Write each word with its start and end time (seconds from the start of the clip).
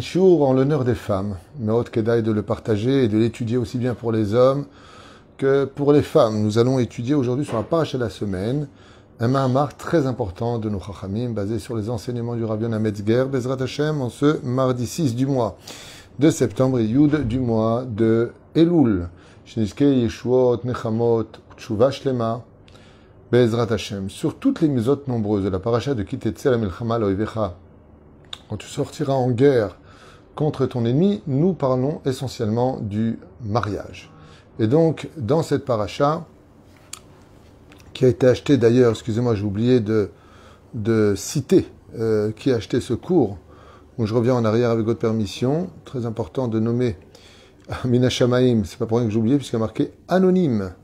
Shiur 0.00 0.42
en 0.42 0.52
l'honneur 0.52 0.84
des 0.84 0.94
femmes. 0.94 1.36
Haute 1.66 1.90
Kedai 1.90 2.22
de 2.22 2.30
le 2.30 2.42
partager 2.42 3.02
et 3.02 3.08
de 3.08 3.18
l'étudier 3.18 3.56
aussi 3.56 3.78
bien 3.78 3.94
pour 3.94 4.12
les 4.12 4.34
hommes 4.34 4.66
que 5.38 5.64
pour 5.64 5.92
les 5.92 6.02
femmes. 6.02 6.40
Nous 6.40 6.58
allons 6.58 6.78
étudier 6.78 7.16
aujourd'hui 7.16 7.44
sur 7.44 7.56
la 7.56 7.64
paracha 7.64 7.98
de 7.98 8.04
la 8.04 8.10
semaine, 8.10 8.68
un 9.18 9.26
mahamar 9.26 9.76
très 9.76 10.06
important 10.06 10.60
de 10.60 10.70
nos 10.70 10.78
Chachamim, 10.78 11.30
basé 11.30 11.58
sur 11.58 11.76
les 11.76 11.90
enseignements 11.90 12.36
du 12.36 12.42
Yonah 12.42 12.78
Metzger, 12.78 13.24
Bezrat 13.24 13.60
Hashem, 13.60 14.00
en 14.00 14.08
ce 14.08 14.38
mardi 14.44 14.86
6 14.86 15.16
du 15.16 15.26
mois 15.26 15.56
de 16.20 16.30
septembre 16.30 16.78
et 16.78 16.84
Yud 16.84 17.26
du 17.26 17.40
mois 17.40 17.84
de 17.88 18.30
Elul. 18.54 19.08
Yeshuot, 19.56 20.60
Nechamot, 20.62 21.26
Bezrat 23.32 23.72
Hashem, 23.72 24.10
sur 24.10 24.38
toutes 24.38 24.60
les 24.60 24.68
misotes 24.68 25.08
nombreuses 25.08 25.42
de 25.42 25.48
la 25.48 25.58
paracha 25.58 25.94
de 25.94 26.02
Kitetse 26.02 26.44
la 26.44 26.58
Milchama 26.58 26.98
Loivecha, 26.98 27.56
quand 28.50 28.58
tu 28.58 28.66
sortiras 28.66 29.14
en 29.14 29.30
guerre 29.30 29.78
contre 30.34 30.66
ton 30.66 30.84
ennemi, 30.84 31.22
nous 31.26 31.54
parlons 31.54 32.02
essentiellement 32.04 32.78
du 32.82 33.18
mariage. 33.42 34.12
Et 34.58 34.66
donc, 34.66 35.08
dans 35.16 35.42
cette 35.42 35.64
paracha, 35.64 36.26
qui 37.94 38.04
a 38.04 38.08
été 38.08 38.26
achetée 38.26 38.58
d'ailleurs, 38.58 38.90
excusez-moi, 38.90 39.34
j'ai 39.34 39.44
oublié 39.44 39.80
de, 39.80 40.10
de 40.74 41.14
citer 41.16 41.66
euh, 41.98 42.32
qui 42.32 42.52
a 42.52 42.56
acheté 42.56 42.82
ce 42.82 42.92
cours, 42.92 43.38
où 43.96 44.04
je 44.04 44.12
reviens 44.12 44.34
en 44.34 44.44
arrière 44.44 44.68
avec 44.68 44.84
votre 44.84 45.00
permission, 45.00 45.70
très 45.86 46.04
important 46.04 46.48
de 46.48 46.60
nommer 46.60 46.98
Mina 47.86 48.10
Shamaim, 48.10 48.64
c'est 48.64 48.78
pas 48.78 48.84
pour 48.84 48.98
rien 48.98 49.06
que 49.06 49.12
j'ai 49.14 49.18
oublié, 49.18 49.36
puisqu'il 49.38 49.56
a 49.56 49.60
marqué 49.60 49.90
anonyme. 50.06 50.74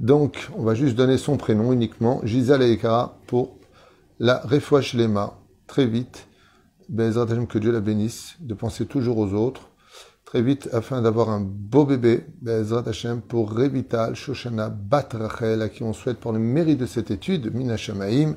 Donc, 0.00 0.48
on 0.56 0.62
va 0.62 0.74
juste 0.74 0.96
donner 0.96 1.18
son 1.18 1.36
prénom 1.36 1.74
uniquement, 1.74 2.22
Gisèle 2.24 2.62
Ekara, 2.62 3.18
pour 3.26 3.58
la 4.18 4.38
Refoua 4.38 4.80
Shlema, 4.80 5.38
très 5.66 5.84
vite. 5.84 6.26
Hashem, 6.98 7.46
que 7.46 7.58
Dieu 7.58 7.70
la 7.70 7.80
bénisse, 7.80 8.36
de 8.40 8.54
penser 8.54 8.86
toujours 8.86 9.18
aux 9.18 9.34
autres, 9.34 9.68
très 10.24 10.40
vite, 10.40 10.70
afin 10.72 11.02
d'avoir 11.02 11.28
un 11.28 11.40
beau 11.42 11.84
bébé, 11.84 12.24
Bezrat 12.40 12.88
Hashem, 12.88 13.20
pour 13.20 13.52
Revital, 13.52 14.14
Shoshana, 14.14 14.70
Bat 14.70 15.08
Rachel, 15.12 15.60
à 15.60 15.68
qui 15.68 15.82
on 15.82 15.92
souhaite 15.92 16.16
pour 16.16 16.32
le 16.32 16.38
mérite 16.38 16.78
de 16.78 16.86
cette 16.86 17.10
étude, 17.10 17.54
Mina 17.54 17.76
Shamaim, 17.76 18.36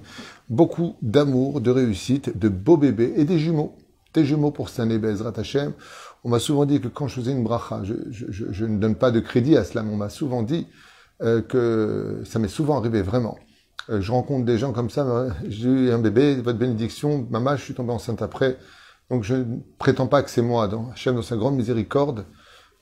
beaucoup 0.49 0.97
d'amour, 1.01 1.61
de 1.61 1.71
réussite, 1.71 2.37
de 2.37 2.49
beaux 2.49 2.77
bébés 2.77 3.13
et 3.15 3.23
des 3.23 3.39
jumeaux. 3.39 3.77
Des 4.13 4.25
jumeaux 4.25 4.51
pour 4.51 4.67
cette 4.67 4.81
année, 4.81 4.99
Bezrat 4.99 5.33
Hashem. 5.37 5.71
On 6.25 6.29
m'a 6.29 6.39
souvent 6.39 6.65
dit 6.65 6.81
que 6.81 6.89
quand 6.89 7.07
je 7.07 7.15
faisais 7.21 7.31
une 7.31 7.43
bracha, 7.43 7.83
je, 7.83 7.95
je 8.09 8.65
ne 8.65 8.77
donne 8.79 8.95
pas 8.95 9.11
de 9.11 9.21
crédit 9.21 9.55
à 9.55 9.63
cela, 9.63 9.81
mais 9.81 9.93
on 9.93 9.97
m'a 9.97 10.09
souvent 10.09 10.43
dit, 10.43 10.67
euh, 11.23 11.41
que 11.41 12.21
ça 12.25 12.37
m'est 12.39 12.47
souvent 12.47 12.77
arrivé 12.77 13.01
vraiment. 13.01 13.37
Euh, 13.89 14.01
je 14.01 14.11
rencontre 14.11 14.45
des 14.45 14.57
gens 14.57 14.73
comme 14.73 14.89
ça, 14.89 15.27
j'ai 15.47 15.69
eu 15.69 15.91
un 15.91 15.99
bébé, 15.99 16.35
votre 16.35 16.57
bénédiction, 16.57 17.25
maman, 17.29 17.55
je 17.55 17.63
suis 17.63 17.73
tombé 17.73 17.91
enceinte 17.91 18.21
après. 18.21 18.57
Donc 19.09 19.23
je 19.23 19.35
ne 19.35 19.59
prétends 19.77 20.07
pas 20.07 20.21
que 20.21 20.29
c'est 20.29 20.41
moi. 20.41 20.67
Donc 20.67 20.91
Hachem, 20.91 21.15
dans 21.15 21.21
sa 21.21 21.37
grande 21.37 21.55
miséricorde, 21.55 22.25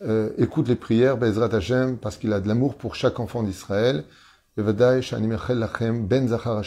euh, 0.02 0.32
écoute 0.40 0.68
les 0.68 0.76
prières, 0.76 1.18
Bezrat 1.18 1.54
Hashem, 1.54 1.98
parce 1.98 2.18
qu'il 2.18 2.34
a 2.34 2.40
de 2.40 2.48
l'amour 2.48 2.76
pour 2.76 2.96
chaque 2.96 3.20
enfant 3.20 3.44
d'Israël. 3.44 4.06
Ben 4.58 6.28
Zachar 6.28 6.64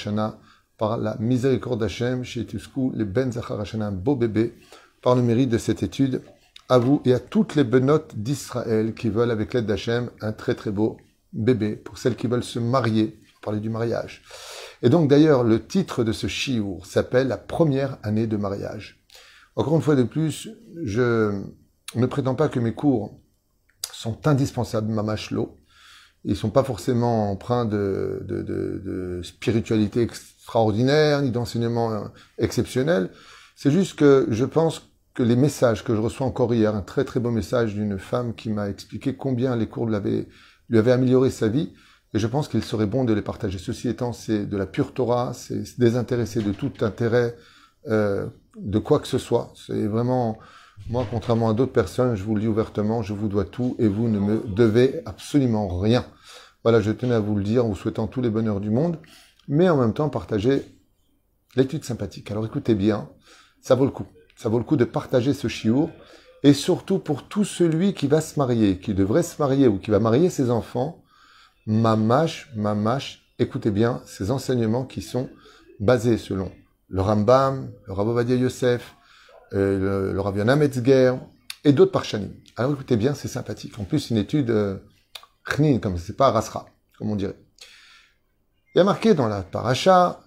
par 0.78 0.97
la 0.97 1.17
miséricorde 1.19 1.80
d'Hachem, 1.80 2.25
chez 2.25 2.47
Tusku, 2.47 2.92
les 2.95 3.05
Ben 3.05 3.33
Zachar 3.33 3.61
Hashana, 3.61 3.89
un 3.89 3.92
beau 3.92 4.17
bébé, 4.17 4.55
par 5.02 5.14
le 5.14 5.22
mérite 5.22 5.50
de 5.50 5.58
cette 5.58 5.83
étude, 5.83 6.22
à 6.69 6.78
vous 6.78 7.02
et 7.05 7.14
à 7.14 7.19
toutes 7.19 7.56
les 7.56 7.64
benotes 7.64 8.14
d'Israël 8.17 8.95
qui 8.95 9.08
veulent, 9.08 9.30
avec 9.30 9.55
l'aide 9.55 9.67
d'Hachem, 9.67 10.11
un 10.20 10.33
très 10.33 10.55
très 10.55 10.70
beau 10.70 10.97
bébé, 11.34 11.77
pour 11.77 11.98
celles 11.98 12.16
qui 12.16 12.27
veulent 12.27 12.44
se 12.44 12.58
marier, 12.58 13.20
parler 13.42 13.60
du 13.60 13.68
mariage. 13.68 14.22
Et 14.82 14.88
donc 14.88 15.08
d'ailleurs, 15.08 15.44
le 15.44 15.66
titre 15.66 16.04
de 16.04 16.12
ce 16.12 16.27
chiour 16.27 16.86
s'appelle 16.86 17.28
La 17.28 17.36
première 17.36 17.98
année 18.02 18.27
de 18.27 18.36
mariage. 18.36 19.04
Encore 19.56 19.77
une 19.77 19.82
fois 19.82 19.96
de 19.96 20.02
plus, 20.02 20.48
je 20.82 21.42
ne 21.94 22.06
prétends 22.06 22.34
pas 22.34 22.48
que 22.48 22.58
mes 22.58 22.73
cours 22.73 23.20
sont 23.92 24.27
indispensables, 24.27 24.90
mamachlo. 24.90 25.61
Ils 26.24 26.36
sont 26.36 26.50
pas 26.50 26.64
forcément 26.64 27.30
empreints 27.30 27.67
de, 27.67 28.24
de 28.27 29.20
spiritualité 29.23 30.00
extraordinaire, 30.00 31.20
ni 31.20 31.30
d'enseignement 31.30 32.05
exceptionnel. 32.39 33.11
C'est 33.56 33.70
juste 33.70 33.96
que 33.98 34.27
je 34.30 34.44
pense 34.44 34.90
que 35.14 35.23
les 35.23 35.36
messages 35.36 35.84
que 35.84 35.94
je 35.94 36.00
reçois 36.00 36.27
encore 36.27 36.52
hier, 36.52 36.74
un 36.74 36.83
très 36.83 37.05
très 37.05 37.20
beau 37.20 37.30
message 37.30 37.74
d'une 37.74 37.98
femme 37.98 38.34
qui 38.34 38.50
m'a 38.50 38.68
expliqué 38.68 39.14
combien 39.14 39.55
les 39.55 39.68
cours 39.68 39.89
l'avaient 39.89 40.28
lui 40.69 40.79
avait 40.79 40.92
amélioré 40.92 41.30
sa 41.30 41.48
vie, 41.48 41.73
et 42.14 42.19
je 42.19 42.27
pense 42.27 42.48
qu'il 42.48 42.63
serait 42.63 42.86
bon 42.86 43.05
de 43.05 43.13
les 43.13 43.23
partager. 43.23 43.58
Ceci 43.58 43.89
étant, 43.89 44.13
c'est 44.13 44.47
de 44.47 44.57
la 44.57 44.67
pure 44.67 44.95
Torah, 44.95 45.33
c'est 45.35 45.64
se 45.64 45.80
désintéresser 45.80 46.42
de 46.42 46.52
tout 46.52 46.73
intérêt 46.80 47.36
euh, 47.89 48.27
de 48.57 48.79
quoi 48.79 49.01
que 49.01 49.08
ce 49.08 49.19
soit. 49.19 49.53
C'est 49.57 49.86
vraiment, 49.86 50.39
moi, 50.89 51.07
contrairement 51.11 51.48
à 51.48 51.55
d'autres 51.55 51.73
personnes, 51.73 52.14
je 52.14 52.23
vous 52.23 52.36
le 52.36 52.41
dis 52.41 52.47
ouvertement, 52.47 53.03
je 53.03 53.14
vous 53.14 53.29
dois 53.29 53.45
tout 53.45 53.74
et 53.80 53.89
vous 53.89 54.08
ne 54.08 54.20
me 54.20 54.42
devez 54.47 55.03
absolument 55.07 55.79
rien. 55.80 56.07
Voilà, 56.63 56.80
je 56.80 56.92
tenais 56.92 57.14
à 57.14 57.20
vous 57.20 57.35
le 57.35 57.42
dire 57.42 57.64
en 57.64 57.69
vous 57.69 57.77
souhaitant 57.77 58.07
tous 58.07 58.23
les 58.23 58.30
bonheurs 58.30 58.61
du 58.61 58.70
monde, 58.70 58.98
mais 59.48 59.69
en 59.69 59.77
même 59.77 59.92
temps 59.92 60.08
partager 60.08 60.63
l'étude 61.57 61.85
sympathique. 61.85 62.30
Alors 62.30 62.47
écoutez 62.47 62.74
bien, 62.74 63.08
ça 63.61 63.74
vaut 63.74 63.85
le 63.85 63.91
coup. 63.91 64.07
Ça 64.36 64.48
vaut 64.48 64.58
le 64.58 64.64
coup 64.64 64.77
de 64.77 64.85
partager 64.85 65.35
ce 65.35 65.48
chiour 65.48 65.91
et 66.44 66.52
surtout 66.52 66.98
pour 66.98 67.27
tout 67.27 67.44
celui 67.44 67.94
qui 67.94 68.06
va 68.06 68.20
se 68.20 68.38
marier, 68.38 68.78
qui 68.78 68.92
devrait 68.92 69.22
se 69.22 69.40
marier 69.40 69.66
ou 69.66 69.78
qui 69.78 69.90
va 69.90 69.98
marier 69.98 70.28
ses 70.28 70.50
enfants, 70.50 71.02
mamash, 71.66 72.50
mamash, 72.55 73.24
écoutez 73.38 73.70
bien 73.70 74.02
ces 74.05 74.30
enseignements 74.30 74.84
qui 74.84 75.00
sont 75.00 75.30
basés 75.80 76.18
selon 76.18 76.52
le 76.90 77.00
Rambam, 77.00 77.70
le 77.86 77.92
Rabovadia 77.94 78.36
Yosef, 78.36 78.94
euh, 79.55 80.10
le, 80.10 80.12
le 80.12 80.20
Rav 80.20 80.36
Metzger 80.36 81.14
et 81.64 81.72
d'autres 81.72 81.92
parchanim. 81.92 82.30
Alors 82.56 82.72
écoutez 82.72 82.96
bien, 82.96 83.14
c'est 83.14 83.26
sympathique. 83.28 83.78
En 83.78 83.84
plus, 83.84 84.11
une 84.11 84.18
étude 84.18 84.50
euh, 84.50 84.76
chnin, 85.44 85.78
comme 85.78 85.96
c'est 85.96 86.16
pas 86.16 86.30
rasra, 86.30 86.66
comme 86.98 87.11
on 87.11 87.16
dirait. 87.16 87.38
Il 88.74 88.78
y 88.78 88.80
a 88.82 88.84
marqué 88.84 89.14
dans 89.14 89.28
la 89.28 89.42
paracha, 89.42 90.20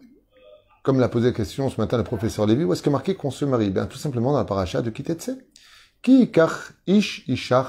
comme 0.83 0.99
l'a 0.99 1.09
posé 1.09 1.27
la 1.27 1.33
question 1.33 1.69
ce 1.69 1.79
matin 1.79 1.97
le 1.97 2.03
professeur 2.03 2.47
Lévy, 2.47 2.63
où 2.63 2.73
est-ce 2.73 2.87
a 2.87 2.91
marqué 2.91 3.13
qu'on 3.13 3.29
se 3.29 3.45
marie? 3.45 3.69
Bien, 3.69 3.85
tout 3.85 3.97
simplement 3.99 4.31
dans 4.31 4.39
la 4.39 4.45
paracha 4.45 4.81
de 4.81 4.89
Kitetse. 4.89 5.31
Ish 6.07 7.27
isha. 7.27 7.65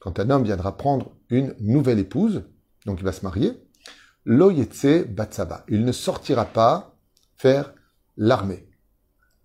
Quand 0.00 0.18
un 0.18 0.30
homme 0.30 0.44
viendra 0.44 0.78
prendre 0.78 1.12
une 1.28 1.54
nouvelle 1.60 1.98
épouse, 1.98 2.42
donc 2.86 3.00
il 3.00 3.04
va 3.04 3.12
se 3.12 3.22
marier, 3.22 3.52
lo 4.24 4.50
yetse 4.50 5.04
batsaba. 5.06 5.64
Il 5.68 5.84
ne 5.84 5.92
sortira 5.92 6.46
pas 6.46 6.96
faire 7.36 7.74
l'armée. 8.16 8.66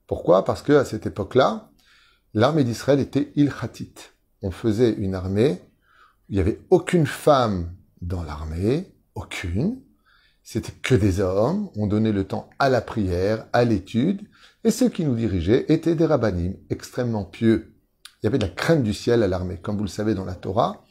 Pourquoi? 0.07 0.45
Parce 0.45 0.61
que 0.61 0.73
à 0.73 0.85
cette 0.85 1.05
époque-là, 1.05 1.71
l'armée 2.33 2.63
d'Israël 2.63 3.01
était 3.01 3.33
ilhatit. 3.35 3.95
On 4.41 4.51
faisait 4.51 4.93
une 4.93 5.15
armée, 5.15 5.59
il 6.29 6.35
n'y 6.35 6.41
avait 6.41 6.61
aucune 6.69 7.07
femme 7.07 7.73
dans 8.01 8.23
l'armée, 8.23 8.95
aucune. 9.15 9.81
C'était 10.41 10.71
que 10.71 10.95
des 10.95 11.19
hommes, 11.19 11.69
on 11.75 11.87
donnait 11.87 12.11
le 12.11 12.23
temps 12.23 12.49
à 12.59 12.69
la 12.69 12.81
prière, 12.81 13.47
à 13.51 13.65
l'étude, 13.65 14.21
et 14.63 14.71
ceux 14.71 14.89
qui 14.89 15.03
nous 15.03 15.15
dirigeaient 15.15 15.65
étaient 15.69 15.95
des 15.95 16.05
rabbinim 16.05 16.53
extrêmement 16.69 17.25
pieux 17.25 17.74
il 18.25 18.29
y 18.29 18.29
avait 18.29 18.39
de 18.39 18.45
la 18.45 18.49
crainte 18.49 18.81
du 18.81 18.95
ciel 18.95 19.21
à 19.21 19.27
l'armée. 19.27 19.59
Comme 19.61 19.77
vous 19.77 19.83
le 19.83 19.87
savez 19.87 20.15
dans 20.15 20.25
la 20.25 20.33
Torah, 20.33 20.83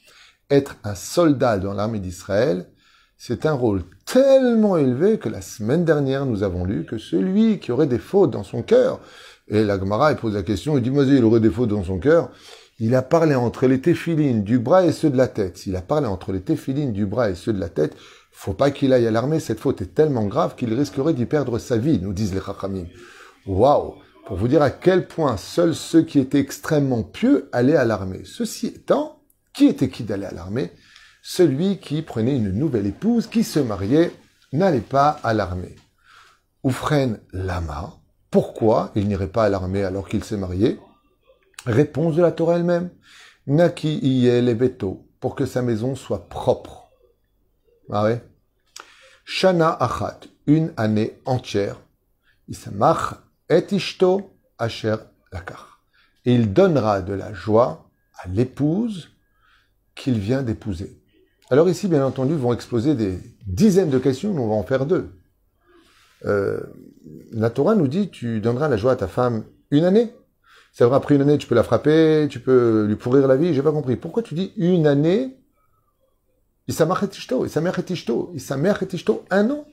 être 0.51 0.77
un 0.85 0.95
soldat 0.95 1.59
dans 1.59 1.75
l'armée 1.75 1.99
d'Israël, 1.99 2.69
c'est 3.19 3.45
un 3.45 3.55
rôle 3.55 3.83
tellement 4.07 4.77
élevé 4.77 5.19
que 5.19 5.29
la 5.29 5.41
semaine 5.41 5.85
dernière, 5.85 6.27
nous 6.27 6.45
avons 6.45 6.65
lu 6.65 6.87
que 6.87 6.97
celui 6.97 7.59
qui 7.59 7.73
aurait 7.73 7.89
des 7.89 7.99
fautes 7.99 8.31
dans 8.31 8.45
son 8.45 8.63
cœur, 8.63 9.01
et 9.49 9.65
la 9.65 9.81
Gemara 9.81 10.15
pose 10.15 10.35
la 10.35 10.45
question, 10.45 10.79
il 10.79 10.83
dit, 10.85 10.93
moi, 10.93 11.03
il 11.03 11.25
aurait 11.25 11.41
des 11.41 11.51
fautes 11.51 11.71
dans 11.71 11.83
son 11.83 11.99
cœur, 11.99 12.31
il 12.79 12.95
a 12.95 13.03
parlé 13.03 13.35
entre 13.35 13.67
les 13.67 13.81
téphilines 13.81 14.45
du 14.45 14.61
bras 14.61 14.85
et 14.85 14.93
ceux 14.93 15.11
de 15.11 15.17
la 15.17 15.27
tête. 15.27 15.59
S'il 15.59 15.75
a 15.75 15.83
parlé 15.83 16.07
entre 16.07 16.31
les 16.31 16.41
téphilines 16.41 16.93
du 16.93 17.05
bras 17.05 17.31
et 17.31 17.35
ceux 17.35 17.53
de 17.53 17.59
la 17.59 17.69
tête, 17.69 17.97
faut 18.31 18.55
pas 18.55 18.71
qu'il 18.71 18.93
aille 18.93 19.09
à 19.09 19.11
l'armée, 19.11 19.41
cette 19.41 19.59
faute 19.59 19.83
est 19.83 19.93
tellement 19.93 20.27
grave 20.27 20.55
qu'il 20.55 20.73
risquerait 20.73 21.15
d'y 21.15 21.27
perdre 21.27 21.59
sa 21.59 21.79
vie, 21.79 21.99
nous 21.99 22.13
disent 22.13 22.33
les 22.33 22.41
Chachamim. 22.41 22.85
Waouh 23.45 24.04
pour 24.27 24.37
vous 24.37 24.49
dire 24.49 24.63
à 24.63 24.71
quel 24.71 25.07
point 25.07 25.37
seuls 25.37 25.75
ceux 25.75 26.03
qui 26.03 26.19
étaient 26.19 26.41
extrêmement 26.41 27.03
pieux 27.03 27.49
allaient 27.53 27.77
à 27.77 27.85
l'armée. 27.85 28.23
Ceci 28.25 28.69
étant, 28.69 29.23
qui 29.53 29.67
était 29.67 29.89
qui 29.89 30.03
d'aller 30.03 30.27
à 30.27 30.33
l'armée? 30.33 30.73
Celui 31.23 31.79
qui 31.79 32.03
prenait 32.03 32.37
une 32.37 32.53
nouvelle 32.53 32.87
épouse, 32.87 33.27
qui 33.27 33.45
se 33.45 33.61
mariait, 33.61 34.13
n'allait 34.53 34.81
pas 34.81 35.21
à 35.23 35.35
l'armée. 35.35 35.77
Oufren 36.63 37.21
Lama, 37.33 37.99
pourquoi 38.31 38.93
il 38.95 39.09
n'irait 39.09 39.29
pas 39.29 39.45
à 39.45 39.49
l'armée 39.49 39.85
alors 39.85 40.09
qu'il 40.09 40.25
s'est 40.25 40.37
marié? 40.37 40.79
Réponse 41.67 42.17
de 42.17 42.23
la 42.23 42.33
Torah 42.33 42.57
elle-même. 42.57 42.91
Naki 43.47 43.99
Iyel 43.99 44.55
Beto, 44.55 45.07
pour 45.21 45.35
que 45.35 45.45
sa 45.45 45.61
maison 45.61 45.95
soit 45.95 46.29
propre. 46.29 46.89
Ah 47.91 48.05
ouais? 48.05 48.25
Shana 49.25 49.71
Achat, 49.71 50.21
une 50.47 50.73
année 50.77 51.19
entière. 51.27 51.81
Isamach 52.49 53.24
et 53.55 53.67
ishto. 53.75 54.31
Et 56.25 56.35
il 56.35 56.53
donnera 56.53 57.03
de 57.03 57.13
la 57.13 57.33
joie 57.33 57.91
à 58.23 58.29
l'épouse 58.29 59.11
qu'il 59.95 60.19
vient 60.19 60.43
d'épouser. 60.43 61.01
Alors 61.51 61.69
ici, 61.69 61.89
bien 61.89 62.05
entendu, 62.05 62.35
vont 62.35 62.53
exploser 62.53 62.95
des 62.95 63.19
dizaines 63.47 63.91
de 63.91 63.99
questions, 63.99 64.33
mais 64.33 64.41
on 64.41 64.49
va 64.49 64.55
en 64.55 64.63
faire 64.63 64.87
deux. 64.87 65.11
euh, 66.25 66.61
la 67.33 67.51
Torah 67.51 67.75
nous 67.75 67.89
dit, 67.89 68.11
tu 68.11 68.41
donneras 68.41 68.69
la 68.69 68.77
joie 68.77 68.93
à 68.93 68.97
ta 68.97 69.09
femme 69.09 69.45
une 69.71 69.85
année. 69.85 70.15
C'est 70.73 70.85
vrai, 70.85 70.97
après 70.97 71.15
une 71.15 71.23
année, 71.23 71.39
tu 71.39 71.47
peux 71.47 71.55
la 71.55 71.63
frapper, 71.63 72.27
tu 72.31 72.41
peux 72.41 72.87
lui 72.87 72.97
pourrir 72.97 73.29
la 73.29 73.37
vie, 73.37 73.55
j'ai 73.55 73.63
pas 73.63 73.73
compris. 73.73 73.97
Pourquoi 73.97 74.23
tu 74.23 74.35
dis 74.35 74.53
une 74.57 74.87
année? 74.87 75.37
Il 76.67 76.75
s'amère 76.75 77.01
un 79.31 79.51
an. 79.51 79.67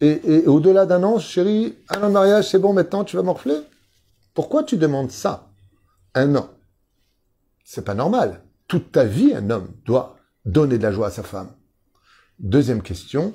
Et, 0.00 0.46
au-delà 0.46 0.86
d'un 0.86 1.02
an, 1.02 1.18
chérie, 1.18 1.76
un 1.90 2.02
an 2.02 2.08
de 2.08 2.12
mariage, 2.12 2.48
c'est 2.48 2.58
bon, 2.58 2.72
maintenant 2.72 3.04
tu 3.04 3.16
vas 3.16 3.22
morfler? 3.22 3.58
Pourquoi 4.32 4.62
tu 4.62 4.76
demandes 4.76 5.10
ça? 5.10 5.50
Un 6.14 6.36
an. 6.36 6.48
C'est 7.64 7.84
pas 7.84 7.94
normal. 7.94 8.42
Toute 8.66 8.92
ta 8.92 9.04
vie, 9.04 9.34
un 9.34 9.50
homme 9.50 9.68
doit 9.84 10.16
donner 10.46 10.78
de 10.78 10.82
la 10.82 10.92
joie 10.92 11.08
à 11.08 11.10
sa 11.10 11.22
femme. 11.22 11.52
Deuxième 12.38 12.82
question. 12.82 13.34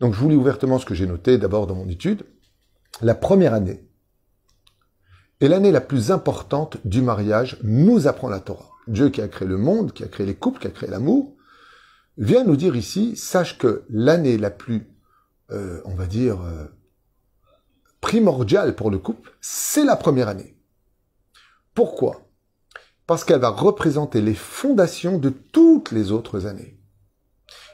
Donc 0.00 0.12
je 0.12 0.20
vous 0.20 0.28
lis 0.28 0.36
ouvertement 0.36 0.78
ce 0.78 0.84
que 0.84 0.94
j'ai 0.94 1.06
noté 1.06 1.38
d'abord 1.38 1.66
dans 1.66 1.74
mon 1.74 1.88
étude. 1.88 2.24
La 3.00 3.14
première 3.14 3.54
année 3.54 3.88
est 5.40 5.48
l'année 5.48 5.72
la 5.72 5.80
plus 5.80 6.10
importante 6.10 6.76
du 6.84 7.00
mariage, 7.00 7.58
nous 7.62 8.06
apprend 8.06 8.28
la 8.28 8.40
Torah. 8.40 8.70
Dieu 8.86 9.08
qui 9.08 9.22
a 9.22 9.28
créé 9.28 9.48
le 9.48 9.56
monde, 9.56 9.92
qui 9.92 10.04
a 10.04 10.08
créé 10.08 10.26
les 10.26 10.34
couples, 10.34 10.60
qui 10.60 10.66
a 10.66 10.70
créé 10.70 10.90
l'amour, 10.90 11.34
vient 12.18 12.44
nous 12.44 12.56
dire 12.56 12.76
ici, 12.76 13.16
sache 13.16 13.58
que 13.58 13.84
l'année 13.88 14.36
la 14.36 14.50
plus, 14.50 14.86
euh, 15.50 15.80
on 15.84 15.94
va 15.94 16.06
dire, 16.06 16.40
euh, 16.42 16.66
pour 18.76 18.90
le 18.90 18.98
couple, 18.98 19.32
c'est 19.40 19.84
la 19.84 19.96
première 19.96 20.28
année. 20.28 20.56
Pourquoi? 21.74 22.28
Parce 23.06 23.24
qu'elle 23.24 23.40
va 23.40 23.48
représenter 23.48 24.20
les 24.20 24.34
fondations 24.34 25.18
de 25.18 25.30
toutes 25.30 25.90
les 25.90 26.12
autres 26.12 26.46
années. 26.46 26.78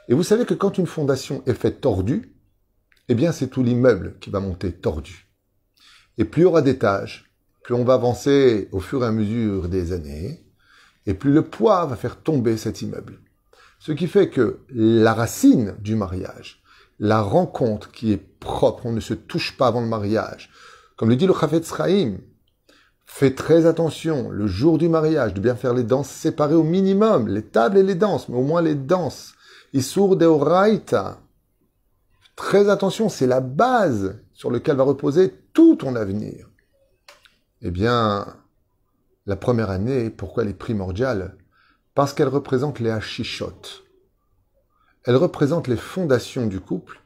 Et 0.07 0.13
vous 0.13 0.23
savez 0.23 0.45
que 0.45 0.53
quand 0.53 0.77
une 0.77 0.87
fondation 0.87 1.43
est 1.45 1.53
faite 1.53 1.81
tordue, 1.81 2.35
eh 3.07 3.15
bien 3.15 3.31
c'est 3.31 3.47
tout 3.47 3.63
l'immeuble 3.63 4.17
qui 4.19 4.29
va 4.29 4.39
monter 4.39 4.73
tordu. 4.73 5.29
Et 6.17 6.25
plus 6.25 6.41
il 6.41 6.45
y 6.45 6.47
aura 6.47 6.61
d'étages, 6.61 7.31
plus 7.63 7.75
on 7.75 7.83
va 7.83 7.93
avancer 7.93 8.67
au 8.71 8.79
fur 8.79 9.03
et 9.03 9.07
à 9.07 9.11
mesure 9.11 9.69
des 9.69 9.93
années, 9.93 10.45
et 11.05 11.13
plus 11.13 11.31
le 11.31 11.43
poids 11.43 11.85
va 11.85 11.95
faire 11.95 12.21
tomber 12.21 12.57
cet 12.57 12.81
immeuble. 12.81 13.19
Ce 13.79 13.91
qui 13.91 14.07
fait 14.07 14.29
que 14.29 14.59
la 14.69 15.13
racine 15.13 15.75
du 15.79 15.95
mariage, 15.95 16.60
la 17.01 17.23
rencontre 17.23 17.91
qui 17.91 18.13
est 18.13 18.23
propre, 18.39 18.85
on 18.85 18.91
ne 18.91 18.99
se 18.99 19.15
touche 19.15 19.57
pas 19.57 19.67
avant 19.67 19.81
le 19.81 19.87
mariage, 19.87 20.51
comme 20.95 21.09
le 21.09 21.15
dit 21.15 21.25
le 21.25 21.33
Chafetz 21.33 21.75
Chaim, 21.75 22.17
fais 23.07 23.33
très 23.33 23.65
attention 23.65 24.29
le 24.29 24.45
jour 24.45 24.77
du 24.77 24.87
mariage 24.87 25.33
de 25.33 25.41
bien 25.41 25.55
faire 25.55 25.73
les 25.73 25.83
danses 25.83 26.11
séparées 26.11 26.53
au 26.53 26.61
minimum, 26.63 27.27
les 27.27 27.41
tables 27.41 27.79
et 27.79 27.83
les 27.83 27.95
danses, 27.95 28.29
mais 28.29 28.37
au 28.37 28.43
moins 28.43 28.61
les 28.61 28.75
danses. 28.75 29.33
Isur 29.73 30.15
de 30.15 30.27
Très 32.35 32.69
attention, 32.69 33.09
c'est 33.09 33.27
la 33.27 33.41
base 33.41 34.19
sur 34.33 34.51
laquelle 34.51 34.75
va 34.75 34.83
reposer 34.83 35.33
tout 35.53 35.75
ton 35.77 35.95
avenir. 35.95 36.49
Eh 37.63 37.71
bien, 37.71 38.27
la 39.25 39.35
première 39.37 39.71
année, 39.71 40.11
pourquoi 40.11 40.43
elle 40.43 40.49
est 40.49 40.53
primordiale? 40.53 41.35
Parce 41.95 42.13
qu'elle 42.13 42.27
représente 42.27 42.79
les 42.79 42.91
hachishot. 42.91 43.80
Elle 45.05 45.15
représente 45.15 45.67
les 45.67 45.77
fondations 45.77 46.45
du 46.45 46.59
couple, 46.59 47.01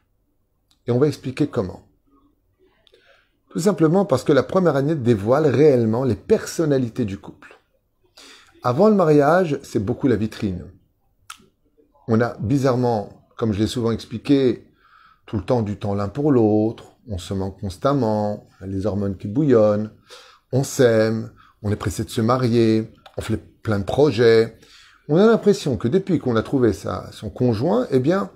et 0.86 0.90
on 0.90 0.98
va 0.98 1.08
expliquer 1.08 1.46
comment. 1.46 1.86
Tout 3.50 3.60
simplement 3.60 4.04
parce 4.04 4.22
que 4.22 4.32
la 4.32 4.42
première 4.42 4.76
année 4.76 4.94
dévoile 4.94 5.46
réellement 5.46 6.04
les 6.04 6.14
personnalités 6.14 7.04
du 7.04 7.18
couple. 7.18 7.58
Avant 8.62 8.88
le 8.88 8.94
mariage, 8.94 9.58
c'est 9.62 9.84
beaucoup 9.84 10.08
la 10.08 10.16
vitrine. 10.16 10.66
On 12.08 12.20
a 12.20 12.36
bizarrement, 12.38 13.26
comme 13.36 13.52
je 13.52 13.58
l'ai 13.58 13.66
souvent 13.66 13.92
expliqué, 13.92 14.66
tout 15.24 15.36
le 15.36 15.44
temps 15.44 15.62
du 15.62 15.76
temps 15.76 15.94
l'un 15.94 16.08
pour 16.08 16.32
l'autre, 16.32 16.84
on 17.08 17.18
se 17.18 17.34
manque 17.34 17.60
constamment, 17.60 18.48
les 18.60 18.86
hormones 18.86 19.16
qui 19.16 19.28
bouillonnent, 19.28 19.90
on 20.52 20.64
s'aime, 20.64 21.30
on 21.62 21.70
est 21.70 21.76
pressé 21.76 22.04
de 22.04 22.10
se 22.10 22.20
marier, 22.20 22.92
on 23.16 23.22
fait 23.22 23.36
plein 23.36 23.78
de 23.78 23.84
projets. 23.84 24.58
On 25.08 25.16
a 25.16 25.26
l'impression 25.26 25.76
que 25.76 25.88
depuis 25.88 26.18
qu'on 26.18 26.36
a 26.36 26.42
trouvé 26.42 26.72
sa, 26.72 27.10
son 27.12 27.30
conjoint, 27.30 27.86
eh 27.90 28.00
bien, 28.00 28.30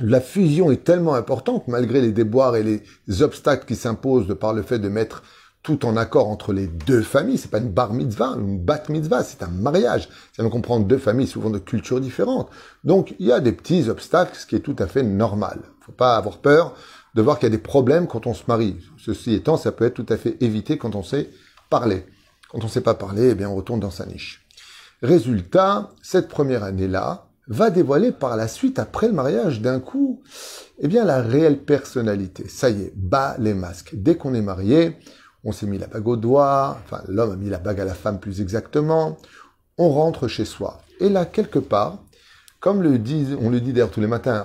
la 0.00 0.20
fusion 0.20 0.70
est 0.70 0.84
tellement 0.84 1.14
importante, 1.14 1.68
malgré 1.68 2.00
les 2.00 2.12
déboires 2.12 2.56
et 2.56 2.62
les 2.62 3.22
obstacles 3.22 3.66
qui 3.66 3.76
s'imposent 3.76 4.26
de 4.26 4.34
par 4.34 4.54
le 4.54 4.62
fait 4.62 4.78
de 4.78 4.88
mettre 4.88 5.22
tout 5.62 5.84
en 5.84 5.96
accord 5.96 6.28
entre 6.28 6.52
les 6.52 6.66
deux 6.66 7.02
familles. 7.02 7.38
C'est 7.38 7.50
pas 7.50 7.58
une 7.58 7.72
bar 7.72 7.92
mitzvah, 7.92 8.36
une 8.38 8.58
bat 8.58 8.82
mitzvah, 8.88 9.24
c'est 9.24 9.42
un 9.42 9.48
mariage. 9.48 10.08
Ça 10.34 10.42
veut 10.42 10.48
comprendre 10.48 10.86
deux 10.86 10.98
familles, 10.98 11.26
souvent 11.26 11.50
de 11.50 11.58
cultures 11.58 12.00
différentes. 12.00 12.48
Donc, 12.84 13.14
il 13.18 13.26
y 13.26 13.32
a 13.32 13.40
des 13.40 13.52
petits 13.52 13.88
obstacles, 13.88 14.36
ce 14.36 14.46
qui 14.46 14.54
est 14.54 14.60
tout 14.60 14.76
à 14.78 14.86
fait 14.86 15.02
normal. 15.02 15.60
Faut 15.80 15.92
pas 15.92 16.16
avoir 16.16 16.38
peur 16.38 16.74
de 17.14 17.22
voir 17.22 17.38
qu'il 17.38 17.48
y 17.48 17.52
a 17.52 17.56
des 17.56 17.62
problèmes 17.62 18.06
quand 18.06 18.26
on 18.26 18.34
se 18.34 18.44
marie. 18.48 18.76
Ceci 18.96 19.34
étant, 19.34 19.56
ça 19.56 19.72
peut 19.72 19.84
être 19.84 19.94
tout 19.94 20.06
à 20.08 20.16
fait 20.16 20.36
évité 20.40 20.78
quand 20.78 20.94
on 20.94 21.02
sait 21.02 21.30
parler. 21.68 22.06
Quand 22.50 22.62
on 22.62 22.68
sait 22.68 22.80
pas 22.80 22.94
parler, 22.94 23.30
eh 23.30 23.34
bien, 23.34 23.48
on 23.48 23.56
retourne 23.56 23.80
dans 23.80 23.90
sa 23.90 24.06
niche. 24.06 24.45
Résultat, 25.02 25.90
cette 26.02 26.28
première 26.28 26.64
année-là 26.64 27.26
va 27.48 27.70
dévoiler 27.70 28.12
par 28.12 28.36
la 28.36 28.48
suite, 28.48 28.78
après 28.78 29.06
le 29.06 29.12
mariage, 29.12 29.60
d'un 29.60 29.78
coup, 29.78 30.22
eh 30.78 30.88
bien, 30.88 31.04
la 31.04 31.20
réelle 31.22 31.58
personnalité. 31.58 32.48
Ça 32.48 32.70
y 32.70 32.82
est, 32.82 32.92
bas 32.96 33.36
les 33.38 33.54
masques. 33.54 33.94
Dès 33.94 34.16
qu'on 34.16 34.34
est 34.34 34.42
marié, 34.42 34.96
on 35.44 35.52
s'est 35.52 35.66
mis 35.66 35.78
la 35.78 35.86
bague 35.86 36.08
au 36.08 36.16
doigt, 36.16 36.78
enfin 36.84 37.02
l'homme 37.06 37.30
a 37.32 37.36
mis 37.36 37.50
la 37.50 37.58
bague 37.58 37.80
à 37.80 37.84
la 37.84 37.94
femme 37.94 38.18
plus 38.18 38.40
exactement, 38.40 39.16
on 39.78 39.90
rentre 39.90 40.26
chez 40.26 40.44
soi. 40.44 40.80
Et 40.98 41.08
là, 41.08 41.24
quelque 41.24 41.60
part, 41.60 42.02
comme 42.58 42.78
on 42.78 42.80
le 43.50 43.60
dit 43.60 43.72
d'ailleurs 43.72 43.90
tous 43.90 44.00
les 44.00 44.06
matins, 44.08 44.44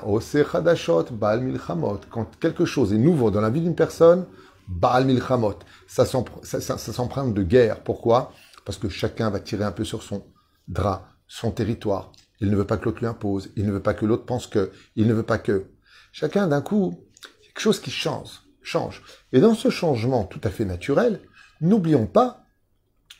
Baal 1.12 1.42
Milchamot, 1.42 2.02
quand 2.12 2.28
quelque 2.40 2.66
chose 2.66 2.94
est 2.94 2.98
nouveau 2.98 3.32
dans 3.32 3.42
la 3.42 3.50
vie 3.50 3.62
d'une 3.62 3.74
personne, 3.74 4.26
Baal 4.68 5.06
Milchamot, 5.06 5.56
ça 5.88 6.06
s'emprunte 6.06 7.34
de 7.34 7.42
guerre. 7.42 7.80
Pourquoi? 7.80 8.32
Parce 8.64 8.78
que 8.78 8.90
chacun 8.90 9.32
va 9.32 9.40
tirer 9.40 9.64
un 9.64 9.72
peu 9.72 9.86
sur 9.86 10.04
son 10.04 10.22
drap, 10.68 11.08
son 11.28 11.52
territoire. 11.52 12.12
Il 12.40 12.50
ne 12.50 12.56
veut 12.56 12.66
pas 12.66 12.78
que 12.78 12.86
l'autre 12.86 13.00
lui 13.00 13.08
impose, 13.08 13.52
il 13.56 13.66
ne 13.66 13.72
veut 13.72 13.82
pas 13.82 13.94
que 13.94 14.06
l'autre 14.06 14.26
pense 14.26 14.48
que, 14.48 14.72
il 14.96 15.08
ne 15.08 15.14
veut 15.14 15.24
pas 15.24 15.38
que. 15.38 15.68
Chacun 16.12 16.48
d'un 16.48 16.62
coup, 16.62 17.06
quelque 17.44 17.62
chose 17.62 17.80
qui 17.80 17.92
change 17.92 18.42
change. 18.62 19.02
Et 19.34 19.40
dans 19.40 19.56
ce 19.56 19.70
changement 19.70 20.24
tout 20.24 20.42
à 20.44 20.50
fait 20.50 20.66
naturel, 20.66 21.20
n'oublions 21.62 22.06
pas 22.06 22.44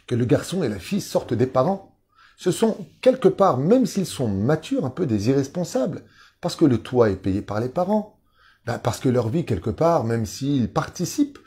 que 0.08 0.16
le 0.16 0.26
garçon 0.26 0.64
et 0.64 0.70
la 0.70 0.80
fille 0.80 1.02
sortent 1.02 1.34
des 1.34 1.48
parents. 1.48 1.98
Ce 2.38 2.52
sont 2.52 2.88
quelque 3.02 3.28
part, 3.28 3.58
même 3.58 3.86
s'ils 3.86 4.06
sont 4.06 4.28
matures, 4.28 4.86
un 4.86 4.90
peu 4.90 5.06
des 5.06 5.30
irresponsables, 5.30 6.04
parce 6.42 6.56
que 6.56 6.66
le 6.66 6.80
toit 6.80 7.10
est 7.10 7.16
payé 7.16 7.42
par 7.42 7.60
les 7.60 7.70
parents, 7.70 8.20
ben, 8.66 8.80
parce 8.80 9.00
que 9.00 9.10
leur 9.10 9.30
vie, 9.30 9.46
quelque 9.46 9.70
part, 9.70 10.04
même 10.04 10.26
s'ils 10.26 10.72
participent, 10.72 11.40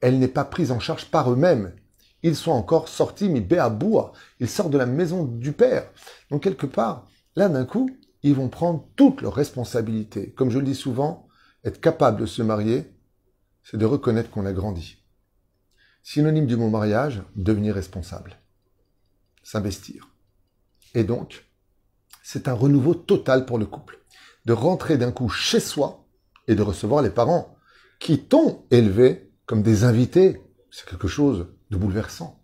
elle 0.00 0.18
n'est 0.18 0.28
pas 0.28 0.44
prise 0.44 0.70
en 0.70 0.80
charge 0.80 1.10
par 1.10 1.32
eux-mêmes. 1.32 1.74
Ils 2.24 2.36
sont 2.36 2.52
encore 2.52 2.88
sortis, 2.88 3.28
mis 3.28 3.42
bé 3.42 3.58
à 3.58 3.68
bois. 3.68 4.12
Ils 4.40 4.48
sortent 4.48 4.70
de 4.70 4.78
la 4.78 4.86
maison 4.86 5.24
du 5.24 5.52
père. 5.52 5.90
Donc, 6.30 6.42
quelque 6.42 6.64
part, 6.64 7.06
là, 7.36 7.50
d'un 7.50 7.66
coup, 7.66 7.90
ils 8.22 8.34
vont 8.34 8.48
prendre 8.48 8.88
toutes 8.96 9.20
leurs 9.20 9.34
responsabilités. 9.34 10.32
Comme 10.32 10.48
je 10.48 10.58
le 10.58 10.64
dis 10.64 10.74
souvent, 10.74 11.28
être 11.64 11.82
capable 11.82 12.18
de 12.18 12.24
se 12.24 12.40
marier, 12.40 12.90
c'est 13.62 13.76
de 13.76 13.84
reconnaître 13.84 14.30
qu'on 14.30 14.46
a 14.46 14.54
grandi. 14.54 15.04
Synonyme 16.02 16.46
du 16.46 16.56
mot 16.56 16.70
mariage, 16.70 17.22
devenir 17.36 17.74
responsable. 17.74 18.38
S'investir. 19.42 20.08
Et 20.94 21.04
donc, 21.04 21.44
c'est 22.22 22.48
un 22.48 22.54
renouveau 22.54 22.94
total 22.94 23.44
pour 23.44 23.58
le 23.58 23.66
couple. 23.66 23.98
De 24.46 24.54
rentrer 24.54 24.96
d'un 24.96 25.12
coup 25.12 25.28
chez 25.28 25.60
soi 25.60 26.06
et 26.48 26.54
de 26.54 26.62
recevoir 26.62 27.02
les 27.02 27.10
parents 27.10 27.54
qui 28.00 28.18
t'ont 28.18 28.64
élevé 28.70 29.30
comme 29.44 29.62
des 29.62 29.84
invités. 29.84 30.40
C'est 30.70 30.88
quelque 30.88 31.08
chose 31.08 31.48
bouleversant. 31.76 32.40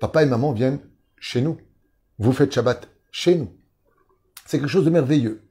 Papa 0.00 0.22
et 0.22 0.26
maman 0.26 0.52
viennent 0.52 0.80
chez 1.18 1.40
nous. 1.40 1.58
Vous 2.18 2.32
faites 2.32 2.52
Shabbat 2.52 2.88
chez 3.10 3.34
nous. 3.36 3.52
C'est 4.46 4.58
quelque 4.58 4.68
chose 4.68 4.84
de 4.84 4.90
merveilleux. 4.90 5.42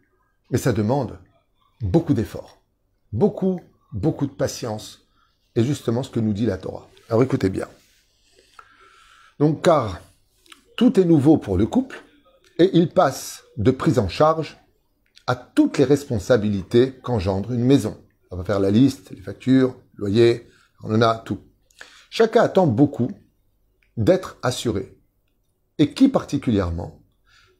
Mais 0.51 0.57
ça 0.57 0.73
demande 0.73 1.19
beaucoup 1.81 2.13
d'efforts. 2.13 2.61
Beaucoup 3.11 3.59
beaucoup 3.95 4.27
de 4.27 4.31
patience, 4.31 5.07
et 5.55 5.63
justement 5.63 6.03
ce 6.03 6.09
que 6.09 6.19
nous 6.19 6.33
dit 6.33 6.45
la 6.45 6.57
Torah. 6.57 6.87
Alors 7.09 7.23
écoutez 7.23 7.49
bien. 7.49 7.67
Donc 9.39 9.63
car 9.63 9.99
tout 10.77 10.99
est 10.99 11.05
nouveau 11.05 11.37
pour 11.37 11.57
le 11.57 11.65
couple, 11.65 12.03
et 12.59 12.69
il 12.73 12.89
passe 12.89 13.43
de 13.57 13.71
prise 13.71 13.99
en 13.99 14.09
charge 14.09 14.57
à 15.27 15.35
toutes 15.35 15.77
les 15.77 15.85
responsabilités 15.85 16.93
qu'engendre 17.03 17.53
une 17.53 17.63
maison. 17.63 17.97
On 18.31 18.37
va 18.37 18.43
faire 18.43 18.59
la 18.59 18.69
liste, 18.69 19.11
les 19.11 19.21
factures, 19.21 19.75
loyer, 19.95 20.47
on 20.83 20.93
en 20.93 21.01
a 21.01 21.19
tout. 21.19 21.39
Chacun 22.17 22.43
attend 22.43 22.65
beaucoup 22.65 23.11
d'être 23.97 24.37
assuré. 24.41 24.97
Et 25.79 25.93
qui 25.93 26.07
particulièrement? 26.07 27.01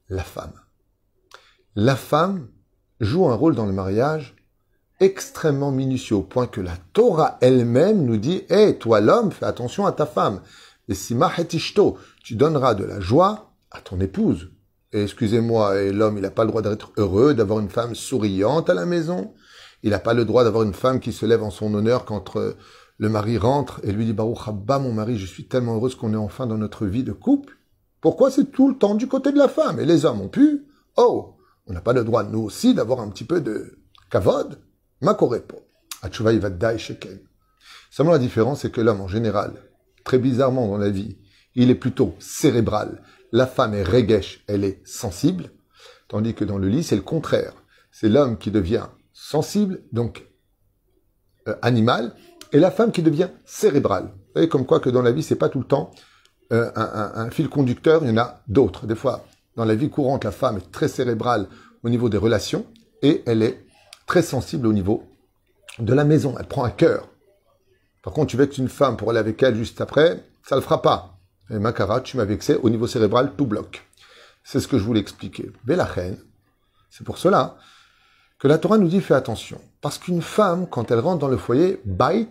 La 0.07 0.23
femme. 0.23 0.53
La 1.75 1.97
femme 1.97 2.47
joue 3.01 3.27
un 3.27 3.35
rôle 3.35 3.55
dans 3.55 3.65
le 3.65 3.73
mariage 3.73 4.33
extrêmement 5.01 5.73
minutieux 5.73 6.15
au 6.15 6.21
point 6.21 6.47
que 6.47 6.61
la 6.61 6.77
Torah 6.93 7.37
elle-même 7.41 8.05
nous 8.05 8.15
dit 8.15 8.43
Hé, 8.47 8.77
toi 8.77 9.01
l'homme, 9.01 9.33
fais 9.33 9.45
attention 9.45 9.85
à 9.85 9.91
ta 9.91 10.05
femme. 10.05 10.39
Et 10.87 10.93
si 10.93 11.17
tu 12.23 12.35
donneras 12.35 12.75
de 12.75 12.85
la 12.85 13.01
joie 13.01 13.51
à 13.71 13.81
ton 13.81 13.99
épouse. 13.99 14.51
Et 14.93 15.03
excusez-moi, 15.03 15.81
et 15.81 15.91
l'homme, 15.91 16.17
il 16.17 16.21
n'a 16.21 16.31
pas 16.31 16.45
le 16.45 16.51
droit 16.51 16.61
d'être 16.61 16.93
heureux, 16.95 17.33
d'avoir 17.33 17.59
une 17.59 17.67
femme 17.67 17.93
souriante 17.93 18.69
à 18.69 18.73
la 18.73 18.85
maison. 18.85 19.33
Il 19.83 19.89
n'a 19.89 19.99
pas 19.99 20.13
le 20.13 20.23
droit 20.23 20.45
d'avoir 20.45 20.63
une 20.63 20.73
femme 20.73 21.01
qui 21.01 21.11
se 21.11 21.25
lève 21.25 21.43
en 21.43 21.51
son 21.51 21.73
honneur 21.73 22.05
quand 22.05 22.37
euh, 22.37 22.55
le 22.97 23.09
mari 23.09 23.37
rentre 23.37 23.81
et 23.83 23.91
lui 23.91 24.05
dit 24.05 24.13
Baruch 24.13 24.47
Abba, 24.47 24.79
mon 24.79 24.93
mari, 24.93 25.17
je 25.17 25.25
suis 25.25 25.47
tellement 25.47 25.75
heureuse 25.75 25.95
qu'on 25.95 26.13
est 26.13 26.17
enfin 26.17 26.47
dans 26.47 26.57
notre 26.57 26.85
vie 26.85 27.03
de 27.03 27.11
couple. 27.11 27.57
Pourquoi 27.99 28.31
c'est 28.31 28.51
tout 28.51 28.69
le 28.69 28.77
temps 28.77 28.95
du 28.95 29.07
côté 29.07 29.31
de 29.31 29.37
la 29.37 29.49
femme? 29.49 29.79
Et 29.79 29.85
les 29.85 30.05
hommes 30.05 30.21
ont 30.21 30.29
pu 30.29 30.65
Oh, 30.95 31.35
on 31.67 31.73
n'a 31.73 31.81
pas 31.81 31.93
le 31.93 32.03
droit, 32.03 32.23
nous 32.23 32.41
aussi, 32.41 32.73
d'avoir 32.73 33.01
un 33.01 33.09
petit 33.09 33.25
peu 33.25 33.41
de 33.41 33.79
kavod 34.09 34.59
Makorepo. 35.01 35.57
Achuva 36.01 36.31
Ivadai 36.33 36.77
Sheken. 36.77 37.19
Seulement 37.91 38.13
la 38.13 38.19
différence, 38.19 38.61
c'est 38.61 38.71
que 38.71 38.81
l'homme, 38.81 39.01
en 39.01 39.07
général, 39.07 39.53
très 40.03 40.19
bizarrement 40.19 40.67
dans 40.67 40.77
la 40.77 40.89
vie, 40.89 41.17
il 41.55 41.69
est 41.69 41.75
plutôt 41.75 42.15
cérébral. 42.19 43.01
La 43.31 43.47
femme 43.47 43.73
est 43.73 43.83
regesh, 43.83 44.43
elle 44.47 44.63
est 44.63 44.85
sensible. 44.85 45.51
Tandis 46.07 46.33
que 46.33 46.45
dans 46.45 46.57
le 46.57 46.69
lit, 46.69 46.83
c'est 46.83 46.95
le 46.95 47.01
contraire. 47.01 47.53
C'est 47.91 48.09
l'homme 48.09 48.37
qui 48.37 48.51
devient 48.51 48.87
sensible, 49.13 49.81
donc 49.91 50.27
euh, 51.47 51.55
animal, 51.61 52.13
et 52.55 52.59
la 52.59 52.71
femme 52.71 52.93
qui 52.93 53.01
devient 53.01 53.27
cérébrale. 53.43 54.05
Vous 54.05 54.31
voyez, 54.35 54.47
comme 54.47 54.65
quoi 54.65 54.79
que 54.79 54.89
dans 54.89 55.01
la 55.01 55.11
vie, 55.11 55.23
c'est 55.23 55.35
pas 55.35 55.49
tout 55.49 55.59
le 55.59 55.65
temps 55.65 55.91
euh, 56.53 56.71
un, 56.75 57.29
fil 57.29 57.49
conducteur, 57.49 58.01
il 58.01 58.09
y 58.09 58.11
en 58.13 58.17
a 58.17 58.39
d'autres. 58.47 58.87
Des 58.87 58.95
fois, 58.95 59.25
dans 59.57 59.65
la 59.65 59.75
vie 59.75 59.89
courante, 59.89 60.23
la 60.23 60.31
femme 60.31 60.55
est 60.55 60.71
très 60.71 60.87
cérébrale 60.87 61.47
au 61.83 61.89
niveau 61.89 62.07
des 62.07 62.17
relations, 62.17 62.65
et 63.01 63.23
elle 63.25 63.43
est 63.43 63.65
très 64.05 64.21
sensible 64.21 64.67
au 64.67 64.71
niveau 64.71 65.03
de 65.79 65.93
la 65.93 66.05
maison. 66.05 66.33
Elle 66.39 66.47
prend 66.47 66.63
un 66.63 66.69
cœur. 66.69 67.09
Par 68.03 68.13
contre, 68.13 68.27
tu 68.27 68.41
être 68.41 68.57
une 68.57 68.69
femme 68.69 68.95
pour 68.95 69.09
aller 69.09 69.19
avec 69.19 69.43
elle 69.43 69.55
juste 69.55 69.81
après, 69.81 70.23
ça 70.47 70.55
le 70.55 70.61
fera 70.61 70.81
pas. 70.81 71.17
Et 71.49 71.59
Makara, 71.59 71.99
tu 71.99 72.15
m'as 72.15 72.23
vexé, 72.23 72.55
au 72.55 72.69
niveau 72.69 72.87
cérébral, 72.87 73.33
tout 73.35 73.47
bloque. 73.47 73.85
C'est 74.45 74.61
ce 74.61 74.69
que 74.69 74.77
je 74.77 74.83
voulais 74.85 75.01
expliquer. 75.01 75.51
Belachen, 75.65 76.15
c'est 76.89 77.03
pour 77.03 77.17
cela 77.17 77.57
que 78.45 78.49
la 78.49 78.59
Torah 78.59 78.77
nous 78.77 78.89
dit 78.89 79.01
fais 79.01 79.15
attention. 79.15 79.59
Parce 79.81 79.97
qu'une 79.97 80.21
femme, 80.21 80.67
quand 80.69 80.91
elle 80.91 80.99
rentre 80.99 81.17
dans 81.17 81.27
le 81.27 81.35
foyer, 81.35 81.81
bait, 81.83 82.29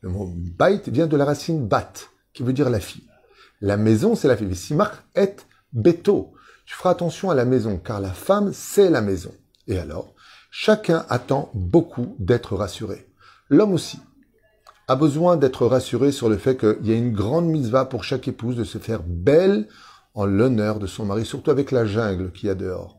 le 0.00 0.08
mot 0.08 0.28
bait 0.34 0.82
vient 0.88 1.06
de 1.06 1.16
la 1.16 1.24
racine 1.24 1.68
bat, 1.68 1.92
qui 2.32 2.42
veut 2.42 2.52
dire 2.52 2.68
la 2.68 2.80
fille. 2.80 3.08
La 3.60 3.76
maison, 3.76 4.16
c'est 4.16 4.26
la 4.26 4.36
fille. 4.36 4.56
Simach 4.56 5.04
et 5.14 5.36
beto. 5.72 6.32
Tu 6.64 6.74
feras 6.74 6.90
attention 6.90 7.30
à 7.30 7.36
la 7.36 7.44
maison, 7.44 7.78
car 7.78 8.00
la 8.00 8.10
femme, 8.10 8.50
c'est 8.52 8.90
la 8.90 9.00
maison. 9.00 9.30
Et 9.68 9.78
alors, 9.78 10.14
chacun 10.50 11.06
attend 11.08 11.52
beaucoup 11.54 12.16
d'être 12.18 12.56
rassuré. 12.56 13.06
L'homme 13.48 13.72
aussi 13.72 14.00
a 14.88 14.96
besoin 14.96 15.36
d'être 15.36 15.64
rassuré 15.64 16.10
sur 16.10 16.28
le 16.28 16.38
fait 16.38 16.56
qu'il 16.56 16.88
y 16.88 16.92
a 16.92 16.96
une 16.96 17.12
grande 17.12 17.46
mitzvah 17.46 17.84
pour 17.84 18.02
chaque 18.02 18.26
épouse 18.26 18.56
de 18.56 18.64
se 18.64 18.78
faire 18.78 19.04
belle 19.04 19.68
en 20.14 20.26
l'honneur 20.26 20.80
de 20.80 20.88
son 20.88 21.04
mari, 21.04 21.24
surtout 21.24 21.52
avec 21.52 21.70
la 21.70 21.86
jungle 21.86 22.32
qu'il 22.32 22.48
y 22.48 22.50
a 22.50 22.56
dehors. 22.56 22.95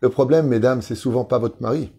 Le 0.00 0.08
problème, 0.08 0.46
mesdames, 0.46 0.82
c'est 0.82 0.94
souvent 0.94 1.24
pas 1.24 1.38
votre 1.38 1.60
mari. 1.60 1.92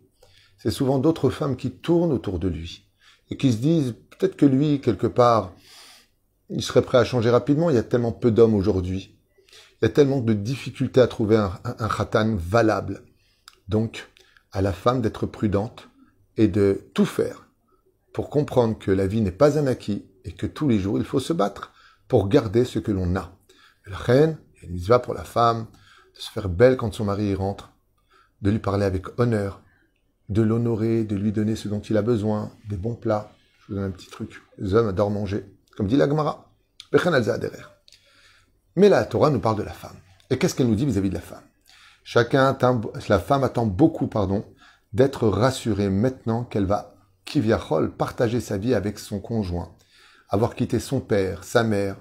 C'est 0.58 0.72
souvent 0.72 1.00
d'autres 1.00 1.30
femmes 1.30 1.56
qui 1.56 1.72
tournent 1.72 2.12
autour 2.12 2.40
de 2.40 2.48
lui 2.48 2.90
et 3.30 3.38
qui 3.38 3.52
se 3.52 3.58
disent 3.58 3.96
peut-être 4.12 4.36
que 4.36 4.46
lui, 4.46 4.82
quelque 4.82 5.08
part, 5.08 5.54
il 6.50 6.62
serait 6.62 6.82
prêt 6.82 6.98
à 6.98 7.04
changer 7.04 7.30
rapidement. 7.30 7.70
Il 7.70 7.76
y 7.76 7.80
a 7.80 7.84
tellement 7.84 8.12
peu 8.12 8.32
d'hommes 8.32 8.56
aujourd'hui. 8.56 9.18
Il 9.82 9.86
y 9.86 9.88
a 9.88 9.90
tellement 9.90 10.20
de 10.20 10.34
difficultés 10.34 11.02
à 11.02 11.08
trouver 11.08 11.38
un, 11.38 11.54
un, 11.64 11.88
khatan 11.88 12.36
valable. 12.36 13.04
Donc, 13.68 14.10
à 14.52 14.62
la 14.62 14.74
femme 14.74 15.02
d'être 15.02 15.26
prudente 15.26 15.90
et 16.38 16.48
de 16.48 16.90
tout 16.94 17.06
faire 17.06 17.48
pour 18.14 18.30
comprendre 18.30 18.78
que 18.78 18.92
la 18.92 19.08
vie 19.08 19.22
n'est 19.22 19.32
pas 19.32 19.58
un 19.58 19.68
acquis 19.68 20.06
et 20.26 20.34
que 20.34 20.48
tous 20.48 20.68
les 20.68 20.80
jours 20.80 20.98
il 20.98 21.06
faut 21.06 21.20
se 21.20 21.34
battre 21.34 21.72
pour 22.08 22.28
garder 22.28 22.66
ce 22.66 22.80
que 22.80 22.92
l'on 22.92 23.16
a. 23.16 23.38
La 23.86 23.98
reine, 23.98 24.38
il 24.56 24.62
y 24.62 24.66
a 24.66 24.68
une 24.68 24.74
mitzvah 24.74 25.00
pour 25.00 25.14
la 25.14 25.24
femme, 25.24 25.68
de 26.14 26.20
se 26.20 26.30
faire 26.30 26.50
belle 26.50 26.76
quand 26.76 26.94
son 26.94 27.06
mari 27.06 27.30
y 27.30 27.36
rentre, 27.36 27.72
de 28.42 28.52
lui 28.52 28.60
parler 28.60 28.86
avec 28.86 29.20
honneur, 29.20 29.62
de 30.30 30.42
l'honorer, 30.42 31.04
de 31.04 31.16
lui 31.16 31.32
donner 31.32 31.56
ce 31.56 31.68
dont 31.68 31.80
il 31.82 31.98
a 31.98 32.02
besoin, 32.02 32.52
des 32.70 32.78
bons 32.78 32.96
plats. 32.96 33.32
Je 33.60 33.68
vous 33.68 33.76
donne 33.76 33.90
un 33.90 33.92
petit 33.92 34.10
truc. 34.10 34.42
Les 34.58 34.74
hommes 34.74 34.88
adorent 34.88 35.12
manger. 35.12 35.46
Comme 35.76 35.88
dit 35.88 35.98
la 35.98 36.08
Gemara. 36.08 36.52
Mais 38.76 38.90
la 38.90 39.06
Torah 39.06 39.30
nous 39.30 39.40
parle 39.40 39.58
de 39.58 39.64
la 39.64 39.74
femme. 39.74 39.98
Et 40.30 40.38
qu'est-ce 40.38 40.56
qu'elle 40.56 40.68
nous 40.68 40.76
dit 40.76 40.86
vis-à-vis 40.86 41.10
de 41.10 41.16
la 41.16 41.22
femme? 41.22 41.44
Chacun 42.04 42.58
la 43.08 43.20
femme 43.20 43.44
attend 43.44 43.66
beaucoup, 43.66 44.08
pardon, 44.08 44.46
d'être 44.94 45.28
rassurée 45.28 45.90
maintenant 45.90 46.44
qu'elle 46.44 46.66
va, 46.66 46.96
kiviachol, 47.26 47.92
partager 47.92 48.40
sa 48.40 48.58
vie 48.58 48.74
avec 48.74 48.98
son 48.98 49.20
conjoint, 49.20 49.76
avoir 50.30 50.56
quitté 50.56 50.80
son 50.80 51.00
père, 51.00 51.44
sa 51.44 51.64
mère, 51.64 51.98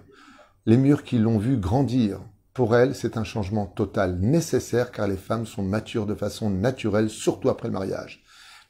les 0.65 0.77
murs 0.77 1.05
qui 1.05 1.19
l'ont 1.19 1.39
vu 1.39 1.59
grandir, 1.59 2.21
pour 2.59 2.75
elle, 2.75 2.97
c'est 2.97 3.17
un 3.17 3.23
changement 3.23 3.67
total 3.67 4.19
nécessaire 4.19 4.91
car 4.91 5.07
les 5.07 5.17
femmes 5.17 5.47
sont 5.47 5.63
matures 5.63 6.07
de 6.07 6.17
façon 6.17 6.51
naturelle, 6.51 7.09
surtout 7.09 7.51
après 7.51 7.69
le 7.69 7.75
mariage. 7.75 8.25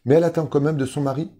Mais 0.04 0.16
elle 0.16 0.24
attend 0.24 0.44
quand 0.44 0.60
même 0.60 0.76
de 0.76 0.84
son 0.84 1.00
mari, 1.00 1.32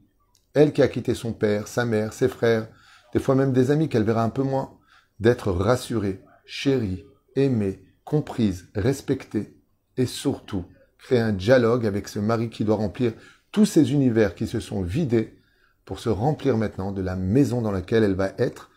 elle 0.55 0.73
qui 0.73 0.81
a 0.81 0.89
quitté 0.89 1.13
son 1.13 1.35
père, 1.35 1.69
sa 1.69 1.85
mère, 1.85 2.15
ses 2.15 2.27
frères, 2.29 2.67
des 3.13 3.19
fois 3.19 3.35
même 3.35 3.53
des 3.53 3.71
amis 3.71 3.91
qu'elle 3.91 4.05
verra 4.05 4.25
un 4.25 4.31
peu 4.31 4.45
moins, 4.45 4.79
d'être 5.21 5.53
rassurée, 5.53 6.23
chérie, 6.47 7.05
aimée, 7.37 7.85
comprise, 8.03 8.71
respectée 8.75 9.55
et 9.99 10.07
surtout 10.07 10.65
créer 10.97 11.21
un 11.21 11.35
dialogue 11.35 11.85
avec 11.85 12.09
ce 12.09 12.19
mari 12.19 12.49
qui 12.49 12.65
doit 12.65 12.77
remplir 12.77 13.13
tous 13.53 13.67
ces 13.67 13.93
univers 13.93 14.35
qui 14.35 14.47
se 14.47 14.59
sont 14.59 14.81
vidés 14.81 15.39
pour 15.85 15.99
se 15.99 16.09
remplir 16.09 16.57
maintenant 16.57 16.93
de 16.93 17.03
la 17.03 17.15
maison 17.15 17.61
dans 17.61 17.73
laquelle 17.73 18.05
elle 18.05 18.15
va 18.15 18.33
être, 18.39 18.71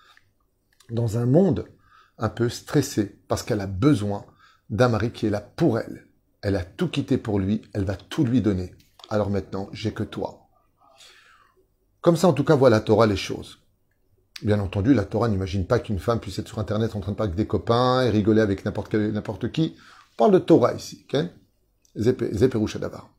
dans 0.89 1.17
un 1.17 1.25
monde 1.25 1.69
un 2.21 2.29
peu 2.29 2.47
stressée 2.47 3.19
parce 3.27 3.43
qu'elle 3.43 3.59
a 3.59 3.67
besoin 3.67 4.25
d'un 4.69 4.87
mari 4.87 5.11
qui 5.11 5.25
est 5.25 5.31
là 5.31 5.41
pour 5.41 5.77
elle. 5.77 6.07
Elle 6.41 6.55
a 6.55 6.63
tout 6.63 6.87
quitté 6.87 7.17
pour 7.17 7.39
lui, 7.39 7.61
elle 7.73 7.83
va 7.83 7.95
tout 7.95 8.23
lui 8.23 8.41
donner. 8.41 8.73
Alors 9.09 9.29
maintenant, 9.29 9.67
j'ai 9.73 9.91
que 9.91 10.03
toi. 10.03 10.47
Comme 11.99 12.15
ça, 12.15 12.27
en 12.27 12.33
tout 12.33 12.43
cas, 12.43 12.55
voit 12.55 12.69
la 12.69 12.79
Torah 12.79 13.05
les 13.05 13.17
choses. 13.17 13.59
Bien 14.41 14.59
entendu, 14.59 14.93
la 14.93 15.03
Torah 15.03 15.27
n'imagine 15.27 15.67
pas 15.67 15.79
qu'une 15.79 15.99
femme 15.99 16.19
puisse 16.19 16.39
être 16.39 16.47
sur 16.47 16.57
Internet 16.57 16.95
en 16.95 16.99
train 16.99 17.11
de 17.11 17.17
parler 17.17 17.29
avec 17.29 17.37
des 17.37 17.45
copains 17.45 18.01
et 18.01 18.09
rigoler 18.09 18.41
avec 18.41 18.65
n'importe 18.65 19.51
qui. 19.51 19.75
On 20.13 20.17
parle 20.17 20.31
de 20.31 20.39
Torah 20.39 20.73
ici, 20.73 21.05
ok? 21.05 21.25
D'abord. 21.95 23.09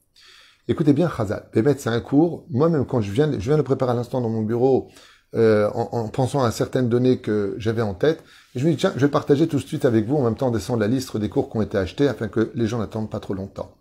Écoutez 0.66 0.92
bien, 0.92 1.08
Chazal. 1.08 1.48
Bémet, 1.52 1.76
c'est 1.78 1.90
un 1.90 2.00
cours. 2.00 2.46
Moi-même, 2.50 2.86
quand 2.86 3.00
je 3.00 3.12
viens, 3.12 3.30
je 3.32 3.38
viens 3.38 3.56
de 3.56 3.62
préparer 3.62 3.92
à 3.92 3.94
l'instant 3.94 4.20
dans 4.20 4.30
mon 4.30 4.42
bureau, 4.42 4.90
euh, 5.34 5.70
en, 5.70 6.08
pensant 6.08 6.42
à 6.42 6.50
certaines 6.50 6.88
données 6.88 7.18
que 7.18 7.54
j'avais 7.56 7.80
en 7.82 7.94
tête. 7.94 8.22
Je 8.54 8.66
me 8.66 8.72
dis, 8.72 8.76
tiens, 8.76 8.92
je 8.96 9.06
vais 9.06 9.10
partager 9.10 9.48
tout 9.48 9.56
de 9.56 9.62
suite 9.62 9.86
avec 9.86 10.06
vous, 10.06 10.16
en 10.16 10.22
même 10.22 10.36
temps 10.36 10.50
descendre 10.50 10.80
la 10.80 10.88
liste 10.88 11.16
des 11.16 11.28
cours 11.30 11.50
qui 11.50 11.56
ont 11.56 11.62
été 11.62 11.78
achetés, 11.78 12.06
afin 12.06 12.28
que 12.28 12.50
les 12.54 12.66
gens 12.66 12.78
n'attendent 12.78 13.10
pas 13.10 13.20
trop 13.20 13.32
longtemps. 13.32 13.74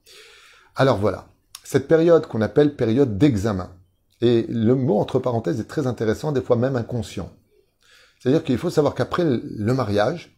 Alors 0.76 0.98
voilà, 0.98 1.28
cette 1.64 1.88
période 1.88 2.26
qu'on 2.28 2.42
appelle 2.42 2.76
période 2.76 3.18
d'examen. 3.18 3.70
Et 4.22 4.46
le 4.48 4.76
mot 4.76 5.00
entre 5.00 5.20
parenthèses 5.20 5.60
est 5.60 5.68
très 5.68 5.88
intéressant, 5.88 6.32
des 6.32 6.42
fois 6.42 6.56
même 6.56 6.76
inconscient. 6.76 7.30
C'est-à-dire 8.20 8.44
qu'il 8.44 8.58
faut 8.58 8.70
savoir 8.70 8.96
qu'après 8.96 9.24
le 9.26 9.74
mariage, 9.74 10.38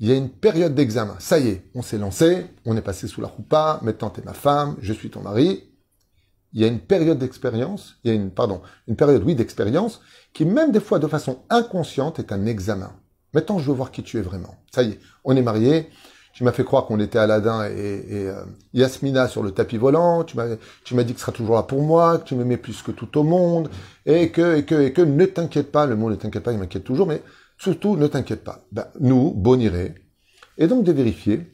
il 0.00 0.08
y 0.08 0.12
a 0.12 0.16
une 0.16 0.28
période 0.28 0.74
d'examen. 0.74 1.14
Ça 1.20 1.38
y 1.38 1.48
est, 1.48 1.70
on 1.74 1.82
s'est 1.82 1.98
lancé, 1.98 2.46
on 2.66 2.76
est 2.76 2.82
passé 2.82 3.06
sous 3.06 3.20
la 3.20 3.28
roupa, 3.28 3.78
maintenant 3.82 4.10
t'es 4.10 4.22
ma 4.22 4.32
femme, 4.32 4.76
je 4.80 4.92
suis 4.92 5.10
ton 5.10 5.22
mari. 5.22 5.71
Il 6.52 6.60
y 6.60 6.64
a 6.64 6.66
une 6.66 6.80
période 6.80 7.18
d'expérience, 7.18 7.96
il 8.04 8.08
y 8.08 8.12
a 8.12 8.14
une, 8.14 8.30
pardon, 8.30 8.60
une 8.86 8.96
période, 8.96 9.22
oui, 9.24 9.34
d'expérience, 9.34 10.00
qui 10.34 10.44
même 10.44 10.72
des 10.72 10.80
fois 10.80 10.98
de 10.98 11.06
façon 11.06 11.38
inconsciente 11.50 12.18
est 12.18 12.32
un 12.32 12.46
examen. 12.46 12.92
Maintenant, 13.34 13.58
je 13.58 13.70
veux 13.70 13.76
voir 13.76 13.90
qui 13.90 14.02
tu 14.02 14.18
es 14.18 14.22
vraiment. 14.22 14.54
Ça 14.74 14.82
y 14.82 14.90
est, 14.90 15.00
on 15.24 15.36
est 15.36 15.42
mariés. 15.42 15.88
Tu 16.34 16.44
m'as 16.44 16.52
fait 16.52 16.64
croire 16.64 16.86
qu'on 16.86 16.98
était 16.98 17.18
Aladdin 17.18 17.68
et, 17.68 18.04
et 18.08 18.28
euh, 18.28 18.42
Yasmina 18.72 19.28
sur 19.28 19.42
le 19.42 19.52
tapis 19.52 19.76
volant. 19.76 20.24
Tu 20.24 20.36
m'as, 20.36 20.56
tu 20.82 20.94
m'as 20.94 21.02
dit 21.02 21.12
que 21.12 21.18
tu 21.18 21.20
seras 21.20 21.32
toujours 21.32 21.56
là 21.56 21.62
pour 21.62 21.82
moi, 21.82 22.18
que 22.18 22.24
tu 22.24 22.34
m'aimais 22.34 22.56
plus 22.56 22.82
que 22.82 22.90
tout 22.90 23.18
au 23.18 23.22
monde, 23.22 23.68
et 24.06 24.30
que, 24.30 24.56
et 24.56 24.64
que, 24.64 24.74
et 24.74 24.92
que 24.94 25.02
ne 25.02 25.26
t'inquiète 25.26 25.70
pas. 25.70 25.84
Le 25.84 25.94
mot 25.94 26.08
ne 26.08 26.14
t'inquiète 26.14 26.42
pas, 26.42 26.52
il 26.52 26.58
m'inquiète 26.58 26.84
toujours, 26.84 27.06
mais 27.06 27.22
surtout 27.58 27.96
ne 27.96 28.06
t'inquiète 28.06 28.44
pas. 28.44 28.64
Ben, 28.72 28.86
nous, 28.98 29.32
Boniré, 29.32 29.94
et 30.56 30.66
donc 30.66 30.84
de 30.84 30.92
vérifier, 30.92 31.46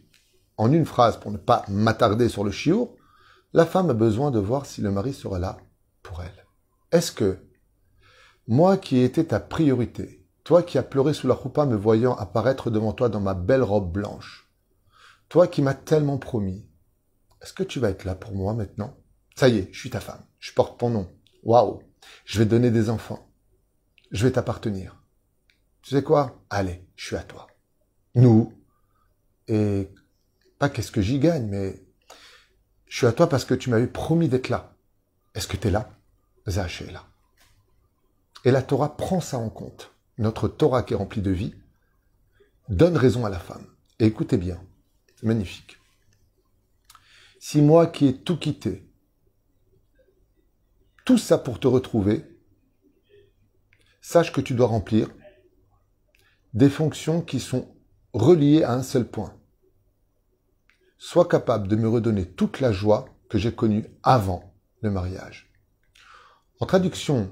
en 0.57 0.73
une 0.73 0.85
phrase 0.85 1.19
pour 1.19 1.31
ne 1.31 1.39
pas 1.39 1.65
m'attarder 1.69 2.29
sur 2.29 2.45
le 2.45 2.51
chiour, 2.51 2.91
la 3.53 3.67
femme 3.67 3.91
a 3.91 3.95
besoin 3.95 4.31
de 4.31 4.39
voir 4.39 4.67
si 4.67 4.81
le 4.81 4.91
mari 4.91 5.13
sera 5.13 5.39
là 5.39 5.59
pour 6.03 6.23
elle. 6.23 6.47
Est-ce 6.93 7.13
que 7.13 7.39
moi 8.47 8.77
qui 8.77 8.99
étais 8.99 9.25
ta 9.25 9.41
priorité, 9.41 10.27
toi 10.45 10.63
qui 10.63 10.79
as 10.79 10.83
pleuré 10.83 11.15
sous 11.15 11.27
la 11.27 11.35
roupa 11.35 11.67
me 11.67 11.77
voyant 11.77 12.15
apparaître 12.15 12.71
devant 12.71 12.93
toi 12.93 13.09
dans 13.09 13.21
ma 13.21 13.35
belle 13.35 13.63
robe 13.63 13.93
blanche, 13.93 14.51
toi 15.29 15.47
qui 15.47 15.63
m'as 15.63 15.75
tellement 15.75 16.19
promis, 16.19 16.67
est-ce 17.43 17.53
que 17.53 17.63
tu 17.63 17.81
vas 17.81 17.91
être 17.91 18.05
là 18.05 18.15
pour 18.15 18.33
moi 18.35 18.55
maintenant? 18.55 18.97
Ça 19.37 19.49
y 19.49 19.59
est, 19.59 19.69
je 19.73 19.79
suis 19.79 19.91
ta 19.91 20.01
femme, 20.01 20.25
je 20.39 20.53
porte 20.53 20.81
ton 20.81 20.91
nom. 20.91 21.09
Waouh 21.43 21.83
Je 22.25 22.39
vais 22.39 22.47
donner 22.47 22.71
des 22.71 22.91
enfants. 22.91 23.31
Je 24.11 24.27
vais 24.27 24.33
t'appartenir. 24.33 25.03
Tu 25.83 25.95
sais 25.95 26.03
quoi? 26.03 26.43
Allez, 26.51 26.87
je 26.97 27.07
suis 27.07 27.17
à 27.17 27.23
toi. 27.23 27.47
Nous, 28.15 28.53
et 29.47 29.91
pas 30.59 30.69
qu'est-ce 30.69 30.91
que 30.91 31.01
j'y 31.01 31.19
gagne, 31.19 31.47
mais 31.47 31.88
je 32.89 32.97
suis 32.97 33.07
à 33.07 33.13
toi 33.13 33.29
parce 33.29 33.45
que 33.45 33.55
tu 33.55 33.71
m'avais 33.71 33.87
promis 33.87 34.29
d'être 34.29 34.49
là. 34.49 34.75
Est-ce 35.35 35.47
que 35.47 35.57
tu 35.57 35.69
es 35.69 35.71
là? 35.71 35.91
Zach 36.49 36.83
est 36.83 36.91
là. 36.91 37.05
Et 38.45 38.51
la 38.51 38.63
Torah 38.63 38.97
prend 38.97 39.21
ça 39.21 39.39
en 39.39 39.51
compte. 39.51 39.93
Notre 40.17 40.49
Torah 40.49 40.83
qui 40.83 40.95
est 40.95 40.97
remplie 40.97 41.23
de 41.23 41.31
vie 41.31 41.55
donne 42.69 42.97
raison 42.97 43.25
à 43.25 43.31
la 43.31 43.39
femme. 43.39 43.67
Et 43.99 44.07
écoutez 44.07 44.37
bien, 44.37 44.61
magnifique. 45.23 45.79
Si 47.41 47.61
moi 47.61 47.87
qui 47.87 48.07
ai 48.07 48.17
tout 48.17 48.37
quitté, 48.37 48.91
tout 51.05 51.19
ça 51.19 51.39
pour 51.39 51.61
te 51.61 51.67
retrouver, 51.67 52.25
sache 54.01 54.33
que 54.33 54.41
tu 54.41 54.55
dois 54.55 54.67
remplir 54.67 55.11
des 56.55 56.71
fonctions 56.71 57.21
qui 57.23 57.41
sont 57.41 57.75
reliées 58.13 58.63
à 58.63 58.73
un 58.73 58.83
seul 58.83 59.09
point. 59.09 59.38
Sois 60.99 61.29
capable 61.29 61.69
de 61.69 61.77
me 61.77 61.89
redonner 61.89 62.27
toute 62.27 62.59
la 62.59 62.73
joie 62.73 63.07
que 63.29 63.39
j'ai 63.39 63.55
connue 63.55 63.87
avant 64.03 64.53
le 64.81 64.91
mariage. 64.91 65.51
En 66.59 66.67
traduction 66.67 67.31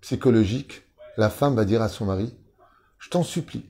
psychologique, 0.00 0.82
la 1.16 1.28
femme 1.28 1.56
va 1.56 1.64
dire 1.64 1.82
à 1.82 1.88
son 1.88 2.06
mari, 2.06 2.32
je 2.98 3.10
t'en 3.10 3.24
supplie, 3.24 3.68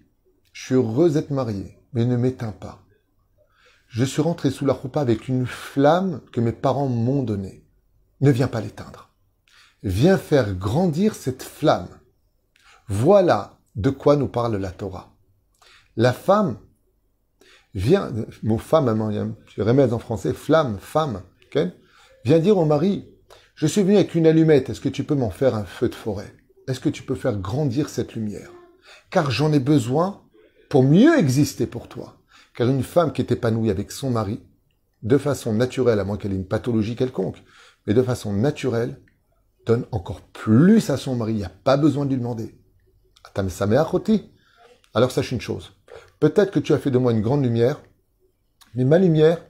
je 0.52 0.64
suis 0.64 0.74
heureuse 0.74 1.14
d'être 1.14 1.30
mariée, 1.30 1.78
mais 1.94 2.04
ne 2.04 2.16
m'éteins 2.16 2.52
pas. 2.52 2.82
Je 3.86 4.04
suis 4.04 4.20
rentré 4.20 4.50
sous 4.50 4.66
la 4.66 4.74
roupa 4.74 5.00
avec 5.00 5.28
une 5.28 5.46
flamme 5.46 6.20
que 6.30 6.42
mes 6.42 6.52
parents 6.52 6.88
m'ont 6.88 7.22
donnée. 7.22 7.64
Ne 8.20 8.30
viens 8.30 8.48
pas 8.48 8.60
l'éteindre. 8.60 9.08
Viens 9.82 10.18
faire 10.18 10.54
grandir 10.54 11.14
cette 11.14 11.42
flamme. 11.42 11.88
Voilà 12.88 13.58
de 13.76 13.88
quoi 13.88 14.16
nous 14.16 14.28
parle 14.28 14.56
la 14.56 14.72
Torah. 14.72 15.14
La 15.96 16.12
femme 16.12 16.58
vient, 17.75 18.10
mot 18.42 18.58
femme, 18.58 19.37
je 19.46 19.62
remets 19.62 19.92
en 19.92 19.98
français, 19.98 20.32
flamme, 20.32 20.78
femme, 20.80 21.22
vient 22.25 22.38
dire 22.38 22.58
au 22.58 22.64
mari, 22.64 23.08
je 23.54 23.66
suis 23.66 23.82
venu 23.82 23.96
avec 23.96 24.14
une 24.14 24.26
allumette, 24.26 24.70
est-ce 24.70 24.80
que 24.80 24.88
tu 24.88 25.04
peux 25.04 25.14
m'en 25.14 25.30
faire 25.30 25.54
un 25.54 25.64
feu 25.64 25.88
de 25.88 25.94
forêt? 25.94 26.32
Est-ce 26.68 26.80
que 26.80 26.88
tu 26.88 27.02
peux 27.02 27.14
faire 27.14 27.38
grandir 27.38 27.88
cette 27.88 28.14
lumière? 28.14 28.50
Car 29.10 29.30
j'en 29.30 29.52
ai 29.52 29.58
besoin 29.58 30.22
pour 30.68 30.82
mieux 30.82 31.18
exister 31.18 31.66
pour 31.66 31.88
toi. 31.88 32.20
Car 32.54 32.68
une 32.68 32.82
femme 32.82 33.12
qui 33.12 33.22
est 33.22 33.32
épanouie 33.32 33.70
avec 33.70 33.90
son 33.90 34.10
mari, 34.10 34.42
de 35.02 35.18
façon 35.18 35.52
naturelle, 35.52 36.00
à 36.00 36.04
moins 36.04 36.16
qu'elle 36.16 36.32
ait 36.32 36.37
une 36.37 36.46
pathologie 36.46 36.96
quelconque, 36.96 37.42
mais 37.87 37.94
de 37.94 38.02
façon 38.02 38.32
naturelle, 38.32 39.00
donne 39.64 39.87
encore 39.92 40.20
plus 40.20 40.90
à 40.90 40.96
son 40.96 41.16
mari. 41.16 41.32
Il 41.32 41.38
n'y 41.38 41.44
a 41.44 41.48
pas 41.50 41.76
besoin 41.76 42.04
de 42.04 42.10
lui 42.10 42.18
demander. 42.18 42.58
Alors 44.94 45.10
sache 45.10 45.32
une 45.32 45.40
chose. 45.40 45.72
Peut-être 46.20 46.50
que 46.50 46.60
tu 46.60 46.72
as 46.72 46.78
fait 46.78 46.90
de 46.90 46.98
moi 46.98 47.12
une 47.12 47.22
grande 47.22 47.44
lumière, 47.44 47.80
mais 48.75 48.84
ma 48.84 48.98
lumière 48.98 49.44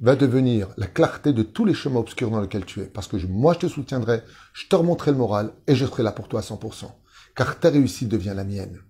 va 0.00 0.16
devenir 0.16 0.68
la 0.76 0.86
clarté 0.86 1.32
de 1.32 1.42
tous 1.42 1.64
les 1.64 1.74
chemins 1.74 2.00
obscurs 2.00 2.30
dans 2.30 2.40
lesquels 2.40 2.64
tu 2.64 2.80
es. 2.80 2.86
Parce 2.86 3.08
que 3.08 3.16
moi, 3.26 3.54
je 3.54 3.60
te 3.60 3.68
soutiendrai, 3.68 4.22
je 4.52 4.66
te 4.66 4.76
remonterai 4.76 5.10
le 5.10 5.18
moral 5.18 5.52
et 5.66 5.74
je 5.74 5.86
serai 5.86 6.02
là 6.02 6.12
pour 6.12 6.28
toi 6.28 6.40
à 6.40 6.42
100%. 6.42 6.90
Car 7.34 7.60
ta 7.60 7.70
réussite 7.70 8.08
devient 8.08 8.34
la 8.34 8.44
mienne. 8.44 8.80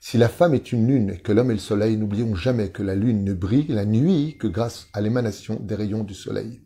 Si 0.00 0.16
la 0.16 0.28
femme 0.28 0.54
est 0.54 0.72
une 0.72 0.86
lune 0.86 1.10
et 1.10 1.18
que 1.18 1.32
l'homme 1.32 1.50
est 1.50 1.54
le 1.54 1.60
soleil, 1.60 1.96
n'oublions 1.96 2.34
jamais 2.34 2.70
que 2.70 2.82
la 2.82 2.94
lune 2.94 3.24
ne 3.24 3.34
brille 3.34 3.66
la 3.68 3.84
nuit 3.84 4.38
que 4.38 4.46
grâce 4.46 4.86
à 4.92 5.00
l'émanation 5.00 5.56
des 5.60 5.74
rayons 5.74 6.04
du 6.04 6.14
soleil. 6.14 6.62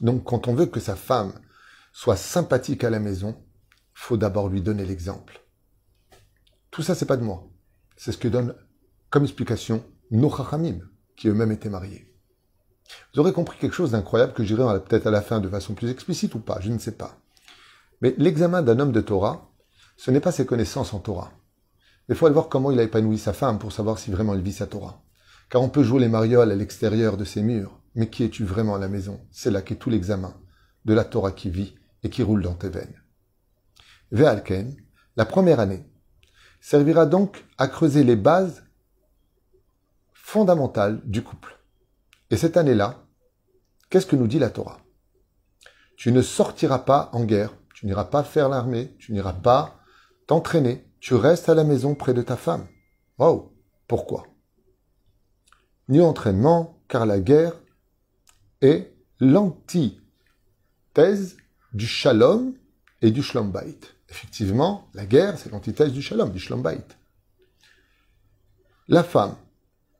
Donc 0.00 0.24
quand 0.24 0.48
on 0.48 0.54
veut 0.54 0.66
que 0.66 0.80
sa 0.80 0.96
femme 0.96 1.34
soit 1.92 2.16
sympathique 2.16 2.84
à 2.84 2.90
la 2.90 3.00
maison, 3.00 3.36
faut 3.94 4.16
d'abord 4.16 4.48
lui 4.48 4.62
donner 4.62 4.84
l'exemple. 4.84 5.40
Tout 6.70 6.82
ça, 6.82 6.94
c'est 6.94 7.06
pas 7.06 7.16
de 7.16 7.22
moi. 7.22 7.48
C'est 7.96 8.12
ce 8.12 8.18
que 8.18 8.28
donne 8.28 8.54
comme 9.10 9.24
explication 9.24 9.84
nos 10.10 10.30
chachamim, 10.30 10.80
qui 11.16 11.28
eux-mêmes 11.28 11.52
étaient 11.52 11.70
mariés. 11.70 12.12
Vous 13.12 13.20
aurez 13.20 13.32
compris 13.32 13.58
quelque 13.58 13.74
chose 13.74 13.92
d'incroyable 13.92 14.32
que 14.32 14.44
j'irai 14.44 14.80
peut-être 14.84 15.06
à 15.06 15.10
la 15.10 15.22
fin 15.22 15.40
de 15.40 15.48
façon 15.48 15.74
plus 15.74 15.90
explicite 15.90 16.34
ou 16.34 16.38
pas, 16.38 16.60
je 16.60 16.70
ne 16.70 16.78
sais 16.78 16.92
pas. 16.92 17.18
Mais 18.00 18.14
l'examen 18.18 18.62
d'un 18.62 18.78
homme 18.78 18.92
de 18.92 19.00
Torah, 19.00 19.50
ce 19.96 20.10
n'est 20.10 20.20
pas 20.20 20.32
ses 20.32 20.46
connaissances 20.46 20.92
en 20.92 20.98
Torah. 20.98 21.32
Il 22.08 22.14
faut 22.14 22.26
aller 22.26 22.34
voir 22.34 22.48
comment 22.48 22.70
il 22.70 22.78
a 22.78 22.84
épanoui 22.84 23.18
sa 23.18 23.32
femme 23.32 23.58
pour 23.58 23.72
savoir 23.72 23.98
si 23.98 24.10
vraiment 24.10 24.34
il 24.34 24.42
vit 24.42 24.52
sa 24.52 24.66
Torah. 24.66 25.02
Car 25.48 25.62
on 25.62 25.68
peut 25.68 25.82
jouer 25.82 26.00
les 26.00 26.08
marioles 26.08 26.52
à 26.52 26.54
l'extérieur 26.54 27.16
de 27.16 27.24
ses 27.24 27.42
murs, 27.42 27.80
mais 27.94 28.10
qui 28.10 28.24
es-tu 28.24 28.44
vraiment 28.44 28.74
à 28.74 28.78
la 28.78 28.88
maison? 28.88 29.20
C'est 29.30 29.50
là 29.50 29.62
qu'est 29.62 29.76
tout 29.76 29.90
l'examen 29.90 30.34
de 30.84 30.94
la 30.94 31.04
Torah 31.04 31.32
qui 31.32 31.50
vit 31.50 31.74
et 32.02 32.10
qui 32.10 32.22
roule 32.22 32.42
dans 32.42 32.54
tes 32.54 32.68
veines. 32.68 33.02
Ve'alken, 34.12 34.76
la 35.16 35.24
première 35.24 35.58
année, 35.58 35.84
servira 36.66 37.06
donc 37.06 37.44
à 37.58 37.68
creuser 37.68 38.02
les 38.02 38.16
bases 38.16 38.64
fondamentales 40.12 41.00
du 41.04 41.22
couple. 41.22 41.60
Et 42.30 42.36
cette 42.36 42.56
année-là, 42.56 43.06
qu'est-ce 43.88 44.06
que 44.06 44.16
nous 44.16 44.26
dit 44.26 44.40
la 44.40 44.50
Torah? 44.50 44.80
Tu 45.96 46.10
ne 46.10 46.22
sortiras 46.22 46.80
pas 46.80 47.08
en 47.12 47.22
guerre, 47.22 47.54
tu 47.72 47.86
n'iras 47.86 48.06
pas 48.06 48.24
faire 48.24 48.48
l'armée, 48.48 48.96
tu 48.98 49.12
n'iras 49.12 49.34
pas 49.34 49.78
t'entraîner, 50.26 50.90
tu 50.98 51.14
restes 51.14 51.48
à 51.48 51.54
la 51.54 51.62
maison 51.62 51.94
près 51.94 52.14
de 52.14 52.22
ta 52.22 52.36
femme. 52.36 52.66
Oh, 53.18 53.52
pourquoi? 53.86 54.26
Ni 55.88 56.00
entraînement, 56.00 56.82
car 56.88 57.06
la 57.06 57.20
guerre 57.20 57.62
est 58.60 58.92
l'antithèse 59.20 60.00
du 61.72 61.86
shalom 61.86 62.54
et 63.02 63.12
du 63.12 63.22
shlombait. 63.22 63.78
Effectivement, 64.08 64.88
la 64.94 65.06
guerre, 65.06 65.38
c'est 65.38 65.50
l'antithèse 65.50 65.92
du 65.92 66.02
shalom, 66.02 66.30
du 66.30 66.38
shlombait. 66.38 66.84
La 68.88 69.02
femme, 69.02 69.34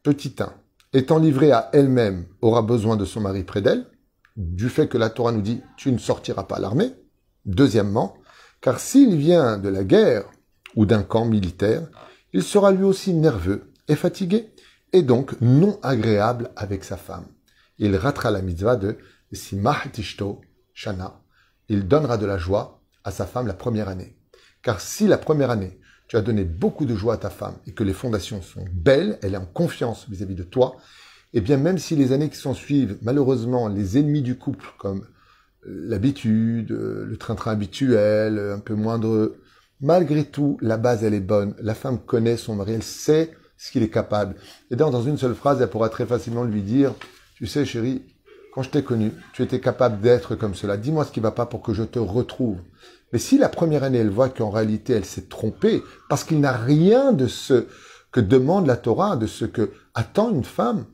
petit 0.02 0.36
1, 0.38 0.52
étant 0.92 1.18
livrée 1.18 1.50
à 1.50 1.70
elle-même, 1.72 2.26
aura 2.40 2.62
besoin 2.62 2.96
de 2.96 3.04
son 3.04 3.20
mari 3.20 3.42
près 3.42 3.62
d'elle, 3.62 3.86
du 4.36 4.68
fait 4.68 4.88
que 4.88 4.98
la 4.98 5.10
Torah 5.10 5.32
nous 5.32 5.42
dit 5.42 5.60
tu 5.76 5.90
ne 5.90 5.98
sortiras 5.98 6.44
pas 6.44 6.56
à 6.56 6.60
l'armée. 6.60 6.92
Deuxièmement, 7.46 8.16
car 8.60 8.78
s'il 8.78 9.16
vient 9.16 9.58
de 9.58 9.68
la 9.68 9.84
guerre 9.84 10.30
ou 10.76 10.86
d'un 10.86 11.02
camp 11.02 11.24
militaire, 11.24 11.88
il 12.32 12.42
sera 12.42 12.70
lui 12.70 12.84
aussi 12.84 13.14
nerveux 13.14 13.72
et 13.88 13.96
fatigué, 13.96 14.52
et 14.92 15.02
donc 15.02 15.40
non 15.40 15.78
agréable 15.82 16.50
avec 16.56 16.84
sa 16.84 16.96
femme. 16.96 17.26
Il 17.78 17.96
ratera 17.96 18.30
la 18.30 18.42
mitzvah 18.42 18.76
de 18.76 18.98
Simah 19.32 19.82
Tishto 19.92 20.40
Shana. 20.74 21.20
Il 21.68 21.88
donnera 21.88 22.16
de 22.18 22.26
la 22.26 22.38
joie 22.38 22.80
à 23.06 23.10
sa 23.10 23.24
femme 23.24 23.46
la 23.46 23.54
première 23.54 23.88
année. 23.88 24.16
Car 24.62 24.80
si 24.80 25.06
la 25.06 25.16
première 25.16 25.50
année, 25.50 25.78
tu 26.08 26.16
as 26.16 26.22
donné 26.22 26.44
beaucoup 26.44 26.84
de 26.84 26.94
joie 26.94 27.14
à 27.14 27.16
ta 27.16 27.30
femme 27.30 27.56
et 27.66 27.72
que 27.72 27.84
les 27.84 27.92
fondations 27.92 28.42
sont 28.42 28.64
belles, 28.72 29.18
elle 29.22 29.34
est 29.34 29.38
en 29.38 29.46
confiance 29.46 30.06
vis-à-vis 30.08 30.34
de 30.34 30.42
toi, 30.42 30.76
eh 31.32 31.40
bien 31.40 31.56
même 31.56 31.78
si 31.78 31.96
les 31.96 32.12
années 32.12 32.28
qui 32.28 32.36
s'en 32.36 32.54
suivent, 32.54 32.98
malheureusement, 33.02 33.68
les 33.68 33.96
ennemis 33.96 34.22
du 34.22 34.36
couple, 34.36 34.66
comme 34.78 35.06
l'habitude, 35.64 36.70
le 36.70 37.16
train-train 37.16 37.52
habituel, 37.52 38.38
un 38.38 38.60
peu 38.60 38.74
moindre 38.74 39.36
Malgré 39.80 40.24
tout, 40.24 40.56
la 40.62 40.78
base, 40.78 41.04
elle 41.04 41.12
est 41.12 41.20
bonne. 41.20 41.54
La 41.60 41.74
femme 41.74 41.98
connaît 41.98 42.38
son 42.38 42.54
mari, 42.54 42.72
elle 42.72 42.82
sait 42.82 43.36
ce 43.58 43.70
qu'il 43.70 43.82
est 43.82 43.90
capable. 43.90 44.36
Et 44.70 44.76
dans, 44.76 44.90
dans 44.90 45.02
une 45.02 45.18
seule 45.18 45.34
phrase, 45.34 45.60
elle 45.60 45.68
pourra 45.68 45.90
très 45.90 46.06
facilement 46.06 46.44
lui 46.44 46.62
dire, 46.62 46.94
tu 47.34 47.46
sais, 47.46 47.66
chérie, 47.66 48.02
quand 48.56 48.62
je 48.62 48.70
t'ai 48.70 48.82
connu, 48.82 49.12
tu 49.34 49.42
étais 49.42 49.60
capable 49.60 50.00
d'être 50.00 50.34
comme 50.34 50.54
cela. 50.54 50.78
Dis-moi 50.78 51.04
ce 51.04 51.12
qui 51.12 51.20
va 51.20 51.30
pas 51.30 51.44
pour 51.44 51.60
que 51.60 51.74
je 51.74 51.82
te 51.82 51.98
retrouve. 51.98 52.56
Mais 53.12 53.18
si 53.18 53.36
la 53.36 53.50
première 53.50 53.84
année, 53.84 53.98
elle 53.98 54.08
voit 54.08 54.30
qu'en 54.30 54.48
réalité, 54.48 54.94
elle 54.94 55.04
s'est 55.04 55.28
trompée, 55.28 55.82
parce 56.08 56.24
qu'il 56.24 56.40
n'a 56.40 56.52
rien 56.52 57.12
de 57.12 57.26
ce 57.26 57.66
que 58.12 58.20
demande 58.20 58.66
la 58.66 58.78
Torah, 58.78 59.16
de 59.16 59.26
ce 59.26 59.44
que 59.44 59.72
attend 59.94 60.30
une 60.30 60.42
femme, 60.42 60.86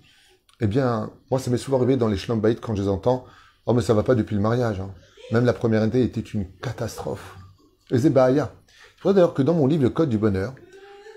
eh 0.61 0.66
bien, 0.66 1.12
moi, 1.31 1.38
ça 1.38 1.53
m'est 1.53 1.57
souvent 1.57 1.77
arrivé 1.77 1.96
dans 1.96 2.09
les 2.09 2.16
shlambaït 2.16 2.61
quand 2.61 2.75
je 2.75 2.83
les 2.83 2.88
entends. 2.88 3.27
Oh, 3.66 3.75
mais 3.75 3.83
ça 3.83 3.94
va 3.94 4.03
pas 4.03 4.16
depuis 4.16 4.35
le 4.35 4.42
mariage. 4.42 4.81
Hein. 4.81 4.90
Même 5.31 5.44
la 5.44 5.53
première 5.53 5.83
année 5.83 6.03
était 6.03 6.20
une 6.20 6.51
catastrophe. 6.61 7.37
Et 7.92 7.98
Zébaya. 7.98 8.53
Je 8.96 9.05
vois 9.05 9.12
d'ailleurs 9.12 9.35
que 9.35 9.42
dans 9.42 9.55
mon 9.55 9.68
livre 9.68 9.85
Le 9.85 9.90
Code 9.90 10.09
du 10.09 10.18
Bonheur, 10.18 10.53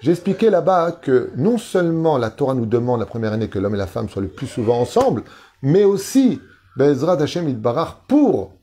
j'ai 0.02 0.12
expliqué 0.12 0.52
là-bas 0.52 0.92
que 0.92 1.32
non 1.38 1.58
seulement 1.58 2.20
la 2.20 2.30
Torah 2.30 2.54
nous 2.54 2.68
demande 2.68 3.00
la 3.00 3.08
première 3.08 3.34
année 3.34 3.50
que 3.50 3.58
l'homme 3.58 3.74
et 3.74 3.80
la 3.80 3.88
femme 3.88 4.10
soient 4.10 4.22
le 4.22 4.28
plus 4.28 4.46
souvent 4.46 4.80
ensemble, 4.80 5.24
mais 5.62 5.84
aussi 5.84 6.40
Bezrat 6.78 7.22
Hashem 7.22 7.48
Idbarach 7.50 8.06
pour 8.08 8.54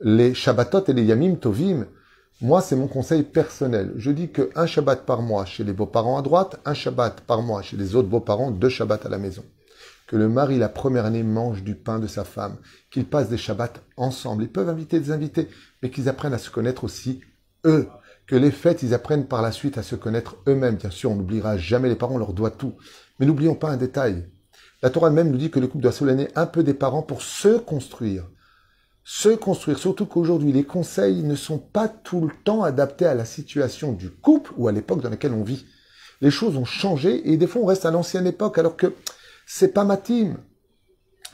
les 0.00 0.34
Shabbatot 0.34 0.84
et 0.88 0.92
les 0.92 1.04
Yamim 1.04 1.36
Tovim. 1.36 1.86
Moi, 2.40 2.60
c'est 2.60 2.74
mon 2.74 2.88
conseil 2.88 3.22
personnel. 3.22 3.92
Je 3.96 4.10
dis 4.10 4.30
qu'un 4.30 4.66
Shabbat 4.66 5.06
par 5.06 5.22
mois 5.22 5.44
chez 5.44 5.62
les 5.62 5.72
beaux-parents 5.72 6.18
à 6.18 6.22
droite, 6.22 6.60
un 6.64 6.74
Shabbat 6.74 7.20
par 7.20 7.40
mois 7.42 7.62
chez 7.62 7.76
les 7.76 7.94
autres 7.94 8.08
beaux-parents, 8.08 8.50
deux 8.50 8.68
Shabbats 8.68 9.00
à 9.04 9.08
la 9.08 9.18
maison. 9.18 9.44
Que 10.08 10.16
le 10.16 10.28
mari, 10.28 10.58
la 10.58 10.68
première 10.68 11.06
année, 11.06 11.22
mange 11.22 11.62
du 11.62 11.76
pain 11.76 12.00
de 12.00 12.08
sa 12.08 12.24
femme, 12.24 12.56
qu'ils 12.90 13.06
passent 13.06 13.28
des 13.28 13.38
Shabbats 13.38 13.74
ensemble. 13.96 14.42
Ils 14.42 14.50
peuvent 14.50 14.68
inviter 14.68 14.98
des 14.98 15.12
invités, 15.12 15.48
mais 15.82 15.90
qu'ils 15.90 16.08
apprennent 16.08 16.34
à 16.34 16.38
se 16.38 16.50
connaître 16.50 16.82
aussi 16.82 17.20
eux 17.64 17.86
que 18.26 18.36
les 18.36 18.50
fêtes, 18.50 18.82
ils 18.82 18.94
apprennent 18.94 19.26
par 19.26 19.42
la 19.42 19.52
suite 19.52 19.78
à 19.78 19.82
se 19.82 19.94
connaître 19.94 20.36
eux-mêmes. 20.48 20.76
Bien 20.76 20.90
sûr, 20.90 21.10
on 21.10 21.16
n'oubliera 21.16 21.56
jamais 21.56 21.88
les 21.88 21.96
parents, 21.96 22.14
on 22.14 22.18
leur 22.18 22.32
doit 22.32 22.50
tout. 22.50 22.74
Mais 23.18 23.26
n'oublions 23.26 23.54
pas 23.54 23.70
un 23.70 23.76
détail. 23.76 24.26
La 24.82 24.90
Torah 24.90 25.10
même 25.10 25.30
nous 25.30 25.38
dit 25.38 25.50
que 25.50 25.60
le 25.60 25.68
couple 25.68 25.84
doit 25.84 25.92
s'éloigner 25.92 26.28
un 26.34 26.46
peu 26.46 26.64
des 26.64 26.74
parents 26.74 27.02
pour 27.02 27.22
se 27.22 27.56
construire. 27.56 28.24
Se 29.04 29.28
construire, 29.28 29.78
surtout 29.78 30.06
qu'aujourd'hui, 30.06 30.52
les 30.52 30.64
conseils 30.64 31.22
ne 31.22 31.36
sont 31.36 31.58
pas 31.58 31.88
tout 31.88 32.20
le 32.20 32.32
temps 32.44 32.64
adaptés 32.64 33.06
à 33.06 33.14
la 33.14 33.24
situation 33.24 33.92
du 33.92 34.10
couple 34.10 34.52
ou 34.56 34.66
à 34.66 34.72
l'époque 34.72 35.00
dans 35.00 35.10
laquelle 35.10 35.32
on 35.32 35.44
vit. 35.44 35.66
Les 36.20 36.30
choses 36.30 36.56
ont 36.56 36.64
changé 36.64 37.30
et 37.30 37.36
des 37.36 37.46
fois 37.46 37.62
on 37.62 37.66
reste 37.66 37.84
à 37.84 37.90
l'ancienne 37.90 38.26
époque 38.26 38.58
alors 38.58 38.76
que 38.76 38.94
c'est 39.46 39.72
pas 39.74 39.84
ma 39.84 39.96
team. 39.96 40.36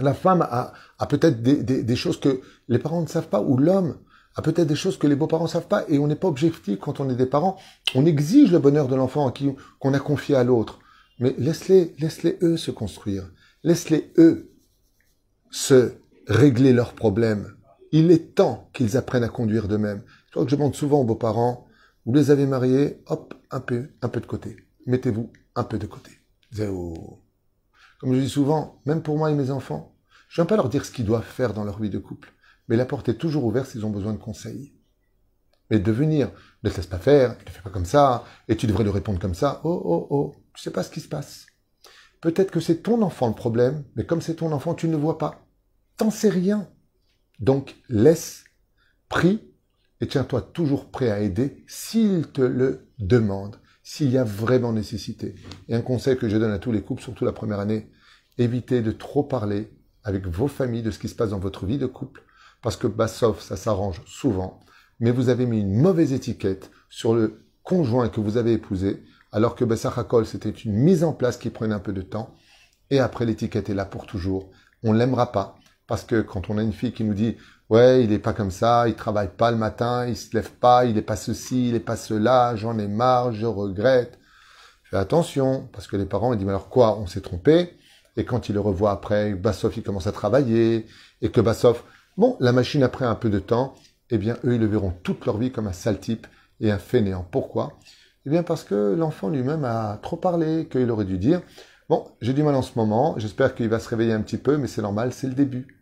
La 0.00 0.14
femme 0.14 0.42
a, 0.42 0.72
peut-être 1.06 1.42
des, 1.42 1.96
choses 1.96 2.20
que 2.20 2.40
les 2.68 2.78
parents 2.78 3.02
ne 3.02 3.06
savent 3.06 3.28
pas 3.28 3.40
ou 3.40 3.56
l'homme 3.56 3.96
a 4.36 4.42
peut-être 4.42 4.68
des 4.68 4.76
choses 4.76 4.96
que 4.96 5.06
les 5.06 5.16
beaux-parents 5.16 5.48
savent 5.48 5.66
pas 5.66 5.84
et 5.88 5.98
on 5.98 6.06
n'est 6.06 6.16
pas 6.16 6.28
objectif 6.28 6.78
quand 6.78 7.00
on 7.00 7.10
est 7.10 7.16
des 7.16 7.26
parents. 7.26 7.56
On 7.94 8.06
exige 8.06 8.52
le 8.52 8.60
bonheur 8.60 8.88
de 8.88 8.94
l'enfant 8.94 9.32
qu'on 9.80 9.94
a 9.94 9.98
confié 9.98 10.36
à 10.36 10.44
l'autre. 10.44 10.78
Mais 11.18 11.34
laisse-les, 11.38 11.94
laisse-les 11.98 12.38
eux 12.42 12.56
se 12.56 12.70
construire. 12.70 13.24
Laisse-les 13.64 14.12
eux 14.18 14.52
se 15.50 15.94
régler 16.26 16.72
leurs 16.72 16.94
problèmes. 16.94 17.56
Il 17.92 18.10
est 18.10 18.34
temps 18.34 18.70
qu'ils 18.72 18.96
apprennent 18.96 19.24
à 19.24 19.28
conduire 19.28 19.66
d'eux-mêmes. 19.66 20.02
Je 20.26 20.32
crois 20.32 20.44
que 20.44 20.50
je 20.50 20.56
demande 20.56 20.74
souvent 20.74 21.00
aux 21.00 21.04
beaux-parents, 21.04 21.66
vous 22.04 22.14
les 22.14 22.30
avez 22.30 22.46
mariés, 22.46 23.02
hop, 23.06 23.34
un 23.50 23.60
peu, 23.60 23.90
un 24.02 24.08
peu 24.08 24.20
de 24.20 24.26
côté. 24.26 24.56
Mettez-vous 24.86 25.32
un 25.54 25.64
peu 25.64 25.78
de 25.78 25.86
côté. 25.86 26.12
Zéro. 26.52 27.22
Comme 28.00 28.14
je 28.14 28.20
dis 28.20 28.28
souvent, 28.28 28.80
même 28.86 29.02
pour 29.02 29.18
moi 29.18 29.30
et 29.30 29.34
mes 29.34 29.50
enfants, 29.50 29.96
je 30.28 30.40
ne 30.40 30.44
viens 30.44 30.48
pas 30.48 30.56
leur 30.56 30.68
dire 30.68 30.84
ce 30.84 30.92
qu'ils 30.92 31.04
doivent 31.04 31.24
faire 31.24 31.52
dans 31.52 31.64
leur 31.64 31.80
vie 31.80 31.90
de 31.90 31.98
couple, 31.98 32.32
mais 32.68 32.76
la 32.76 32.84
porte 32.86 33.08
est 33.08 33.18
toujours 33.18 33.44
ouverte 33.44 33.68
s'ils 33.68 33.84
ont 33.84 33.90
besoin 33.90 34.12
de 34.12 34.18
conseils. 34.18 34.72
Mais 35.70 35.80
de 35.80 35.92
venir, 35.92 36.30
ne 36.62 36.70
te 36.70 36.76
laisse 36.76 36.86
pas 36.86 36.98
faire, 36.98 37.30
ne 37.30 37.50
fais 37.50 37.62
pas 37.62 37.70
comme 37.70 37.84
ça, 37.84 38.24
et 38.46 38.56
tu 38.56 38.66
devrais 38.66 38.84
lui 38.84 38.90
répondre 38.90 39.18
comme 39.18 39.34
ça. 39.34 39.60
Oh, 39.64 39.82
oh, 39.84 40.06
oh, 40.10 40.34
tu 40.54 40.62
sais 40.62 40.70
pas 40.70 40.82
ce 40.82 40.90
qui 40.90 41.00
se 41.00 41.08
passe. 41.08 41.47
Peut-être 42.20 42.50
que 42.50 42.60
c'est 42.60 42.82
ton 42.82 43.02
enfant 43.02 43.28
le 43.28 43.34
problème, 43.34 43.84
mais 43.94 44.04
comme 44.04 44.20
c'est 44.20 44.36
ton 44.36 44.52
enfant, 44.52 44.74
tu 44.74 44.88
ne 44.88 44.96
vois 44.96 45.18
pas. 45.18 45.46
T'en 45.96 46.10
sais 46.10 46.28
rien. 46.28 46.68
Donc, 47.38 47.76
laisse, 47.88 48.44
prie, 49.08 49.40
et 50.00 50.08
tiens-toi 50.08 50.42
toujours 50.42 50.90
prêt 50.90 51.10
à 51.10 51.20
aider 51.20 51.64
s'il 51.66 52.28
te 52.28 52.40
le 52.40 52.88
demande, 52.98 53.56
s'il 53.82 54.10
y 54.10 54.18
a 54.18 54.24
vraiment 54.24 54.72
nécessité. 54.72 55.34
Et 55.68 55.74
un 55.74 55.82
conseil 55.82 56.16
que 56.16 56.28
je 56.28 56.36
donne 56.36 56.52
à 56.52 56.58
tous 56.58 56.72
les 56.72 56.82
couples, 56.82 57.02
surtout 57.02 57.24
la 57.24 57.32
première 57.32 57.60
année, 57.60 57.90
évitez 58.38 58.82
de 58.82 58.92
trop 58.92 59.22
parler 59.22 59.72
avec 60.04 60.26
vos 60.26 60.48
familles 60.48 60.82
de 60.82 60.90
ce 60.90 60.98
qui 60.98 61.08
se 61.08 61.14
passe 61.14 61.30
dans 61.30 61.38
votre 61.38 61.66
vie 61.66 61.78
de 61.78 61.86
couple, 61.86 62.22
parce 62.62 62.76
que 62.76 62.86
bah, 62.86 63.08
sauf 63.08 63.40
ça 63.40 63.56
s'arrange 63.56 64.02
souvent, 64.06 64.60
mais 65.00 65.10
vous 65.10 65.28
avez 65.28 65.46
mis 65.46 65.60
une 65.60 65.80
mauvaise 65.80 66.12
étiquette 66.12 66.70
sur 66.88 67.14
le 67.14 67.44
conjoint 67.62 68.08
que 68.08 68.20
vous 68.20 68.36
avez 68.36 68.54
épousé, 68.54 69.02
alors 69.32 69.54
que 69.54 69.64
Bessachakol, 69.64 70.26
c'était 70.26 70.50
une 70.50 70.74
mise 70.74 71.04
en 71.04 71.12
place 71.12 71.36
qui 71.36 71.50
prenait 71.50 71.74
un 71.74 71.80
peu 71.80 71.92
de 71.92 72.02
temps, 72.02 72.34
et 72.90 73.00
après 73.00 73.26
l'étiquette 73.26 73.68
est 73.68 73.74
là 73.74 73.84
pour 73.84 74.06
toujours. 74.06 74.50
On 74.82 74.92
l'aimera 74.92 75.32
pas, 75.32 75.56
parce 75.86 76.04
que 76.04 76.20
quand 76.20 76.50
on 76.50 76.58
a 76.58 76.62
une 76.62 76.72
fille 76.72 76.92
qui 76.92 77.04
nous 77.04 77.14
dit 77.14 77.36
ouais, 77.68 78.02
il 78.02 78.12
est 78.12 78.18
pas 78.18 78.32
comme 78.32 78.50
ça, 78.50 78.88
il 78.88 78.94
travaille 78.94 79.28
pas 79.36 79.50
le 79.50 79.56
matin, 79.56 80.06
il 80.06 80.16
se 80.16 80.34
lève 80.34 80.52
pas, 80.52 80.86
il 80.86 80.96
est 80.96 81.02
pas 81.02 81.16
ceci, 81.16 81.68
il 81.68 81.74
est 81.74 81.80
pas 81.80 81.96
cela, 81.96 82.56
j'en 82.56 82.78
ai 82.78 82.88
marre, 82.88 83.32
je 83.32 83.46
regrette. 83.46 84.18
Fais 84.84 84.96
attention, 84.96 85.68
parce 85.72 85.86
que 85.86 85.96
les 85.96 86.06
parents 86.06 86.32
ils 86.32 86.38
disent 86.38 86.46
mais 86.46 86.52
alors 86.52 86.70
quoi, 86.70 86.98
on 86.98 87.06
s'est 87.06 87.20
trompé? 87.20 87.76
Et 88.16 88.24
quand 88.24 88.48
il 88.48 88.54
le 88.54 88.60
revoit 88.60 88.90
après, 88.90 89.34
Bassov 89.34 89.74
il 89.76 89.82
commence 89.82 90.06
à 90.06 90.12
travailler, 90.12 90.86
et 91.20 91.30
que 91.30 91.40
Bassov, 91.40 91.82
bon, 92.16 92.36
la 92.40 92.52
machine 92.52 92.82
après 92.82 93.04
un 93.04 93.14
peu 93.14 93.28
de 93.28 93.38
temps, 93.38 93.74
eh 94.10 94.16
bien 94.18 94.38
eux 94.44 94.54
ils 94.54 94.60
le 94.60 94.66
verront 94.66 94.94
toute 95.02 95.26
leur 95.26 95.36
vie 95.36 95.52
comme 95.52 95.66
un 95.66 95.72
sale 95.72 96.00
type 96.00 96.26
et 96.60 96.70
un 96.70 96.78
fainéant. 96.78 97.26
Pourquoi? 97.30 97.78
Eh 98.26 98.30
bien 98.30 98.42
parce 98.42 98.64
que 98.64 98.94
l'enfant 98.94 99.28
lui-même 99.28 99.64
a 99.64 99.98
trop 100.02 100.16
parlé, 100.16 100.68
qu'il 100.70 100.90
aurait 100.90 101.04
dû 101.04 101.18
dire, 101.18 101.40
bon, 101.88 102.06
j'ai 102.20 102.32
du 102.32 102.42
mal 102.42 102.54
en 102.54 102.62
ce 102.62 102.72
moment, 102.76 103.14
j'espère 103.18 103.54
qu'il 103.54 103.68
va 103.68 103.78
se 103.78 103.88
réveiller 103.88 104.12
un 104.12 104.20
petit 104.20 104.38
peu, 104.38 104.56
mais 104.56 104.66
c'est 104.66 104.82
normal, 104.82 105.12
c'est 105.12 105.26
le 105.26 105.34
début 105.34 105.78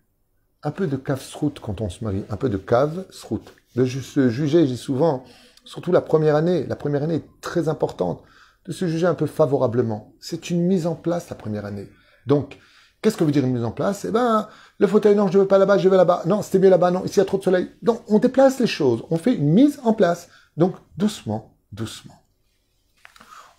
un 0.67 0.73
peu 0.73 0.89
de 0.89 0.97
cave 0.97 1.23
sroute 1.23 1.61
quand 1.61 1.81
on 1.81 1.89
se 1.89 2.03
marie, 2.03 2.25
un 2.29 2.37
peu 2.37 2.49
de 2.49 2.57
cave 2.57 3.05
sroute. 3.11 3.55
De 3.77 3.87
se 3.87 4.29
juger, 4.31 4.67
j'ai 4.67 4.77
souvent, 4.77 5.23
surtout 5.65 5.93
la 5.93 6.01
première 6.01 6.35
année, 6.35 6.67
la 6.67 6.75
première 6.75 7.05
année 7.05 7.17
est 7.17 7.41
très 7.41 7.69
importante, 7.69 8.23
de 8.65 8.73
se 8.73 8.89
juger 8.89 9.07
un 9.07 9.15
peu 9.15 9.27
favorablement. 9.27 10.13
C'est 10.19 10.51
une 10.51 10.63
mise 10.63 10.89
en 10.89 10.97
place 10.97 11.31
la 11.31 11.37
première 11.37 11.67
année. 11.67 11.89
Donc, 12.27 12.59
qu'est-ce 13.01 13.17
que 13.17 13.23
veut 13.23 13.31
dire 13.31 13.45
une 13.45 13.53
mise 13.53 13.65
en 13.65 13.71
place? 13.71 14.05
Eh 14.07 14.11
ben, 14.11 14.49
le 14.79 14.87
fauteuil, 14.89 15.15
non, 15.15 15.29
je 15.29 15.39
veux 15.39 15.47
pas 15.47 15.59
là-bas, 15.59 15.79
je 15.79 15.89
vais 15.89 15.97
là-bas. 15.97 16.23
Non, 16.27 16.43
c'était 16.43 16.59
mieux 16.59 16.71
là-bas, 16.71 16.91
non, 16.91 17.05
ici 17.05 17.15
il 17.15 17.19
y 17.19 17.23
a 17.23 17.27
trop 17.27 17.39
de 17.39 17.45
soleil. 17.45 17.71
Donc, 17.83 18.03
on 18.09 18.19
déplace 18.19 18.59
les 18.59 18.67
choses, 18.67 19.05
on 19.11 19.19
fait 19.19 19.35
une 19.35 19.51
mise 19.51 19.79
en 19.85 19.93
place. 19.93 20.29
Donc, 20.57 20.75
doucement, 20.97 21.55
doucement. 21.71 22.15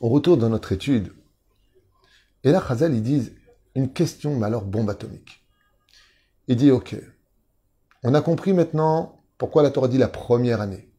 On 0.02 0.10
retourne 0.10 0.40
dans 0.40 0.50
notre 0.50 0.72
étude. 0.72 1.14
Et 2.44 2.52
là, 2.52 2.64
Chazal, 2.66 2.94
ils 2.94 3.02
disent 3.02 3.34
une 3.76 3.92
question, 3.92 4.38
mais 4.38 4.46
alors 4.46 4.66
bombe 4.66 4.90
atomique. 4.90 5.44
Il 6.48 6.56
dit, 6.56 6.72
OK, 6.72 6.96
on 8.04 8.14
a 8.14 8.22
compris 8.22 8.54
maintenant 8.54 9.22
pourquoi 9.38 9.64
la 9.64 9.72
Torah 9.72 9.88
dit 9.88 9.98
la 9.98 10.08
première 10.08 10.62
année. 10.62 10.92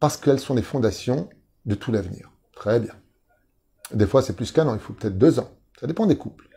Parce 0.00 0.16
qu'elles 0.16 0.40
sont 0.40 0.54
les 0.54 0.62
fondations 0.62 1.28
de 1.66 1.74
tout 1.74 1.92
l'avenir. 1.92 2.30
Très 2.54 2.80
bien. 2.80 2.94
Des 3.92 4.06
fois, 4.06 4.22
c'est 4.22 4.34
plus 4.34 4.52
qu'un 4.52 4.66
an, 4.66 4.74
il 4.74 4.80
faut 4.80 4.92
peut-être 4.92 5.18
deux 5.18 5.38
ans. 5.38 5.50
Ça 5.78 5.86
dépend 5.86 6.06
des 6.06 6.16
couples. 6.16 6.48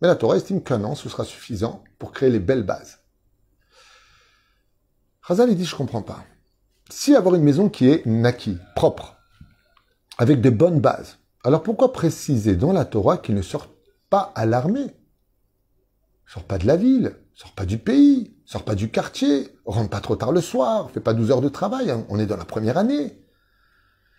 Mais 0.00 0.08
la 0.08 0.16
Torah 0.16 0.36
estime 0.36 0.62
qu'un 0.62 0.82
an, 0.84 0.94
ce 0.94 1.08
sera 1.08 1.24
suffisant 1.24 1.84
pour 1.98 2.12
créer 2.12 2.30
les 2.30 2.40
belles 2.40 2.64
bases. 2.64 3.00
Razal, 5.22 5.50
il 5.50 5.56
dit, 5.56 5.64
je 5.64 5.76
comprends 5.76 6.02
pas. 6.02 6.24
Si 6.90 7.14
avoir 7.14 7.34
une 7.34 7.44
maison 7.44 7.68
qui 7.68 7.88
est 7.88 8.04
naki, 8.06 8.58
propre, 8.74 9.16
avec 10.18 10.40
de 10.40 10.50
bonnes 10.50 10.80
bases, 10.80 11.18
alors 11.44 11.62
pourquoi 11.62 11.92
préciser 11.92 12.56
dans 12.56 12.72
la 12.72 12.84
Torah 12.84 13.18
qu'il 13.18 13.34
ne 13.34 13.42
sort 13.42 13.68
pas 14.10 14.32
à 14.34 14.46
l'armée? 14.46 14.96
Sort 16.26 16.44
pas 16.44 16.58
de 16.58 16.66
la 16.66 16.76
ville, 16.76 17.16
Sors 17.34 17.52
pas 17.52 17.64
du 17.64 17.78
pays, 17.78 18.36
sors 18.44 18.62
pas 18.62 18.74
du 18.74 18.90
quartier, 18.90 19.48
rentre 19.64 19.90
pas 19.90 20.00
trop 20.00 20.16
tard 20.16 20.32
le 20.32 20.40
soir, 20.40 20.90
fais 20.92 21.00
pas 21.00 21.14
12 21.14 21.30
heures 21.30 21.40
de 21.40 21.48
travail, 21.48 21.90
hein. 21.90 22.04
on 22.08 22.18
est 22.18 22.26
dans 22.26 22.36
la 22.36 22.44
première 22.44 22.76
année. 22.76 23.18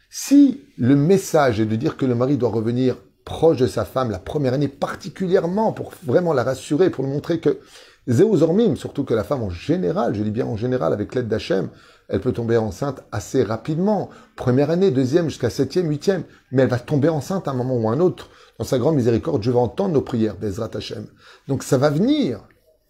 Si 0.10 0.62
le 0.78 0.96
message 0.96 1.60
est 1.60 1.66
de 1.66 1.76
dire 1.76 1.96
que 1.96 2.06
le 2.06 2.16
mari 2.16 2.38
doit 2.38 2.50
revenir 2.50 2.98
proche 3.24 3.58
de 3.58 3.68
sa 3.68 3.86
femme 3.86 4.12
la 4.12 4.20
première 4.20 4.54
année 4.54 4.68
particulièrement 4.68 5.74
pour 5.74 5.94
vraiment 6.04 6.34
la 6.34 6.44
rassurer, 6.44 6.90
pour 6.90 7.06
lui 7.06 7.12
montrer 7.12 7.40
que 7.40 7.60
Zéozormim, 8.08 8.76
surtout 8.76 9.06
que 9.06 9.14
la 9.14 9.24
femme 9.24 9.44
en 9.44 9.50
général, 9.50 10.14
je 10.14 10.24
dis 10.24 10.32
bien 10.32 10.46
en 10.46 10.58
général 10.58 10.92
avec 10.92 11.16
l'aide 11.16 11.28
d'Hachem, 11.30 11.70
elle 12.10 12.22
peut 12.22 12.32
tomber 12.32 12.58
enceinte 12.58 13.04
assez 13.12 13.44
rapidement. 13.44 14.10
Première 14.36 14.70
année, 14.70 14.92
deuxième, 14.92 15.30
jusqu'à 15.30 15.50
septième, 15.50 15.90
huitième, 15.90 16.24
mais 16.52 16.64
elle 16.64 16.70
va 16.70 16.80
tomber 16.80 17.10
enceinte 17.10 17.48
à 17.48 17.52
un 17.52 17.56
moment 17.56 17.76
ou 17.76 17.90
à 17.90 17.94
un 17.94 18.00
autre. 18.00 18.30
Dans 18.60 18.66
sa 18.66 18.78
grande 18.78 18.96
miséricorde, 18.96 19.42
je 19.42 19.52
vais 19.52 19.58
entendre 19.58 19.94
nos 19.94 20.02
prières, 20.02 20.36
Bezrat 20.36 20.70
Hachem. 20.74 21.08
Donc 21.48 21.64
ça 21.64 21.78
va 21.78 21.90
venir. 21.90 22.42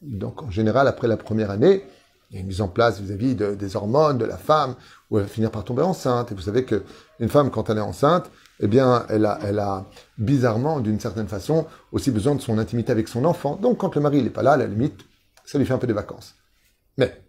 Donc 0.02 0.44
en 0.44 0.50
général, 0.50 0.88
après 0.88 1.08
la 1.08 1.18
première 1.18 1.52
année, 1.52 1.86
il 2.30 2.36
y 2.36 2.38
a 2.38 2.42
une 2.42 2.48
mise 2.48 2.62
en 2.62 2.68
place 2.68 3.00
vis-à-vis 3.00 3.36
des 3.36 3.76
hormones 3.76 4.18
de 4.18 4.26
la 4.26 4.38
femme, 4.38 4.76
où 5.12 5.18
elle 5.18 5.26
va 5.26 5.30
finir 5.30 5.52
par 5.52 5.64
tomber 5.64 5.84
enceinte. 5.84 6.32
Et 6.32 6.36
vous 6.36 6.42
savez 6.42 6.66
qu'une 6.66 7.30
femme, 7.30 7.52
quand 7.52 7.70
elle 7.70 7.78
est 7.78 7.82
enceinte, 7.82 8.32
eh 8.60 8.68
bien, 8.68 9.06
elle 9.10 9.26
a, 9.26 9.38
elle 9.44 9.60
a 9.60 9.86
bizarrement, 10.18 10.80
d'une 10.80 11.00
certaine 11.00 11.28
façon, 11.28 11.68
aussi 11.92 12.10
besoin 12.10 12.34
de 12.34 12.42
son 12.42 12.58
intimité 12.58 12.92
avec 12.92 13.08
son 13.08 13.26
enfant. 13.26 13.56
Donc 13.58 13.78
quand 13.78 13.94
le 13.96 14.02
mari 14.02 14.24
n'est 14.24 14.32
pas 14.32 14.42
là, 14.42 14.54
à 14.54 14.58
la 14.58 14.66
limite, 14.66 15.02
ça 15.46 15.60
lui 15.60 15.66
fait 15.66 15.74
un 15.74 15.78
peu 15.78 15.86
de 15.86 15.94
vacances. 15.94 16.36
Mais 16.98 17.24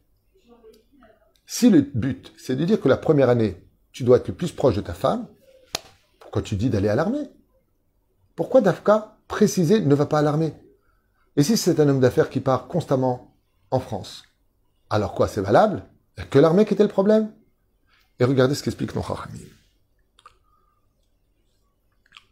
si 1.47 1.71
le 1.71 1.83
but, 1.83 2.33
c'est 2.37 2.57
de 2.57 2.65
dire 2.65 2.81
que 2.81 2.89
la 2.89 2.97
première 2.97 3.29
année, 3.29 3.63
tu 3.93 4.05
dois 4.05 4.17
être 4.17 4.29
le 4.29 4.35
plus 4.35 4.53
proche 4.53 4.77
de 4.77 4.81
ta 4.81 4.95
femme, 4.95 5.27
pourquoi 6.19 6.43
tu 6.43 6.57
dis 6.57 6.71
d'aller 6.71 6.89
à 6.89 6.95
l'armée? 6.95 7.31
Pourquoi 8.35 8.61
Dafka 8.61 9.17
préciser 9.29 9.81
ne 9.81 9.95
va 9.95 10.07
pas 10.07 10.19
à 10.19 10.23
l'armée? 10.23 10.55
Et 11.37 11.43
si 11.43 11.57
c'est 11.57 11.81
un 11.81 11.89
homme 11.89 12.01
d'affaires 12.01 12.31
qui 12.31 12.41
part 12.41 12.67
constamment 12.67 13.37
en 13.71 13.81
France, 13.81 14.25
alors 14.91 15.15
quoi, 15.15 15.29
c'est 15.29 15.41
valable? 15.41 15.85
Il 16.17 16.21
n'y 16.21 16.27
a 16.27 16.31
que 16.31 16.39
l'armée 16.39 16.65
qui 16.65 16.75
était 16.75 16.83
le 16.83 16.89
problème? 16.89 17.33
Et 18.19 18.25
regardez 18.25 18.55
ce 18.55 18.63
qu'explique 18.63 18.95
Nochachamim. 18.95 19.39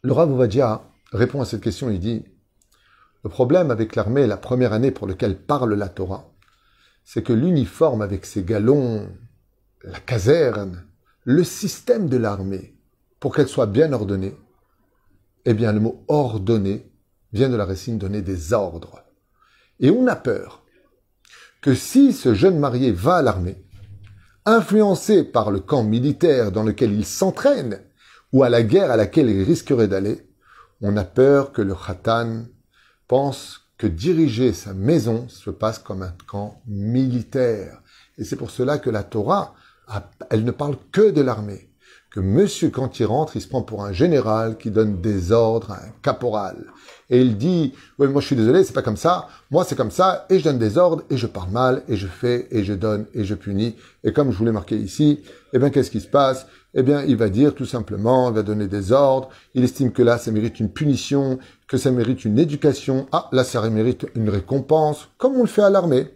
Le 0.02 0.12
Rav 0.12 0.32
Ovadia 0.32 0.82
répond 1.12 1.40
à 1.40 1.44
cette 1.44 1.62
question, 1.62 1.90
il 1.90 2.00
dit 2.00 2.24
Le 3.24 3.30
problème 3.30 3.70
avec 3.70 3.94
l'armée, 3.94 4.26
la 4.26 4.36
première 4.36 4.72
année 4.72 4.90
pour 4.90 5.06
laquelle 5.06 5.38
parle 5.38 5.74
la 5.74 5.88
Torah, 5.88 6.31
c'est 7.04 7.22
que 7.22 7.32
l'uniforme 7.32 8.02
avec 8.02 8.26
ses 8.26 8.42
galons, 8.42 9.08
la 9.82 10.00
caserne, 10.00 10.84
le 11.24 11.44
système 11.44 12.08
de 12.08 12.16
l'armée, 12.16 12.74
pour 13.20 13.34
qu'elle 13.34 13.48
soit 13.48 13.66
bien 13.66 13.92
ordonnée, 13.92 14.36
eh 15.44 15.54
bien 15.54 15.72
le 15.72 15.80
mot 15.80 16.04
ordonné 16.08 16.90
vient 17.32 17.48
de 17.48 17.56
la 17.56 17.64
racine 17.64 17.98
donner 17.98 18.22
des 18.22 18.52
ordres. 18.52 19.02
Et 19.80 19.90
on 19.90 20.06
a 20.06 20.16
peur 20.16 20.62
que 21.60 21.74
si 21.74 22.12
ce 22.12 22.34
jeune 22.34 22.58
marié 22.58 22.92
va 22.92 23.16
à 23.16 23.22
l'armée, 23.22 23.64
influencé 24.44 25.22
par 25.22 25.50
le 25.50 25.60
camp 25.60 25.84
militaire 25.84 26.50
dans 26.50 26.64
lequel 26.64 26.92
il 26.92 27.04
s'entraîne, 27.04 27.80
ou 28.32 28.42
à 28.42 28.48
la 28.48 28.62
guerre 28.62 28.90
à 28.90 28.96
laquelle 28.96 29.28
il 29.28 29.42
risquerait 29.42 29.88
d'aller, 29.88 30.26
on 30.80 30.96
a 30.96 31.04
peur 31.04 31.52
que 31.52 31.62
le 31.62 31.74
khatan 31.74 32.44
pense 33.06 33.61
que 33.82 33.88
diriger 33.88 34.52
sa 34.52 34.74
maison 34.74 35.26
se 35.28 35.50
passe 35.50 35.80
comme 35.80 36.02
un 36.02 36.14
camp 36.28 36.62
militaire. 36.68 37.82
Et 38.16 38.22
c'est 38.22 38.36
pour 38.36 38.52
cela 38.52 38.78
que 38.78 38.90
la 38.90 39.02
Torah, 39.02 39.54
elle 40.30 40.44
ne 40.44 40.52
parle 40.52 40.76
que 40.92 41.10
de 41.10 41.20
l'armée 41.20 41.68
que 42.12 42.20
monsieur, 42.20 42.68
quand 42.68 43.00
il 43.00 43.06
rentre, 43.06 43.36
il 43.36 43.40
se 43.40 43.48
prend 43.48 43.62
pour 43.62 43.84
un 43.84 43.92
général 43.92 44.58
qui 44.58 44.70
donne 44.70 45.00
des 45.00 45.32
ordres 45.32 45.72
à 45.72 45.76
un 45.76 45.92
caporal. 46.02 46.66
Et 47.08 47.22
il 47.22 47.38
dit, 47.38 47.72
oui, 47.98 48.06
moi 48.08 48.20
je 48.20 48.26
suis 48.26 48.36
désolé, 48.36 48.64
c'est 48.64 48.74
pas 48.74 48.82
comme 48.82 48.98
ça, 48.98 49.28
moi 49.50 49.64
c'est 49.64 49.76
comme 49.76 49.90
ça, 49.90 50.26
et 50.28 50.38
je 50.38 50.44
donne 50.44 50.58
des 50.58 50.76
ordres, 50.76 51.04
et 51.10 51.16
je 51.16 51.26
parle 51.26 51.50
mal, 51.50 51.82
et 51.88 51.96
je 51.96 52.06
fais, 52.06 52.48
et 52.50 52.64
je 52.64 52.74
donne, 52.74 53.06
et 53.14 53.24
je 53.24 53.34
punis. 53.34 53.76
Et 54.04 54.12
comme 54.12 54.30
je 54.30 54.36
vous 54.36 54.44
l'ai 54.44 54.52
marqué 54.52 54.76
ici, 54.76 55.20
eh 55.54 55.58
bien, 55.58 55.70
qu'est-ce 55.70 55.90
qui 55.90 56.00
se 56.00 56.06
passe? 56.06 56.46
Eh 56.74 56.82
bien, 56.82 57.02
il 57.04 57.16
va 57.16 57.28
dire 57.28 57.54
tout 57.54 57.66
simplement, 57.66 58.30
il 58.30 58.34
va 58.34 58.42
donner 58.42 58.66
des 58.66 58.92
ordres, 58.92 59.28
il 59.54 59.62
estime 59.62 59.92
que 59.92 60.02
là, 60.02 60.16
ça 60.16 60.30
mérite 60.30 60.58
une 60.58 60.72
punition, 60.72 61.38
que 61.68 61.76
ça 61.76 61.90
mérite 61.90 62.24
une 62.24 62.38
éducation, 62.38 63.06
ah, 63.12 63.28
là, 63.32 63.44
ça 63.44 63.68
mérite 63.68 64.06
une 64.14 64.30
récompense, 64.30 65.08
comme 65.18 65.34
on 65.34 65.42
le 65.42 65.48
fait 65.48 65.62
à 65.62 65.70
l'armée. 65.70 66.08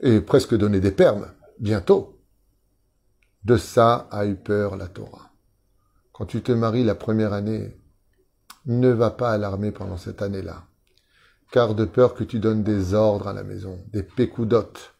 Et 0.00 0.20
presque 0.20 0.56
donner 0.56 0.80
des 0.80 0.92
permes, 0.92 1.26
bientôt. 1.58 2.20
De 3.44 3.56
ça 3.56 4.06
a 4.12 4.26
eu 4.26 4.36
peur 4.36 4.76
la 4.76 4.86
Torah. 4.86 5.32
Quand 6.12 6.26
tu 6.26 6.42
te 6.42 6.52
maries 6.52 6.84
la 6.84 6.94
première 6.94 7.32
année, 7.32 7.76
ne 8.66 8.90
va 8.90 9.10
pas 9.10 9.32
à 9.32 9.38
l'armée 9.38 9.72
pendant 9.72 9.96
cette 9.96 10.22
année-là, 10.22 10.64
car 11.50 11.74
de 11.74 11.84
peur 11.84 12.14
que 12.14 12.22
tu 12.22 12.38
donnes 12.38 12.62
des 12.62 12.94
ordres 12.94 13.26
à 13.26 13.32
la 13.32 13.42
maison, 13.42 13.80
des 13.92 14.04
pécoudotes. 14.04 14.94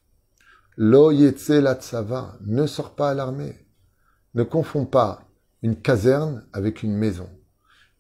Lo 0.77 1.13
yetse 1.13 1.51
la 1.51 1.75
tsava, 1.75 2.39
ne 2.45 2.67
sors 2.67 2.95
pas 2.97 3.11
à 3.11 3.15
l'armée. 3.15 3.62
Ne 4.35 4.45
confonds 4.45 4.87
pas 4.87 5.29
une 5.63 5.77
caserne 5.77 6.47
avec 6.53 6.83
une 6.83 6.95
maison. 6.95 7.29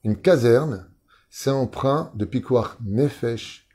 Une 0.04 0.16
caserne, 0.16 0.88
c'est 1.30 1.50
emprunt 1.50 2.10
de 2.14 2.24
piquoir 2.24 2.76
nefesh, 2.84 3.68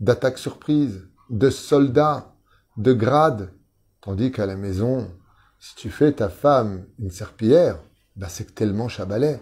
d'attaque 0.00 0.38
surprise, 0.38 1.08
de 1.30 1.50
soldats, 1.50 2.34
de 2.76 2.92
grades. 2.92 3.52
Tandis 4.00 4.32
qu'à 4.32 4.46
la 4.46 4.56
maison, 4.56 5.10
si 5.58 5.74
tu 5.74 5.90
fais 5.90 6.12
ta 6.12 6.28
femme 6.28 6.86
une 6.98 7.10
serpillière, 7.10 7.78
bah 8.16 8.28
c'est 8.28 8.54
tellement 8.54 8.88
chabalais. 8.88 9.40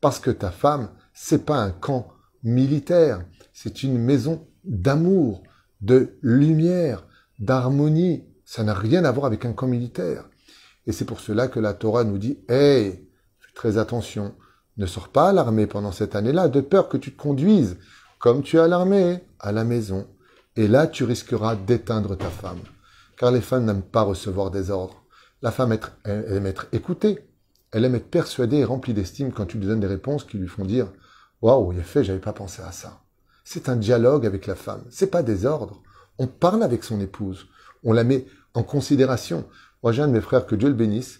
Parce 0.00 0.18
que 0.18 0.30
ta 0.30 0.50
femme, 0.50 0.90
c'est 1.14 1.44
pas 1.46 1.56
un 1.56 1.70
camp 1.70 2.12
militaire, 2.42 3.24
c'est 3.52 3.82
une 3.82 3.98
maison 3.98 4.46
d'amour, 4.64 5.44
de 5.80 6.18
lumière, 6.22 7.06
d'harmonie. 7.38 8.24
Ça 8.44 8.64
n'a 8.64 8.74
rien 8.74 9.04
à 9.04 9.12
voir 9.12 9.26
avec 9.26 9.44
un 9.44 9.52
camp 9.52 9.66
militaire. 9.66 10.28
Et 10.86 10.92
c'est 10.92 11.04
pour 11.04 11.20
cela 11.20 11.48
que 11.48 11.60
la 11.60 11.74
Torah 11.74 12.04
nous 12.04 12.18
dit, 12.18 12.38
hey, 12.48 13.06
fais 13.40 13.52
très 13.54 13.78
attention, 13.78 14.34
ne 14.76 14.86
sors 14.86 15.08
pas 15.08 15.28
à 15.28 15.32
l'armée 15.32 15.66
pendant 15.66 15.92
cette 15.92 16.16
année-là, 16.16 16.48
de 16.48 16.60
peur 16.60 16.88
que 16.88 16.96
tu 16.96 17.12
te 17.12 17.20
conduises 17.20 17.76
comme 18.18 18.42
tu 18.42 18.56
es 18.56 18.60
à 18.60 18.68
l'armée, 18.68 19.20
à 19.40 19.50
la 19.50 19.64
maison. 19.64 20.06
Et 20.54 20.68
là, 20.68 20.86
tu 20.86 21.02
risqueras 21.02 21.56
d'éteindre 21.56 22.16
ta 22.16 22.30
femme. 22.30 22.60
Car 23.16 23.32
les 23.32 23.40
femmes 23.40 23.64
n'aiment 23.64 23.82
pas 23.82 24.02
recevoir 24.02 24.52
des 24.52 24.70
ordres. 24.70 25.02
La 25.42 25.50
femme 25.50 25.76
aime 26.04 26.46
être 26.46 26.68
écoutée. 26.72 27.26
Elle 27.72 27.84
aime 27.84 27.96
être 27.96 28.10
persuadée 28.10 28.58
et 28.58 28.64
remplie 28.64 28.94
d'estime 28.94 29.32
quand 29.32 29.46
tu 29.46 29.58
lui 29.58 29.66
donnes 29.66 29.80
des 29.80 29.88
réponses 29.88 30.22
qui 30.22 30.38
lui 30.38 30.46
font 30.46 30.64
dire 30.64 30.92
Waouh, 31.40 31.72
il 31.72 31.80
a 31.80 31.82
fait, 31.82 32.04
j'avais 32.04 32.20
pas 32.20 32.32
pensé 32.32 32.62
à 32.62 32.70
ça. 32.70 33.00
C'est 33.42 33.68
un 33.68 33.74
dialogue 33.74 34.24
avec 34.24 34.46
la 34.46 34.54
femme. 34.54 34.84
C'est 34.88 35.10
pas 35.10 35.24
des 35.24 35.44
ordres. 35.44 35.82
On 36.18 36.28
parle 36.28 36.62
avec 36.62 36.84
son 36.84 37.00
épouse. 37.00 37.48
On 37.82 37.92
la 37.92 38.04
met 38.04 38.26
en 38.54 38.62
considération. 38.62 39.44
Moi, 39.82 39.92
j'ai 39.92 40.02
un 40.02 40.08
de 40.08 40.12
mes 40.12 40.20
frères, 40.20 40.46
que 40.46 40.54
Dieu 40.54 40.68
le 40.68 40.74
bénisse. 40.74 41.18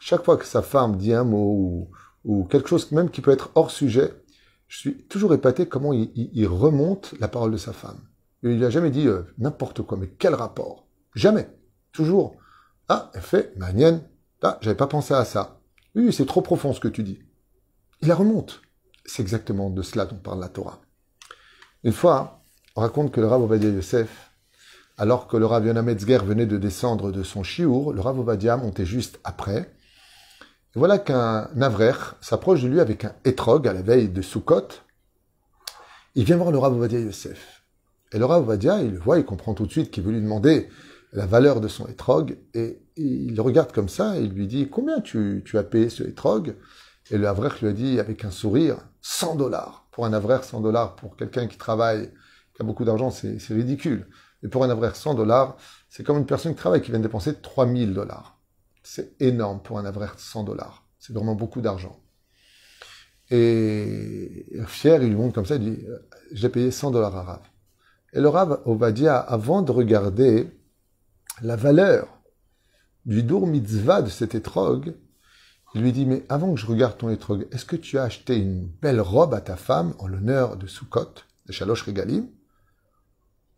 Chaque 0.00 0.24
fois 0.24 0.36
que 0.36 0.44
sa 0.44 0.62
femme 0.62 0.96
dit 0.96 1.12
un 1.12 1.24
mot 1.24 1.88
ou, 2.24 2.44
quelque 2.44 2.68
chose 2.68 2.90
même 2.92 3.10
qui 3.10 3.20
peut 3.20 3.30
être 3.30 3.50
hors 3.54 3.70
sujet, 3.70 4.12
je 4.68 4.78
suis 4.78 4.96
toujours 5.04 5.34
épaté 5.34 5.66
comment 5.66 5.92
il, 5.92 6.46
remonte 6.46 7.14
la 7.20 7.28
parole 7.28 7.52
de 7.52 7.56
sa 7.56 7.72
femme. 7.72 8.00
Il 8.42 8.58
n'a 8.58 8.70
jamais 8.70 8.90
dit 8.90 9.06
euh, 9.06 9.22
n'importe 9.38 9.82
quoi, 9.82 9.96
mais 9.96 10.08
quel 10.08 10.34
rapport? 10.34 10.86
Jamais. 11.14 11.48
Toujours. 11.92 12.36
Ah, 12.88 13.10
elle 13.14 13.22
fait, 13.22 13.56
manienne. 13.56 14.02
Ah, 14.42 14.58
j'avais 14.60 14.76
pas 14.76 14.86
pensé 14.86 15.14
à 15.14 15.24
ça. 15.24 15.60
Oui, 15.94 16.12
c'est 16.12 16.26
trop 16.26 16.42
profond 16.42 16.72
ce 16.72 16.80
que 16.80 16.88
tu 16.88 17.02
dis. 17.02 17.20
Il 18.02 18.08
la 18.08 18.14
remonte. 18.14 18.60
C'est 19.04 19.22
exactement 19.22 19.70
de 19.70 19.82
cela 19.82 20.04
dont 20.04 20.16
parle 20.16 20.40
la 20.40 20.48
Torah. 20.48 20.80
Une 21.84 21.92
fois, 21.92 22.42
on 22.74 22.80
raconte 22.82 23.12
que 23.12 23.20
le 23.20 23.26
Ovadia 23.26 23.70
Yosef, 23.70 24.32
alors 24.98 25.28
que 25.28 25.36
le 25.36 25.46
Rav 25.46 25.66
Yonah 25.66 25.82
Metzger 25.82 26.18
venait 26.18 26.46
de 26.46 26.56
descendre 26.56 27.12
de 27.12 27.22
son 27.22 27.42
chiour, 27.42 27.92
le 27.92 28.00
Rav 28.00 28.16
montait 28.16 28.86
juste 28.86 29.20
après. 29.24 29.70
Et 30.74 30.78
voilà 30.78 30.98
qu'un 30.98 31.50
Navrer 31.54 32.16
s'approche 32.20 32.62
de 32.62 32.68
lui 32.68 32.80
avec 32.80 33.04
un 33.04 33.14
étrog 33.24 33.68
à 33.68 33.72
la 33.72 33.82
veille 33.82 34.08
de 34.08 34.22
Sukkot. 34.22 34.68
Il 36.14 36.24
vient 36.24 36.36
voir 36.36 36.50
le 36.50 36.58
Rav 36.58 36.72
Ovadia 36.72 36.98
Yosef. 36.98 37.64
Et 38.12 38.18
le 38.18 38.24
Rav 38.24 38.58
il 38.62 38.92
le 38.92 38.98
voit, 38.98 39.18
il 39.18 39.24
comprend 39.24 39.52
tout 39.52 39.66
de 39.66 39.70
suite 39.70 39.90
qu'il 39.90 40.02
veut 40.02 40.12
lui 40.12 40.22
demander 40.22 40.68
la 41.12 41.26
valeur 41.26 41.60
de 41.60 41.68
son 41.68 41.86
étrog. 41.86 42.38
Et 42.54 42.80
il 42.96 43.38
regarde 43.40 43.72
comme 43.72 43.88
ça 43.88 44.18
et 44.18 44.22
il 44.22 44.32
lui 44.32 44.46
dit 44.46 44.68
Combien 44.70 45.00
tu, 45.00 45.42
as 45.54 45.62
payé 45.62 45.90
ce 45.90 46.04
étrog? 46.04 46.56
Et 47.10 47.18
le 47.18 47.28
Havrer 47.28 47.50
lui 47.60 47.68
a 47.68 47.72
dit 47.72 48.00
avec 48.00 48.24
un 48.24 48.30
sourire 48.30 48.78
100 49.02 49.36
dollars. 49.36 49.86
Pour 49.92 50.06
un 50.06 50.12
Havrer, 50.12 50.42
100 50.42 50.60
dollars, 50.60 50.96
pour 50.96 51.16
quelqu'un 51.16 51.46
qui 51.46 51.58
travaille, 51.58 52.10
qui 52.54 52.62
a 52.62 52.64
beaucoup 52.64 52.84
d'argent, 52.84 53.10
c'est 53.10 53.38
ridicule. 53.50 54.06
Mais 54.42 54.48
pour 54.48 54.64
un 54.64 54.70
Havrer, 54.70 54.94
100 54.94 55.14
dollars, 55.14 55.56
c'est 55.88 56.04
comme 56.04 56.18
une 56.18 56.26
personne 56.26 56.52
qui 56.52 56.58
travaille 56.58 56.82
qui 56.82 56.90
vient 56.90 56.98
de 56.98 57.04
dépenser 57.04 57.34
3000 57.34 57.94
dollars. 57.94 58.38
C'est 58.82 59.20
énorme 59.20 59.60
pour 59.62 59.78
un 59.78 59.84
Havrer, 59.84 60.12
100 60.16 60.44
dollars. 60.44 60.86
C'est 60.98 61.12
vraiment 61.12 61.34
beaucoup 61.34 61.60
d'argent. 61.60 61.98
Et 63.30 64.46
fier, 64.66 65.02
il 65.02 65.08
lui 65.08 65.16
montre 65.16 65.34
comme 65.34 65.46
ça, 65.46 65.56
il 65.56 65.74
dit 65.74 65.86
J'ai 66.32 66.48
payé 66.48 66.70
100 66.70 66.92
dollars 66.92 67.16
à 67.16 67.22
Rav. 67.22 67.42
Et 68.12 68.20
le 68.20 68.28
Rav 68.28 68.62
Ovadia, 68.64 69.18
avant 69.18 69.62
de 69.62 69.72
regarder 69.72 70.48
la 71.42 71.56
valeur 71.56 72.08
du 73.04 73.22
Dour 73.22 73.46
Mitzvah 73.46 74.02
de 74.02 74.10
cet 74.10 74.34
étrog, 74.34 74.94
il 75.74 75.82
lui 75.82 75.92
dit, 75.92 76.06
mais 76.06 76.24
avant 76.28 76.54
que 76.54 76.60
je 76.60 76.66
regarde 76.66 76.96
ton 76.96 77.10
étrog, 77.10 77.46
est-ce 77.52 77.64
que 77.64 77.76
tu 77.76 77.98
as 77.98 78.04
acheté 78.04 78.36
une 78.36 78.66
belle 78.66 79.00
robe 79.00 79.34
à 79.34 79.40
ta 79.40 79.56
femme 79.56 79.92
en 79.98 80.06
l'honneur 80.06 80.56
de 80.56 80.66
Sukkot, 80.66 81.14
de 81.46 81.52
Shalosh 81.52 81.82
Regalim? 81.82 82.28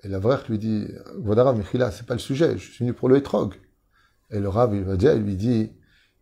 Et 0.05 0.09
la 0.09 0.19
vraie 0.19 0.39
lui 0.49 0.59
dit, 0.59 0.87
Vodarav 1.17 1.57
Mechila, 1.57 1.91
c'est 1.91 2.07
pas 2.07 2.15
le 2.15 2.21
sujet, 2.21 2.57
je 2.57 2.71
suis 2.71 2.85
venu 2.85 2.93
pour 2.93 3.09
le 3.09 3.17
étrog. 3.17 3.55
Et 4.31 4.41
le 4.41 4.49
Rav, 4.49 4.75
il 4.75 4.85
va 4.85 4.97
dire, 4.97 5.15
il 5.15 5.23
lui 5.23 5.37
dit, 5.37 5.73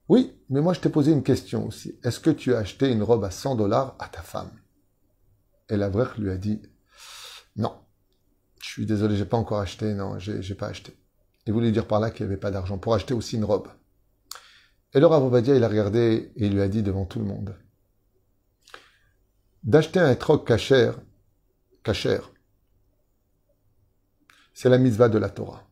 oui, 0.08 0.38
mais 0.48 0.60
moi 0.60 0.72
je 0.72 0.80
t'ai 0.80 0.88
posé 0.88 1.12
une 1.12 1.22
question 1.22 1.66
aussi. 1.66 1.98
Est-ce 2.04 2.20
que 2.20 2.30
tu 2.30 2.54
as 2.54 2.58
acheté 2.58 2.90
une 2.90 3.02
robe 3.02 3.24
à 3.24 3.30
100 3.30 3.56
dollars 3.56 3.96
à 3.98 4.08
ta 4.08 4.22
femme? 4.22 4.50
Et 5.68 5.76
la 5.76 5.88
vraie 5.88 6.06
lui 6.18 6.30
a 6.30 6.36
dit, 6.36 6.62
non, 7.56 7.74
je 8.62 8.68
suis 8.68 8.86
désolé, 8.86 9.16
j'ai 9.16 9.24
pas 9.24 9.36
encore 9.36 9.58
acheté, 9.58 9.92
non, 9.94 10.18
j'ai 10.18 10.54
pas 10.54 10.68
acheté. 10.68 10.96
Il 11.46 11.52
voulait 11.52 11.72
dire 11.72 11.86
par 11.86 12.00
là 12.00 12.10
qu'il 12.10 12.24
n'y 12.24 12.32
avait 12.32 12.40
pas 12.40 12.50
d'argent 12.50 12.78
pour 12.78 12.94
acheter 12.94 13.14
aussi 13.14 13.36
une 13.36 13.44
robe. 13.44 13.68
Et 14.94 15.00
le 15.00 15.06
Rav 15.06 15.24
Ovadia, 15.24 15.56
il 15.56 15.64
a 15.64 15.68
regardé 15.68 16.32
et 16.36 16.46
il 16.46 16.54
lui 16.54 16.62
a 16.62 16.68
dit 16.68 16.82
devant 16.82 17.04
tout 17.04 17.18
le 17.18 17.24
monde 17.24 17.56
d'acheter 19.66 19.98
un 19.98 20.14
troc 20.14 20.46
cachère, 20.46 20.94
cachère, 21.82 22.30
c'est 24.56 24.70
la 24.70 24.78
mitzvah 24.78 25.10
de 25.10 25.18
la 25.18 25.28
Torah. 25.28 25.68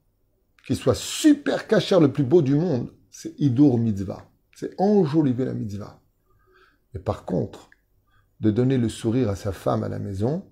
Qu'il 0.67 0.77
soit 0.77 0.95
super 0.95 1.67
cachère, 1.67 2.01
le 2.01 2.13
plus 2.13 2.23
beau 2.23 2.43
du 2.43 2.55
monde, 2.55 2.93
c'est 3.11 3.35
Idur 3.41 3.79
mitzvah. 3.79 4.29
C'est 4.55 4.79
enjoliver 4.79 5.47
la 5.47 5.55
mitzvah. 5.55 6.03
Mais 6.93 7.01
par 7.01 7.25
contre, 7.25 7.71
de 8.41 8.51
donner 8.51 8.77
le 8.77 8.91
sourire 8.91 9.31
à 9.31 9.37
sa 9.37 9.53
femme 9.53 9.85
à 9.85 9.89
la 9.89 9.99
maison, 9.99 10.47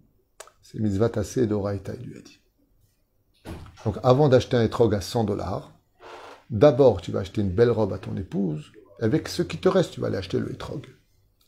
c'est 0.62 0.80
mitzvah 0.80 1.10
tassé 1.10 1.46
d'Oraita, 1.46 1.92
il 2.00 2.06
lui 2.06 2.18
a 2.18 2.22
dit. 2.22 2.40
Donc 3.84 3.98
avant 4.02 4.30
d'acheter 4.30 4.56
un 4.56 4.64
étrog 4.64 4.94
à 4.94 5.02
100 5.02 5.24
dollars, 5.24 5.70
d'abord 6.48 7.02
tu 7.02 7.12
vas 7.12 7.20
acheter 7.20 7.42
une 7.42 7.52
belle 7.52 7.70
robe 7.70 7.92
à 7.92 7.98
ton 7.98 8.16
épouse, 8.16 8.72
avec 8.98 9.28
ce 9.28 9.42
qui 9.42 9.58
te 9.58 9.68
reste, 9.68 9.92
tu 9.92 10.00
vas 10.00 10.06
aller 10.06 10.16
acheter 10.16 10.40
le 10.40 10.50
étrog. 10.50 10.86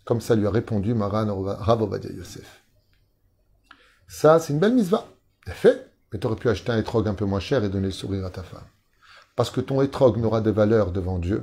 Comme 0.04 0.20
ça 0.20 0.34
lui 0.34 0.46
a 0.46 0.50
répondu 0.50 0.92
Maran 0.92 1.34
Rav 1.34 1.80
Yosef. 2.14 2.62
Ça, 4.06 4.38
c'est 4.38 4.52
une 4.52 4.58
belle 4.58 4.74
misva. 4.74 5.06
fait, 5.46 5.93
mais 6.14 6.20
tu 6.20 6.28
aurais 6.28 6.36
pu 6.36 6.48
acheter 6.48 6.70
un 6.70 6.78
étrog 6.78 7.08
un 7.08 7.14
peu 7.14 7.24
moins 7.24 7.40
cher 7.40 7.64
et 7.64 7.68
donner 7.68 7.88
le 7.88 7.92
sourire 7.92 8.24
à 8.24 8.30
ta 8.30 8.44
femme. 8.44 8.68
Parce 9.34 9.50
que 9.50 9.60
ton 9.60 9.82
étrog 9.82 10.16
n'aura 10.16 10.40
de 10.40 10.52
valeur 10.52 10.92
devant 10.92 11.18
Dieu 11.18 11.42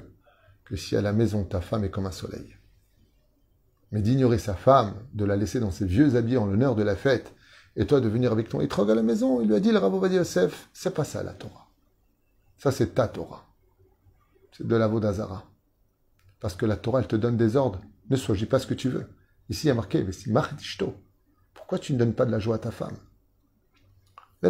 que 0.63 0.77
si 0.77 0.95
à 0.95 1.01
la 1.01 1.11
maison 1.11 1.43
ta 1.43 1.59
femme 1.59 1.83
est 1.83 1.89
comme 1.89 2.05
un 2.05 2.11
soleil. 2.11 2.55
Mais 3.91 4.01
d'ignorer 4.01 4.37
sa 4.37 4.53
femme, 4.53 4.93
de 5.13 5.25
la 5.25 5.35
laisser 5.35 5.59
dans 5.59 5.71
ses 5.71 5.83
vieux 5.83 6.15
habits 6.15 6.37
en 6.37 6.45
l'honneur 6.45 6.75
de 6.75 6.83
la 6.83 6.95
fête, 6.95 7.33
et 7.75 7.85
toi 7.85 7.99
de 7.99 8.07
venir 8.07 8.31
avec 8.31 8.47
ton 8.47 8.61
étrog 8.61 8.89
à 8.89 8.95
la 8.95 9.03
maison. 9.03 9.41
Il 9.41 9.49
lui 9.49 9.55
a 9.55 9.59
dit, 9.59 9.73
le 9.73 9.77
Rav 9.77 10.13
Yosef, 10.13 10.69
c'est 10.71 10.93
pas 10.93 11.03
ça 11.03 11.21
la 11.21 11.33
Torah. 11.33 11.67
Ça, 12.57 12.71
c'est 12.71 12.95
ta 12.95 13.09
Torah. 13.09 13.53
C'est 14.53 14.65
de 14.65 14.75
la 14.77 14.87
Vodazara. 14.87 15.51
Parce 16.39 16.55
que 16.55 16.65
la 16.65 16.77
Torah, 16.77 17.01
elle 17.01 17.07
te 17.07 17.17
donne 17.17 17.35
des 17.35 17.57
ordres. 17.57 17.81
Ne 18.09 18.15
sois 18.15 18.37
pas 18.49 18.59
ce 18.59 18.67
que 18.67 18.73
tu 18.73 18.87
veux. 18.87 19.09
Ici, 19.49 19.65
il 19.65 19.67
y 19.67 19.71
a 19.71 19.75
marqué, 19.75 20.07
Pourquoi 21.53 21.77
tu 21.77 21.91
ne 21.91 21.97
donnes 21.97 22.13
pas 22.13 22.25
de 22.25 22.31
la 22.31 22.39
joie 22.39 22.55
à 22.55 22.59
ta 22.59 22.71
femme? 22.71 22.95
Le 24.41 24.49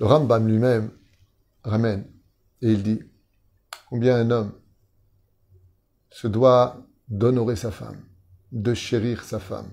Rambam 0.00 0.46
lui-même 0.46 0.90
ramène 1.64 2.06
et 2.62 2.72
il 2.72 2.82
dit 2.82 3.02
combien 3.88 4.16
un 4.16 4.30
homme 4.30 4.52
se 6.10 6.26
doit 6.28 6.86
d'honorer 7.08 7.56
sa 7.56 7.70
femme 7.70 8.00
de 8.52 8.74
chérir 8.74 9.22
sa 9.24 9.38
femme. 9.38 9.68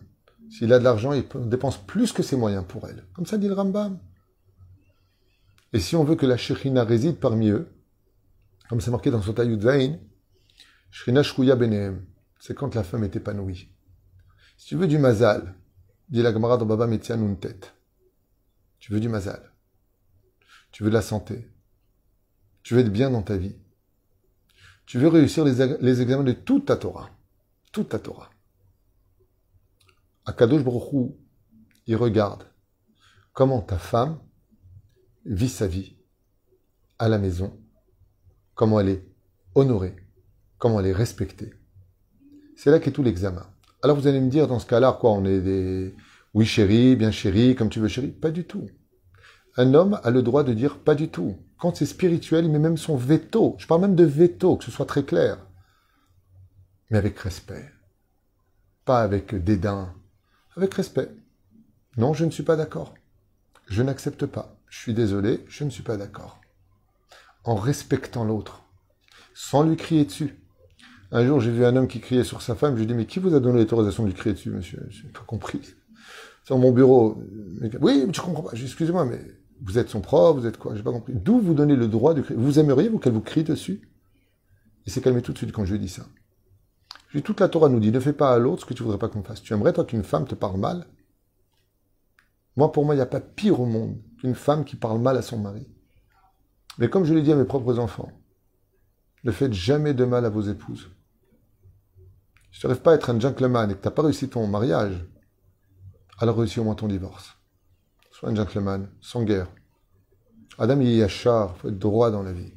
S'il 0.49 0.73
a 0.73 0.79
de 0.79 0.83
l'argent, 0.83 1.13
il 1.13 1.25
dépense 1.47 1.77
plus 1.77 2.11
que 2.11 2.21
ses 2.23 2.35
moyens 2.35 2.65
pour 2.67 2.87
elle. 2.87 3.05
Comme 3.13 3.25
ça 3.25 3.37
dit 3.37 3.47
le 3.47 3.53
Rambam. 3.53 3.99
Et 5.71 5.79
si 5.79 5.95
on 5.95 6.03
veut 6.03 6.15
que 6.15 6.25
la 6.25 6.37
Shekhinah 6.37 6.83
réside 6.83 7.17
parmi 7.17 7.49
eux, 7.49 7.71
comme 8.69 8.81
c'est 8.81 8.91
marqué 8.91 9.09
dans 9.09 9.21
son 9.21 9.33
Zain, 9.35 9.97
Shekhinah 10.91 11.23
Shkouya 11.23 11.55
Benehem, 11.55 12.05
c'est 12.39 12.55
quand 12.55 12.75
la 12.75 12.83
femme 12.83 13.03
est 13.03 13.15
épanouie. 13.15 13.69
Si 14.57 14.67
tu 14.67 14.75
veux 14.75 14.87
du 14.87 14.99
mazal, 14.99 15.55
dit 16.09 16.21
la 16.21 16.33
Gemara 16.33 16.57
dans 16.57 16.65
Baba 16.65 16.87
une 16.87 17.39
tête. 17.39 17.73
Tu 18.79 18.91
veux 18.91 18.99
du 18.99 19.09
mazal. 19.09 19.51
Tu 20.71 20.83
veux 20.83 20.89
de 20.89 20.95
la 20.95 21.01
santé. 21.01 21.47
Tu 22.63 22.73
veux 22.73 22.81
être 22.81 22.91
bien 22.91 23.09
dans 23.09 23.21
ta 23.21 23.37
vie. 23.37 23.55
Tu 24.85 24.99
veux 24.99 25.07
réussir 25.07 25.45
les, 25.45 26.01
examens 26.01 26.23
de 26.23 26.33
toute 26.33 26.65
ta 26.65 26.77
Torah. 26.77 27.09
Toute 27.71 27.89
ta 27.89 27.99
Torah. 27.99 28.29
Akadosh 30.25 30.63
Baruch 30.63 31.13
il 31.85 31.95
regarde 31.95 32.45
comment 33.33 33.61
ta 33.61 33.77
femme 33.77 34.19
vit 35.25 35.49
sa 35.49 35.67
vie 35.67 35.97
à 36.99 37.09
la 37.09 37.17
maison, 37.17 37.59
comment 38.55 38.79
elle 38.79 38.89
est 38.89 39.07
honorée, 39.55 39.95
comment 40.57 40.79
elle 40.79 40.87
est 40.87 40.93
respectée. 40.93 41.53
C'est 42.55 42.71
là 42.71 42.79
qu'est 42.79 42.91
tout 42.91 43.03
l'examen. 43.03 43.52
Alors 43.83 43.97
vous 43.97 44.07
allez 44.07 44.21
me 44.21 44.29
dire, 44.29 44.47
dans 44.47 44.59
ce 44.59 44.65
cas-là, 44.65 44.97
quoi, 44.99 45.11
on 45.11 45.25
est 45.25 45.41
des... 45.41 45.93
Oui 46.33 46.45
chérie, 46.45 46.95
bien 46.95 47.11
chérie, 47.11 47.53
comme 47.55 47.69
tu 47.69 47.79
veux 47.79 47.89
chérie. 47.89 48.11
Pas 48.11 48.31
du 48.31 48.45
tout. 48.45 48.69
Un 49.57 49.73
homme 49.73 49.99
a 50.03 50.09
le 50.09 50.23
droit 50.23 50.43
de 50.43 50.53
dire 50.53 50.79
pas 50.79 50.95
du 50.95 51.09
tout. 51.09 51.37
Quand 51.59 51.75
c'est 51.75 51.85
spirituel, 51.85 52.45
il 52.45 52.51
met 52.51 52.59
même 52.59 52.77
son 52.77 52.95
veto. 52.95 53.55
Je 53.59 53.67
parle 53.67 53.81
même 53.81 53.95
de 53.95 54.05
veto, 54.05 54.55
que 54.55 54.63
ce 54.63 54.71
soit 54.71 54.85
très 54.85 55.03
clair. 55.03 55.37
Mais 56.89 56.97
avec 56.97 57.19
respect. 57.19 57.69
Pas 58.85 59.01
avec 59.01 59.35
dédain. 59.35 59.93
Avec 60.55 60.73
respect. 60.73 61.09
Non, 61.97 62.13
je 62.13 62.25
ne 62.25 62.31
suis 62.31 62.43
pas 62.43 62.55
d'accord. 62.55 62.93
Je 63.67 63.83
n'accepte 63.83 64.25
pas. 64.25 64.57
Je 64.69 64.79
suis 64.79 64.93
désolé, 64.93 65.45
je 65.47 65.65
ne 65.65 65.69
suis 65.69 65.83
pas 65.83 65.97
d'accord. 65.97 66.39
En 67.43 67.55
respectant 67.55 68.23
l'autre. 68.23 68.63
Sans 69.35 69.63
lui 69.63 69.75
crier 69.75 70.05
dessus. 70.05 70.42
Un 71.15 71.27
jour, 71.27 71.39
j'ai 71.39 71.51
vu 71.51 71.63
un 71.63 71.75
homme 71.75 71.87
qui 71.87 71.99
criait 71.99 72.23
sur 72.23 72.41
sa 72.41 72.55
femme. 72.55 72.73
Je 72.73 72.77
lui 72.77 72.83
ai 72.85 72.87
dit, 72.87 72.95
mais 72.95 73.05
qui 73.05 73.19
vous 73.19 73.35
a 73.35 73.39
donné 73.39 73.59
l'autorisation 73.59 74.01
de 74.01 74.07
lui 74.07 74.15
crier 74.15 74.33
dessus, 74.33 74.49
monsieur? 74.49 74.83
Je 74.89 75.03
n'ai 75.03 75.11
pas 75.11 75.21
compris. 75.21 75.61
Dans 76.49 76.57
mon 76.57 76.71
bureau. 76.71 77.23
Oui, 77.81 78.03
mais 78.07 78.11
tu 78.11 78.19
comprends 78.19 78.41
pas. 78.41 78.53
Excusez-moi, 78.53 79.05
mais 79.05 79.21
vous 79.61 79.77
êtes 79.77 79.89
son 79.89 80.01
prof, 80.01 80.35
vous 80.35 80.47
êtes 80.47 80.57
quoi? 80.57 80.75
J'ai 80.75 80.81
pas 80.81 80.91
compris. 80.91 81.13
D'où 81.13 81.39
vous 81.39 81.53
donnez 81.53 81.75
le 81.75 81.87
droit 81.87 82.15
de 82.15 82.21
crier? 82.21 82.39
Vous 82.39 82.57
aimeriez, 82.57 82.89
vous, 82.89 82.97
qu'elle 82.97 83.13
vous 83.13 83.21
crie 83.21 83.43
dessus? 83.43 83.87
Il 84.87 84.91
s'est 84.91 85.01
calmé 85.01 85.21
tout 85.21 85.33
de 85.33 85.37
suite 85.37 85.51
quand 85.51 85.65
je 85.65 85.73
lui 85.73 85.77
ai 85.77 85.81
dit 85.83 85.87
ça. 85.87 86.03
Je 87.09 87.19
toute 87.19 87.39
la 87.39 87.47
Torah 87.47 87.69
nous 87.69 87.79
dit, 87.79 87.91
ne 87.91 87.99
fais 87.99 88.11
pas 88.11 88.33
à 88.33 88.39
l'autre 88.39 88.63
ce 88.63 88.65
que 88.65 88.73
tu 88.73 88.81
voudrais 88.81 88.97
pas 88.97 89.07
qu'on 89.07 89.21
fasse. 89.21 89.43
Tu 89.43 89.53
aimerais, 89.53 89.71
toi, 89.71 89.85
qu'une 89.85 90.03
femme 90.03 90.25
te 90.25 90.33
parle 90.33 90.59
mal? 90.59 90.87
Moi, 92.57 92.71
pour 92.71 92.85
moi, 92.85 92.95
il 92.95 92.97
n'y 92.97 93.03
a 93.03 93.05
pas 93.05 93.21
pire 93.21 93.59
au 93.59 93.67
monde 93.67 94.01
qu'une 94.19 94.33
femme 94.33 94.65
qui 94.65 94.75
parle 94.75 94.99
mal 94.99 95.15
à 95.15 95.21
son 95.21 95.37
mari. 95.37 95.67
Mais 96.79 96.89
comme 96.89 97.05
je 97.05 97.13
l'ai 97.13 97.21
dit 97.21 97.31
à 97.31 97.35
mes 97.35 97.45
propres 97.45 97.77
enfants, 97.77 98.11
ne 99.23 99.31
faites 99.31 99.53
jamais 99.53 99.93
de 99.93 100.05
mal 100.05 100.25
à 100.25 100.29
vos 100.29 100.41
épouses. 100.41 100.89
Si 102.53 102.59
tu 102.59 102.67
n'arrives 102.67 102.83
pas 102.83 102.91
à 102.91 102.95
être 102.95 103.09
un 103.09 103.19
gentleman 103.19 103.69
et 103.69 103.73
que 103.73 103.81
tu 103.81 103.87
n'as 103.87 103.91
pas 103.91 104.03
réussi 104.03 104.29
ton 104.29 104.45
mariage, 104.47 105.03
alors 106.19 106.37
réussis 106.37 106.59
au 106.59 106.63
moins 106.63 106.75
ton 106.75 106.87
divorce. 106.87 107.35
Sois 108.11 108.29
un 108.29 108.35
gentleman, 108.35 108.89
sans 109.01 109.23
guerre. 109.23 109.47
Adam 110.59 110.79
il 110.79 110.89
y 110.91 111.03
a 111.03 111.07
char, 111.07 111.55
il 111.55 111.59
faut 111.59 111.67
être 111.69 111.79
droit 111.79 112.11
dans 112.11 112.21
la 112.21 112.31
vie. 112.31 112.53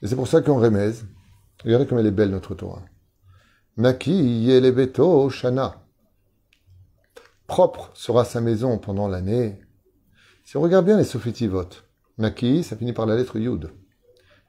Et 0.00 0.06
c'est 0.06 0.14
pour 0.14 0.28
ça 0.28 0.40
qu'en 0.40 0.58
Remez, 0.58 0.92
regardez 1.64 1.86
comme 1.86 1.98
elle 1.98 2.06
est 2.06 2.12
belle 2.12 2.30
notre 2.30 2.54
Torah. 2.54 2.84
Naki 3.76 4.12
yelebeto 4.12 5.28
shana. 5.30 5.82
Propre 7.48 7.90
sera 7.94 8.24
sa 8.24 8.40
maison 8.40 8.78
pendant 8.78 9.08
l'année. 9.08 9.60
Si 10.44 10.56
on 10.56 10.60
regarde 10.60 10.84
bien 10.84 10.96
les 10.96 11.04
sophitivot, 11.04 11.68
Naki, 12.18 12.62
ça 12.62 12.76
finit 12.76 12.92
par 12.92 13.06
la 13.06 13.16
lettre 13.16 13.36
Yud. 13.36 13.72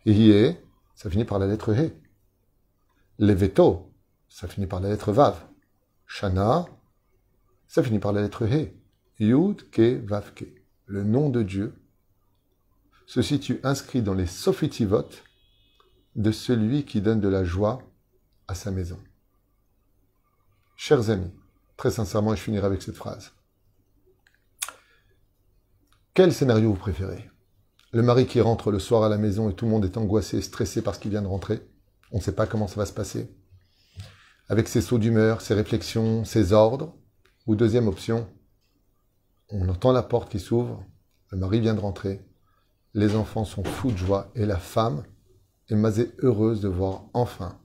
Yé, 0.05 0.59
ça 0.93 1.09
finit 1.09 1.25
par 1.25 1.39
la 1.39 1.47
lettre 1.47 1.73
He. 1.73 1.91
Leveto, 3.17 3.93
ça 4.27 4.47
finit 4.47 4.67
par 4.67 4.79
la 4.81 4.89
lettre 4.89 5.11
Vav. 5.11 5.45
Shana, 6.05 6.65
ça 7.67 7.81
finit 7.81 7.99
par 7.99 8.13
la 8.13 8.21
lettre 8.21 8.45
He. 8.45 8.73
Yud, 9.19 9.69
Ke, 9.69 10.01
Vav, 10.05 10.33
Ke. 10.33 10.45
Le 10.85 11.03
nom 11.03 11.29
de 11.29 11.41
Dieu 11.41 11.73
se 13.07 13.21
situe 13.21 13.59
inscrit 13.63 14.01
dans 14.01 14.13
les 14.13 14.25
sophitivot 14.25 15.09
de 16.15 16.31
celui 16.31 16.85
qui 16.85 17.01
donne 17.01 17.21
de 17.21 17.27
la 17.27 17.43
joie 17.43 17.81
à 18.47 18.55
sa 18.55 18.71
maison. 18.71 18.99
Chers 20.75 21.09
amis, 21.09 21.31
très 21.77 21.91
sincèrement, 21.91 22.35
je 22.35 22.41
finirai 22.41 22.65
avec 22.65 22.81
cette 22.81 22.95
phrase. 22.95 23.31
Quel 26.13 26.33
scénario 26.33 26.69
vous 26.69 26.79
préférez? 26.79 27.29
Le 27.91 28.01
mari 28.01 28.27
qui 28.27 28.41
rentre 28.41 28.71
le 28.71 28.79
soir 28.79 29.03
à 29.03 29.09
la 29.09 29.17
maison 29.17 29.49
et 29.49 29.53
tout 29.53 29.65
le 29.65 29.71
monde 29.71 29.85
est 29.85 29.97
angoissé, 29.97 30.41
stressé 30.41 30.81
parce 30.81 30.97
qu'il 30.97 31.11
vient 31.11 31.21
de 31.21 31.27
rentrer? 31.27 31.61
On 32.11 32.17
ne 32.17 32.21
sait 32.21 32.35
pas 32.35 32.47
comment 32.47 32.67
ça 32.67 32.75
va 32.75 32.85
se 32.85 32.93
passer. 32.93 33.29
Avec 34.47 34.67
ses 34.67 34.81
sauts 34.81 34.99
d'humeur, 34.99 35.41
ses 35.41 35.53
réflexions, 35.53 36.23
ses 36.23 36.53
ordres. 36.53 36.95
Ou 37.47 37.55
deuxième 37.55 37.87
option, 37.87 38.27
on 39.49 39.69
entend 39.69 39.91
la 39.91 40.01
porte 40.01 40.31
qui 40.31 40.39
s'ouvre, 40.39 40.83
le 41.29 41.37
mari 41.37 41.59
vient 41.59 41.75
de 41.75 41.79
rentrer, 41.79 42.25
les 42.95 43.15
enfants 43.15 43.45
sont 43.45 43.63
fous 43.63 43.91
de 43.91 43.97
joie 43.97 44.31
et 44.35 44.45
la 44.45 44.57
femme 44.57 45.03
est 45.69 45.75
masée 45.75 46.13
heureuse 46.19 46.61
de 46.61 46.67
voir 46.67 47.05
enfin 47.13 47.59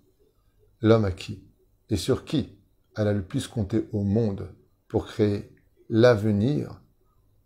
l'homme 0.80 1.04
à 1.04 1.12
qui 1.12 1.44
et 1.88 1.96
sur 1.96 2.24
qui 2.24 2.58
elle 2.96 3.08
a 3.08 3.12
le 3.12 3.22
plus 3.22 3.46
compté 3.46 3.88
au 3.92 4.02
monde 4.02 4.52
pour 4.88 5.06
créer 5.06 5.54
l'avenir 5.88 6.82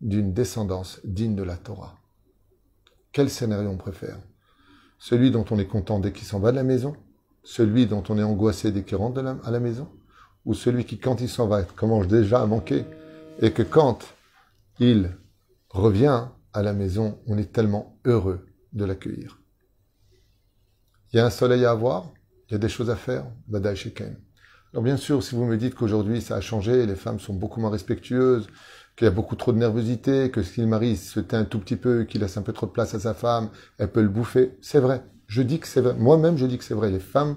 d'une 0.01 0.33
descendance 0.33 1.01
digne 1.05 1.37
de 1.37 1.43
la 1.43 1.57
Torah. 1.57 1.99
Quel 3.13 3.31
scénario 3.31 3.69
on 3.69 3.77
préfère? 3.77 4.19
Celui 4.99 5.31
dont 5.31 5.45
on 5.51 5.59
est 5.59 5.67
content 5.67 5.99
dès 5.99 6.13
qu'il 6.13 6.27
s'en 6.27 6.41
va 6.41 6.51
de 6.51 6.57
la 6.57 6.63
maison? 6.63 6.97
Celui 7.43 7.87
dont 7.87 8.03
on 8.09 8.19
est 8.19 8.23
angoissé 8.23 8.73
dès 8.73 8.83
qu'il 8.83 8.97
rentre 8.97 9.21
à 9.45 9.51
la 9.51 9.61
maison? 9.61 9.89
Ou 10.45 10.55
celui 10.55 10.85
qui, 10.85 10.99
quand 10.99 11.21
il 11.21 11.29
s'en 11.29 11.47
va, 11.47 11.63
commence 11.63 12.07
déjà 12.07 12.43
à 12.43 12.47
manquer 12.47 12.85
et 13.41 13.53
que 13.53 13.63
quand 13.63 14.15
il 14.79 15.11
revient 15.71 16.27
à 16.53 16.63
la 16.63 16.73
maison, 16.73 17.19
on 17.27 17.39
est 17.39 17.53
tellement 17.53 17.99
heureux 18.05 18.47
de 18.73 18.85
l'accueillir. 18.85 19.41
Il 21.13 21.17
y 21.17 21.21
a 21.21 21.27
un 21.27 21.31
soleil 21.31 21.65
à 21.65 21.71
avoir, 21.71 22.13
il 22.49 22.53
y 22.53 22.55
a 22.57 22.59
des 22.59 22.69
choses 22.69 22.91
à 22.91 22.97
faire, 22.97 23.25
Badaï 23.47 23.77
Sheken. 23.77 24.17
Alors 24.73 24.83
bien 24.83 24.97
sûr, 24.97 25.23
si 25.23 25.35
vous 25.35 25.45
me 25.45 25.57
dites 25.57 25.75
qu'aujourd'hui 25.75 26.21
ça 26.21 26.37
a 26.37 26.41
changé, 26.41 26.87
les 26.87 26.97
femmes 26.97 27.21
sont 27.21 27.35
beaucoup 27.35 27.61
moins 27.61 27.71
respectueuses, 27.71 28.49
qu'il 28.97 29.07
y 29.07 29.09
a 29.09 29.11
beaucoup 29.11 29.37
trop 29.37 29.53
de 29.53 29.59
nervosité, 29.59 30.31
que 30.31 30.43
si 30.43 30.61
le 30.61 30.67
mari 30.67 30.97
se 30.97 31.21
tait 31.21 31.37
un 31.37 31.45
tout 31.45 31.59
petit 31.59 31.77
peu, 31.77 32.05
qu'il 32.05 32.21
laisse 32.21 32.37
un 32.37 32.43
peu 32.43 32.53
trop 32.53 32.67
de 32.67 32.71
place 32.71 32.95
à 32.95 33.01
sa 33.01 33.15
femme, 33.15 33.51
elle 33.79 33.91
peut 33.91 34.03
le 34.03 34.09
bouffer. 34.09 34.57
C'est 34.61 34.79
vrai. 34.79 35.03
Je 35.27 35.43
dis 35.43 35.59
que 35.59 35.67
c'est 35.67 35.81
vrai. 35.81 35.95
Moi-même, 35.95 36.37
je 36.37 36.47
dis 36.47 36.59
que 36.59 36.65
c'est 36.65 36.75
vrai. 36.75 36.91
Les 36.91 37.01
femmes 37.01 37.37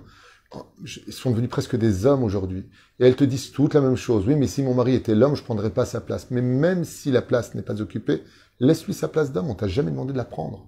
sont 1.09 1.31
devenues 1.31 1.47
presque 1.47 1.75
des 1.75 2.05
hommes 2.05 2.23
aujourd'hui. 2.23 2.69
Et 2.99 3.07
elles 3.07 3.15
te 3.15 3.23
disent 3.23 3.51
toutes 3.51 3.73
la 3.73 3.81
même 3.81 3.95
chose. 3.95 4.25
Oui, 4.27 4.35
mais 4.35 4.47
si 4.47 4.61
mon 4.61 4.73
mari 4.73 4.93
était 4.93 5.15
l'homme, 5.15 5.35
je 5.35 5.43
prendrais 5.43 5.71
pas 5.71 5.85
sa 5.85 5.99
place. 5.99 6.29
Mais 6.29 6.41
même 6.41 6.83
si 6.83 7.11
la 7.11 7.21
place 7.21 7.55
n'est 7.55 7.63
pas 7.63 7.81
occupée, 7.81 8.23
laisse-lui 8.59 8.93
sa 8.93 9.07
place 9.07 9.31
d'homme. 9.31 9.49
On 9.49 9.55
t'a 9.55 9.67
jamais 9.67 9.91
demandé 9.91 10.13
de 10.13 10.17
la 10.17 10.25
prendre. 10.25 10.67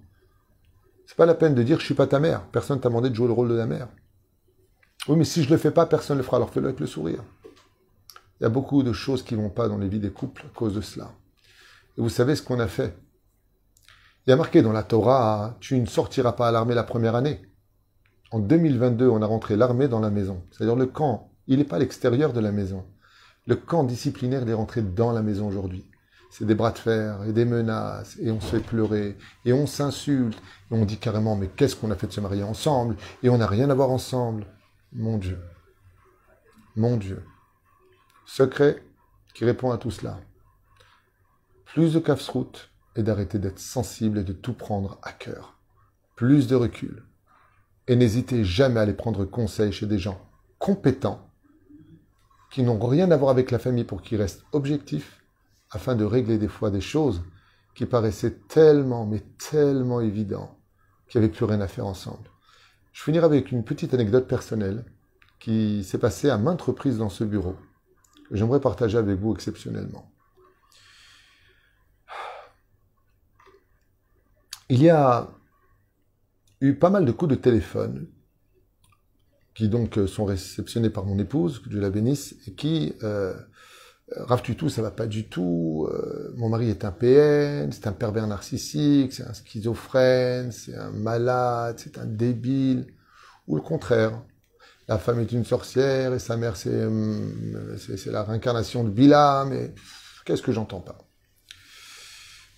C'est 1.06 1.16
pas 1.16 1.26
la 1.26 1.34
peine 1.34 1.54
de 1.54 1.62
dire 1.62 1.78
je 1.80 1.84
suis 1.84 1.94
pas 1.94 2.06
ta 2.06 2.20
mère. 2.20 2.46
Personne 2.52 2.80
t'a 2.80 2.88
demandé 2.88 3.10
de 3.10 3.14
jouer 3.14 3.26
le 3.26 3.32
rôle 3.32 3.48
de 3.48 3.54
la 3.54 3.66
mère. 3.66 3.88
Oui, 5.08 5.16
mais 5.16 5.24
si 5.24 5.42
je 5.42 5.50
le 5.50 5.56
fais 5.56 5.70
pas, 5.70 5.86
personne 5.86 6.16
ne 6.16 6.22
le 6.22 6.26
fera. 6.26 6.36
Alors 6.36 6.50
fais-le 6.50 6.66
avec 6.66 6.80
le 6.80 6.86
sourire. 6.86 7.24
Il 8.40 8.44
y 8.44 8.46
a 8.46 8.50
beaucoup 8.50 8.82
de 8.82 8.92
choses 8.92 9.22
qui 9.22 9.34
vont 9.34 9.50
pas 9.50 9.68
dans 9.68 9.78
les 9.78 9.88
vies 9.88 10.00
des 10.00 10.10
couples 10.10 10.46
à 10.46 10.56
cause 10.56 10.74
de 10.74 10.80
cela. 10.80 11.12
Et 11.98 12.00
vous 12.00 12.08
savez 12.08 12.36
ce 12.36 12.42
qu'on 12.42 12.60
a 12.60 12.68
fait? 12.68 12.96
Il 14.26 14.30
y 14.30 14.32
a 14.32 14.36
marqué 14.36 14.62
dans 14.62 14.72
la 14.72 14.82
Torah, 14.82 15.56
tu 15.60 15.78
ne 15.78 15.86
sortiras 15.86 16.32
pas 16.32 16.48
à 16.48 16.52
l'armée 16.52 16.74
la 16.74 16.84
première 16.84 17.14
année. 17.14 17.42
En 18.30 18.38
2022, 18.38 19.08
on 19.08 19.22
a 19.22 19.26
rentré 19.26 19.56
l'armée 19.56 19.88
dans 19.88 20.00
la 20.00 20.10
maison. 20.10 20.42
C'est-à-dire 20.50 20.76
le 20.76 20.86
camp, 20.86 21.32
il 21.46 21.58
n'est 21.58 21.64
pas 21.64 21.76
à 21.76 21.80
l'extérieur 21.80 22.32
de 22.32 22.40
la 22.40 22.52
maison. 22.52 22.84
Le 23.46 23.56
camp 23.56 23.84
disciplinaire, 23.84 24.42
il 24.42 24.50
est 24.50 24.54
rentré 24.54 24.82
dans 24.82 25.12
la 25.12 25.22
maison 25.22 25.48
aujourd'hui 25.48 25.90
c'est 26.30 26.46
des 26.46 26.54
bras 26.54 26.70
de 26.70 26.78
fer 26.78 27.24
et 27.24 27.32
des 27.32 27.44
menaces, 27.44 28.16
et 28.20 28.30
on 28.30 28.40
se 28.40 28.46
fait 28.46 28.60
pleurer, 28.60 29.16
et 29.44 29.52
on 29.52 29.66
s'insulte, 29.66 30.40
et 30.70 30.74
on 30.74 30.84
dit 30.84 30.96
carrément, 30.96 31.36
mais 31.36 31.48
qu'est-ce 31.48 31.76
qu'on 31.76 31.90
a 31.90 31.96
fait 31.96 32.06
de 32.06 32.12
se 32.12 32.20
marier 32.20 32.44
ensemble, 32.44 32.96
et 33.22 33.28
on 33.28 33.38
n'a 33.38 33.48
rien 33.48 33.68
à 33.68 33.74
voir 33.74 33.90
ensemble. 33.90 34.46
Mon 34.92 35.18
Dieu. 35.18 35.38
Mon 36.76 36.96
Dieu. 36.96 37.22
Secret 38.32 38.80
qui 39.34 39.44
répond 39.44 39.72
à 39.72 39.76
tout 39.76 39.90
cela. 39.90 40.20
Plus 41.64 41.94
de 41.94 41.98
kafsrout 41.98 42.70
et 42.94 43.02
d'arrêter 43.02 43.40
d'être 43.40 43.58
sensible 43.58 44.18
et 44.18 44.22
de 44.22 44.32
tout 44.32 44.52
prendre 44.52 45.00
à 45.02 45.10
cœur. 45.10 45.58
Plus 46.14 46.46
de 46.46 46.54
recul. 46.54 47.02
Et 47.88 47.96
n'hésitez 47.96 48.44
jamais 48.44 48.78
à 48.78 48.84
aller 48.84 48.92
prendre 48.92 49.24
conseil 49.24 49.72
chez 49.72 49.86
des 49.86 49.98
gens 49.98 50.24
compétents 50.60 51.28
qui 52.52 52.62
n'ont 52.62 52.78
rien 52.78 53.10
à 53.10 53.16
voir 53.16 53.32
avec 53.32 53.50
la 53.50 53.58
famille 53.58 53.82
pour 53.82 54.00
qu'ils 54.00 54.22
restent 54.22 54.44
objectifs 54.52 55.24
afin 55.72 55.96
de 55.96 56.04
régler 56.04 56.38
des 56.38 56.46
fois 56.46 56.70
des 56.70 56.80
choses 56.80 57.24
qui 57.74 57.84
paraissaient 57.84 58.38
tellement, 58.46 59.06
mais 59.06 59.24
tellement 59.50 60.00
évidents 60.00 60.56
qu'il 61.08 61.20
n'y 61.20 61.24
avait 61.24 61.34
plus 61.34 61.46
rien 61.46 61.60
à 61.60 61.66
faire 61.66 61.86
ensemble. 61.86 62.30
Je 62.92 63.02
finirai 63.02 63.24
avec 63.24 63.50
une 63.50 63.64
petite 63.64 63.92
anecdote 63.92 64.28
personnelle 64.28 64.84
qui 65.40 65.82
s'est 65.82 65.98
passée 65.98 66.30
à 66.30 66.38
maintes 66.38 66.62
reprises 66.62 66.98
dans 66.98 67.08
ce 67.08 67.24
bureau, 67.24 67.56
j'aimerais 68.30 68.60
partager 68.60 68.98
avec 68.98 69.18
vous 69.18 69.34
exceptionnellement. 69.34 70.10
Il 74.68 74.82
y 74.82 74.90
a 74.90 75.28
eu 76.60 76.74
pas 76.74 76.90
mal 76.90 77.04
de 77.04 77.12
coups 77.12 77.30
de 77.30 77.36
téléphone 77.36 78.06
qui 79.54 79.68
donc 79.68 79.98
sont 80.06 80.24
réceptionnés 80.24 80.90
par 80.90 81.04
mon 81.04 81.18
épouse, 81.18 81.58
que 81.58 81.68
Dieu 81.68 81.80
la 81.80 81.90
bénisse, 81.90 82.36
et 82.46 82.54
qui 82.54 82.94
euh, 83.02 83.34
Rav 84.16 84.42
tout, 84.42 84.68
ça 84.68 84.82
va 84.82 84.90
pas 84.90 85.06
du 85.06 85.28
tout. 85.28 85.88
Euh, 85.90 86.32
mon 86.36 86.48
mari 86.48 86.68
est 86.68 86.84
un 86.84 86.90
PN, 86.90 87.70
c'est 87.70 87.86
un 87.86 87.92
pervers 87.92 88.26
narcissique, 88.26 89.12
c'est 89.12 89.22
un 89.22 89.32
schizophrène, 89.32 90.50
c'est 90.50 90.74
un 90.74 90.90
malade, 90.90 91.78
c'est 91.78 91.96
un 91.96 92.06
débile. 92.06 92.86
Ou 93.46 93.56
le 93.56 93.62
contraire. 93.62 94.22
La 94.90 94.98
femme 94.98 95.20
est 95.20 95.30
une 95.30 95.44
sorcière 95.44 96.14
et 96.14 96.18
sa 96.18 96.36
mère 96.36 96.56
c'est 96.56 96.68
euh, 96.72 97.76
c'est 97.78 98.10
la 98.10 98.24
réincarnation 98.24 98.82
de 98.82 98.90
Bila, 98.90 99.44
mais 99.48 99.72
qu'est-ce 100.24 100.42
que 100.42 100.50
j'entends 100.50 100.80
pas? 100.80 100.98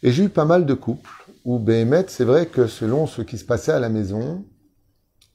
Et 0.02 0.12
j'ai 0.12 0.24
eu 0.24 0.28
pas 0.30 0.46
mal 0.46 0.64
de 0.64 0.72
couples 0.72 1.10
où 1.44 1.58
Béhémet, 1.58 2.06
c'est 2.08 2.24
vrai 2.24 2.46
que 2.46 2.68
selon 2.68 3.06
ce 3.06 3.20
qui 3.20 3.36
se 3.36 3.44
passait 3.44 3.72
à 3.72 3.80
la 3.80 3.90
maison, 3.90 4.46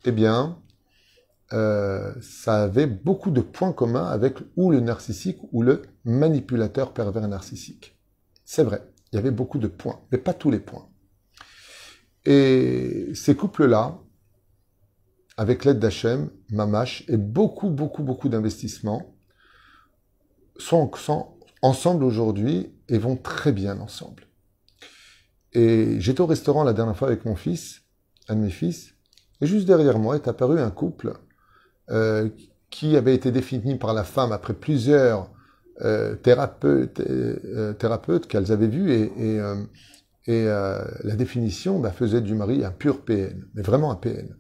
eh 0.06 0.12
bien, 0.12 0.58
euh, 1.54 2.16
ça 2.20 2.64
avait 2.64 2.88
beaucoup 2.88 3.30
de 3.30 3.42
points 3.42 3.74
communs 3.74 4.08
avec 4.08 4.40
ou 4.56 4.72
le 4.72 4.80
narcissique 4.80 5.38
ou 5.52 5.62
le 5.62 5.84
manipulateur 6.04 6.96
pervers 6.96 7.28
narcissique. 7.28 7.96
C'est 8.44 8.64
vrai. 8.64 8.82
il 9.12 9.18
y 9.18 9.20
avait 9.20 9.30
beaucoup 9.30 9.60
de 9.60 9.68
points, 9.68 10.00
mais 10.12 10.18
pas 10.18 10.34
tous 10.34 10.50
les 10.50 10.60
points. 10.60 10.90
Et 12.26 13.12
ces 13.14 13.36
couples-là, 13.36 14.00
avec 15.38 15.66
l'aide 15.66 15.80
d'Hachem, 15.80 16.30
Mamash, 16.50 17.04
et 17.08 17.18
beaucoup, 17.18 17.70
beaucoup, 17.70 18.04
beaucoup 18.04 18.28
d'investissements, 18.28 19.16
sont, 20.58 20.90
ensemble 21.62 22.04
aujourd'hui 22.04 22.74
et 22.90 22.98
vont 22.98 23.16
très 23.16 23.52
bien 23.52 23.80
ensemble. 23.80 24.24
Et 25.54 26.00
j'étais 26.00 26.22
au 26.22 26.26
restaurant 26.26 26.64
la 26.64 26.74
dernière 26.74 26.98
fois 26.98 27.08
avec 27.08 27.24
mon 27.26 27.36
fils, 27.36 27.84
un 28.28 28.36
de 28.36 28.42
mes 28.42 28.50
fils, 28.50 28.96
et 29.40 29.46
juste 29.46 29.68
derrière 29.68 30.00
moi 30.00 30.16
est 30.16 30.28
apparu 30.28 30.60
un 30.60 30.72
couple 30.72 31.14
euh, 31.92 32.30
qui 32.72 32.98
avait 32.98 33.14
été 33.14 33.32
défini 33.32 33.76
par 33.76 33.94
la 33.94 34.04
femme 34.04 34.32
après 34.32 34.54
plusieurs 34.54 35.32
euh, 35.82 36.16
thérapeutes, 36.16 37.00
euh, 37.00 37.74
thérapeutes 37.74 38.28
qu'elles 38.28 38.52
avaient 38.52 38.68
vus 38.68 38.92
et, 38.92 39.12
et, 39.18 39.40
et 40.26 40.46
la 40.46 41.16
définition 41.16 41.80
bah, 41.80 41.92
faisait 41.92 42.22
du 42.22 42.34
mari 42.34 42.66
un 42.66 42.72
pur 42.72 43.06
PN, 43.06 43.48
mais 43.54 43.62
vraiment 43.62 43.92
un 43.92 43.96
PN. 43.96 44.36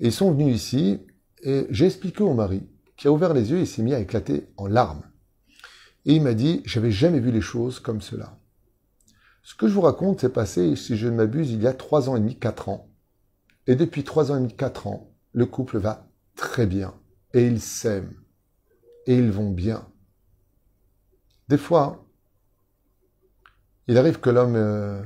Ils 0.00 0.12
sont 0.12 0.32
venus 0.32 0.56
ici 0.56 0.98
et 1.42 1.66
j'ai 1.70 1.86
expliqué 1.86 2.22
au 2.22 2.34
mari 2.34 2.66
qui 2.96 3.06
a 3.06 3.12
ouvert 3.12 3.34
les 3.34 3.50
yeux 3.50 3.58
et 3.58 3.66
s'est 3.66 3.82
mis 3.82 3.94
à 3.94 4.00
éclater 4.00 4.48
en 4.56 4.66
larmes. 4.66 5.02
Et 6.06 6.14
il 6.14 6.22
m'a 6.22 6.34
dit, 6.34 6.62
j'avais 6.64 6.90
jamais 6.90 7.20
vu 7.20 7.30
les 7.30 7.42
choses 7.42 7.80
comme 7.80 8.00
cela. 8.00 8.38
Ce 9.42 9.54
que 9.54 9.68
je 9.68 9.74
vous 9.74 9.80
raconte 9.82 10.20
s'est 10.20 10.30
passé, 10.30 10.74
si 10.76 10.96
je 10.96 11.08
ne 11.08 11.16
m'abuse, 11.16 11.50
il 11.50 11.62
y 11.62 11.66
a 11.66 11.74
trois 11.74 12.08
ans 12.08 12.16
et 12.16 12.20
demi, 12.20 12.38
quatre 12.38 12.68
ans. 12.68 12.90
Et 13.66 13.74
depuis 13.74 14.04
trois 14.04 14.32
ans 14.32 14.36
et 14.36 14.40
demi, 14.40 14.54
quatre 14.54 14.86
ans, 14.86 15.12
le 15.32 15.46
couple 15.46 15.78
va 15.78 16.08
très 16.34 16.66
bien. 16.66 16.94
Et 17.34 17.46
ils 17.46 17.60
s'aiment. 17.60 18.14
Et 19.06 19.16
ils 19.16 19.30
vont 19.30 19.50
bien. 19.50 19.86
Des 21.48 21.58
fois, 21.58 22.06
il 23.86 23.98
arrive 23.98 24.20
que 24.20 24.30
l'homme 24.30 24.56
euh, 24.56 25.02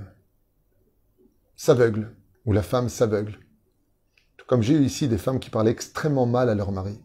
s'aveugle, 1.57 2.15
ou 2.45 2.53
la 2.53 2.63
femme 2.63 2.89
s'aveugle. 2.89 3.39
Comme 4.47 4.63
j'ai 4.63 4.75
eu 4.75 4.83
ici 4.83 5.09
des 5.09 5.19
femmes 5.19 5.41
qui 5.41 5.51
parlaient 5.51 5.71
extrêmement 5.71 6.27
mal 6.27 6.49
à 6.49 6.55
leur 6.55 6.71
mari. 6.73 6.99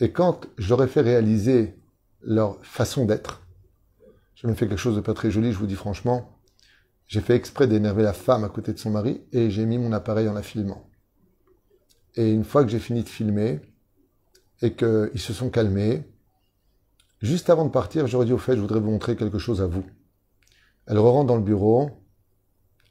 Et 0.00 0.10
quand 0.10 0.46
j'aurais 0.58 0.88
fait 0.88 1.02
réaliser 1.02 1.78
leur 2.22 2.64
façon 2.64 3.04
d'être, 3.04 3.42
j'ai 4.34 4.48
même 4.48 4.56
fait 4.56 4.66
quelque 4.66 4.78
chose 4.78 4.96
de 4.96 5.00
pas 5.00 5.14
très 5.14 5.30
joli, 5.30 5.52
je 5.52 5.58
vous 5.58 5.66
dis 5.66 5.76
franchement, 5.76 6.38
j'ai 7.06 7.20
fait 7.20 7.36
exprès 7.36 7.68
d'énerver 7.68 8.02
la 8.02 8.12
femme 8.12 8.44
à 8.44 8.48
côté 8.48 8.72
de 8.72 8.78
son 8.78 8.90
mari 8.90 9.22
et 9.32 9.50
j'ai 9.50 9.66
mis 9.66 9.78
mon 9.78 9.92
appareil 9.92 10.28
en 10.28 10.32
la 10.32 10.42
filmant. 10.42 10.88
Et 12.16 12.30
une 12.30 12.44
fois 12.44 12.64
que 12.64 12.70
j'ai 12.70 12.78
fini 12.78 13.02
de 13.02 13.08
filmer 13.08 13.60
et 14.62 14.74
qu'ils 14.74 15.20
se 15.20 15.32
sont 15.32 15.50
calmés, 15.50 16.02
juste 17.20 17.50
avant 17.50 17.64
de 17.64 17.70
partir, 17.70 18.06
j'aurais 18.06 18.26
dit 18.26 18.32
au 18.32 18.38
fait, 18.38 18.56
je 18.56 18.60
voudrais 18.60 18.80
vous 18.80 18.90
montrer 18.90 19.16
quelque 19.16 19.38
chose 19.38 19.60
à 19.60 19.66
vous. 19.66 19.84
Elle 20.86 20.98
rentre 20.98 21.26
dans 21.26 21.36
le 21.36 21.42
bureau 21.42 21.90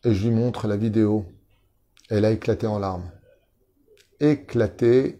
et 0.04 0.14
je 0.14 0.28
lui 0.28 0.36
montre 0.36 0.68
la 0.68 0.78
vidéo. 0.78 1.26
Elle 2.14 2.26
a 2.26 2.32
éclaté 2.32 2.68
en 2.68 2.78
larmes. 2.78 3.10
Éclaté 4.20 5.18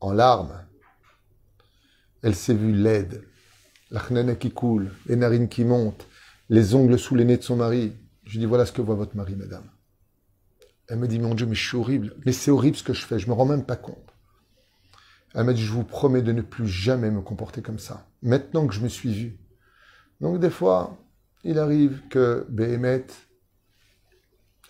en 0.00 0.10
larmes. 0.10 0.66
Elle 2.24 2.34
s'est 2.34 2.52
vue 2.52 2.72
laide, 2.72 3.22
la 3.92 4.00
chnana 4.00 4.34
qui 4.34 4.50
coule, 4.50 4.90
les 5.06 5.14
narines 5.14 5.48
qui 5.48 5.64
montent, 5.64 6.08
les 6.48 6.74
ongles 6.74 6.98
sous 6.98 7.14
les 7.14 7.24
nez 7.24 7.36
de 7.36 7.44
son 7.44 7.54
mari. 7.54 7.92
Je 8.24 8.40
dis, 8.40 8.46
voilà 8.46 8.66
ce 8.66 8.72
que 8.72 8.82
voit 8.82 8.96
votre 8.96 9.16
mari, 9.16 9.36
madame. 9.36 9.70
Elle 10.88 10.98
me 10.98 11.06
dit, 11.06 11.20
mon 11.20 11.32
Dieu, 11.32 11.46
mais 11.46 11.54
je 11.54 11.68
suis 11.68 11.76
horrible. 11.76 12.16
Mais 12.26 12.32
c'est 12.32 12.50
horrible 12.50 12.76
ce 12.76 12.82
que 12.82 12.92
je 12.92 13.06
fais, 13.06 13.20
je 13.20 13.28
me 13.28 13.32
rends 13.32 13.46
même 13.46 13.64
pas 13.64 13.76
compte. 13.76 14.12
Elle 15.36 15.44
m'a 15.44 15.52
dit, 15.52 15.62
je 15.62 15.70
vous 15.70 15.84
promets 15.84 16.22
de 16.22 16.32
ne 16.32 16.42
plus 16.42 16.66
jamais 16.66 17.12
me 17.12 17.20
comporter 17.20 17.62
comme 17.62 17.78
ça. 17.78 18.08
Maintenant 18.22 18.66
que 18.66 18.74
je 18.74 18.80
me 18.80 18.88
suis 18.88 19.14
vu. 19.14 19.38
Donc 20.20 20.40
des 20.40 20.50
fois, 20.50 20.98
il 21.44 21.60
arrive 21.60 22.02
que 22.10 22.46
Béhémet, 22.48 23.06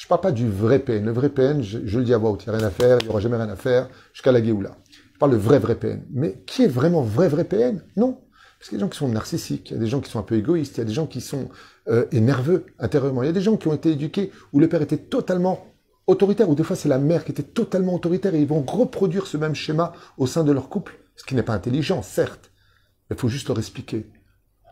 je 0.01 0.07
parle 0.07 0.23
pas 0.23 0.33
du 0.33 0.49
vrai 0.49 0.79
PN. 0.79 1.05
Le 1.05 1.13
vrai 1.13 1.29
PN, 1.29 1.63
je, 1.63 1.79
le 1.79 2.05
dis 2.05 2.15
à 2.15 2.19
voix 2.19 2.31
haute, 2.31 2.45
il 2.47 2.49
n'y 2.49 2.55
a 2.55 2.59
rien 2.59 2.67
à 2.67 2.71
faire, 2.71 2.97
il 3.01 3.05
n'y 3.05 3.11
aura 3.11 3.21
jamais 3.21 3.37
rien 3.37 3.51
à 3.51 3.55
faire, 3.55 3.87
jusqu'à 4.15 4.33
la 4.33 4.43
Géoula. 4.43 4.79
Je 5.13 5.19
parle 5.19 5.33
de 5.33 5.37
vrai, 5.37 5.59
vrai 5.59 5.75
PN. 5.75 6.07
Mais 6.11 6.43
qui 6.47 6.63
est 6.63 6.69
vraiment 6.69 7.03
vrai, 7.03 7.29
vrai 7.29 7.45
PN 7.45 7.85
Non. 7.97 8.19
Parce 8.59 8.71
qu'il 8.71 8.79
y 8.79 8.81
a 8.81 8.87
des 8.87 8.87
gens 8.87 8.89
qui 8.89 8.97
sont 8.97 9.09
narcissiques, 9.09 9.71
il 9.71 9.75
y 9.75 9.77
a 9.77 9.79
des 9.79 9.89
gens 9.89 10.01
qui 10.01 10.11
sont 10.11 10.19
un 10.19 10.23
peu 10.23 10.37
égoïstes, 10.37 10.79
il 10.79 10.79
y 10.79 10.81
a 10.81 10.87
des 10.87 10.95
gens 10.95 11.07
qui 11.07 11.21
sont 11.21 11.51
euh, 11.89 12.07
intérieurement, 12.79 13.23
il 13.23 13.27
y 13.27 13.29
a 13.29 13.33
des 13.33 13.43
gens 13.43 13.59
qui 13.59 13.69
ont 13.69 13.75
été 13.75 13.91
éduqués 13.91 14.33
où 14.55 14.59
le 14.59 14.71
père 14.71 14.81
était 14.81 14.97
totalement 14.97 15.67
autoritaire, 16.07 16.49
ou 16.49 16.55
des 16.55 16.65
fois 16.65 16.77
c'est 16.77 16.89
la 16.89 16.99
mère 16.99 17.23
qui 17.27 17.33
était 17.33 17.43
totalement 17.43 17.95
autoritaire, 17.95 18.35
et 18.35 18.41
ils 18.41 18.49
vont 18.49 18.63
reproduire 18.63 19.27
ce 19.27 19.37
même 19.37 19.55
schéma 19.55 19.93
au 20.17 20.27
sein 20.27 20.45
de 20.45 20.53
leur 20.53 20.71
couple, 20.71 20.99
ce 21.15 21.25
qui 21.25 21.35
n'est 21.35 21.43
pas 21.43 21.53
intelligent, 21.53 22.01
certes, 22.01 22.51
mais 23.11 23.17
il 23.17 23.21
faut 23.21 23.29
juste 23.29 23.49
leur 23.49 23.59
expliquer, 23.59 24.11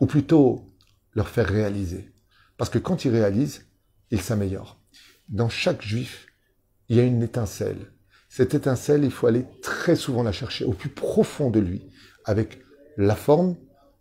ou 0.01 0.07
plutôt 0.07 0.73
leur 1.13 1.27
faire 1.27 1.47
réaliser. 1.47 2.11
Parce 2.57 2.71
que 2.71 2.79
quand 2.79 3.05
ils 3.05 3.11
réalisent, 3.11 3.65
ils 4.09 4.21
s'améliorent. 4.21 4.78
Dans 5.29 5.49
chaque 5.49 5.81
juif, 5.81 6.27
il 6.89 6.97
y 6.97 6.99
a 6.99 7.03
une 7.03 7.21
étincelle. 7.21 7.91
Cette 8.29 8.53
étincelle, 8.53 9.03
il 9.03 9.11
faut 9.11 9.27
aller 9.27 9.45
très 9.61 9.95
souvent 9.95 10.23
la 10.23 10.31
chercher 10.31 10.65
au 10.65 10.73
plus 10.73 10.89
profond 10.89 11.49
de 11.49 11.59
lui, 11.59 11.87
avec 12.25 12.61
la 12.97 13.15
forme, 13.15 13.55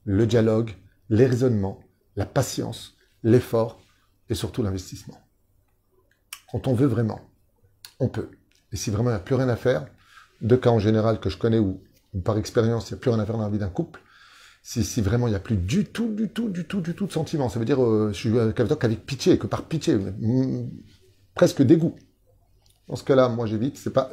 le 0.05 0.27
dialogue, 0.27 0.73
les 1.11 1.27
raisonnements, 1.27 1.81
la 2.17 2.27
patience, 2.27 2.97
l'effort 3.23 3.81
et 4.29 4.35
surtout 4.35 4.63
l'investissement. 4.63 5.21
Quand 6.51 6.67
on 6.67 6.75
veut 6.75 6.87
vraiment, 6.87 7.21
on 8.01 8.09
peut. 8.09 8.31
Et 8.73 8.77
si 8.77 8.91
vraiment 8.91 9.11
il 9.11 9.15
n'y 9.15 9.19
a 9.19 9.23
plus 9.23 9.35
rien 9.35 9.49
à 9.49 9.57
faire, 9.57 9.87
deux 10.41 10.57
cas 10.57 10.71
en 10.71 10.79
général 10.79 11.21
que 11.21 11.31
je 11.31 11.37
connais 11.37 11.59
où, 11.59 11.83
par 12.25 12.39
expérience 12.39 12.89
il 12.89 12.95
n'y 12.95 12.99
a 12.99 13.01
plus 13.01 13.11
rien 13.11 13.21
à 13.21 13.27
faire 13.27 13.37
dans 13.37 13.43
la 13.43 13.51
vie 13.51 13.59
d'un 13.59 13.69
couple, 13.69 14.01
si, 14.63 14.85
si, 14.85 15.01
vraiment 15.01 15.29
il 15.29 15.31
n'y 15.31 15.37
a 15.37 15.41
plus 15.41 15.57
du 15.57 15.85
tout, 15.85 16.13
du 16.13 16.29
tout, 16.29 16.49
du 16.49 16.65
tout, 16.65 16.81
du 16.81 16.95
tout 16.95 17.07
de 17.07 17.13
sentiment, 17.13 17.49
ça 17.49 17.59
veut 17.59 17.65
dire 17.65 17.83
euh, 17.83 18.11
je 18.13 18.19
suis 18.19 18.33
qu'avec 18.55 19.07
pitié, 19.07 19.39
que 19.39 19.47
par 19.47 19.65
pitié, 19.65 19.99
presque 21.39 21.63
dégoût. 21.63 21.95
Dans 22.89 22.97
ce 22.97 23.05
cas-là, 23.05 23.29
moi 23.29 23.47
j'évite, 23.47 23.77
c'est 23.79 23.93
pas, 23.93 24.11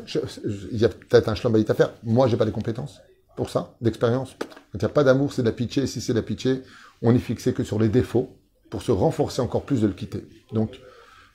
il 0.72 0.78
y 0.78 0.86
a 0.86 0.90
peut-être 0.90 1.28
un 1.28 1.34
schlambaït 1.34 1.68
à 1.72 1.74
faire, 1.74 1.92
moi 2.04 2.28
j'ai 2.28 2.38
pas 2.38 2.46
les 2.46 2.52
compétences 2.52 3.02
pour 3.36 3.50
ça, 3.50 3.74
d'expérience. 3.82 4.36
Quand 4.40 4.76
il 4.76 4.86
n'y 4.86 4.86
a 4.86 4.90
pas 4.90 5.04
d'amour, 5.04 5.34
c'est 5.34 5.42
de 5.42 5.48
la 5.48 5.54
pitié. 5.54 5.88
Si 5.88 6.02
c'est 6.02 6.14
de 6.14 6.20
la 6.20 6.24
pitié, 6.24 6.62
on 7.02 7.16
est 7.16 7.20
fixé 7.20 7.52
que 7.52 7.64
sur 7.64 7.80
les 7.80 7.90
défauts 7.90 8.30
pour 8.70 8.84
se 8.84 8.92
renforcer 8.92 9.42
encore 9.42 9.64
plus 9.64 9.82
de 9.82 9.88
le 9.88 9.94
quitter. 9.94 10.24
Donc, 10.54 10.80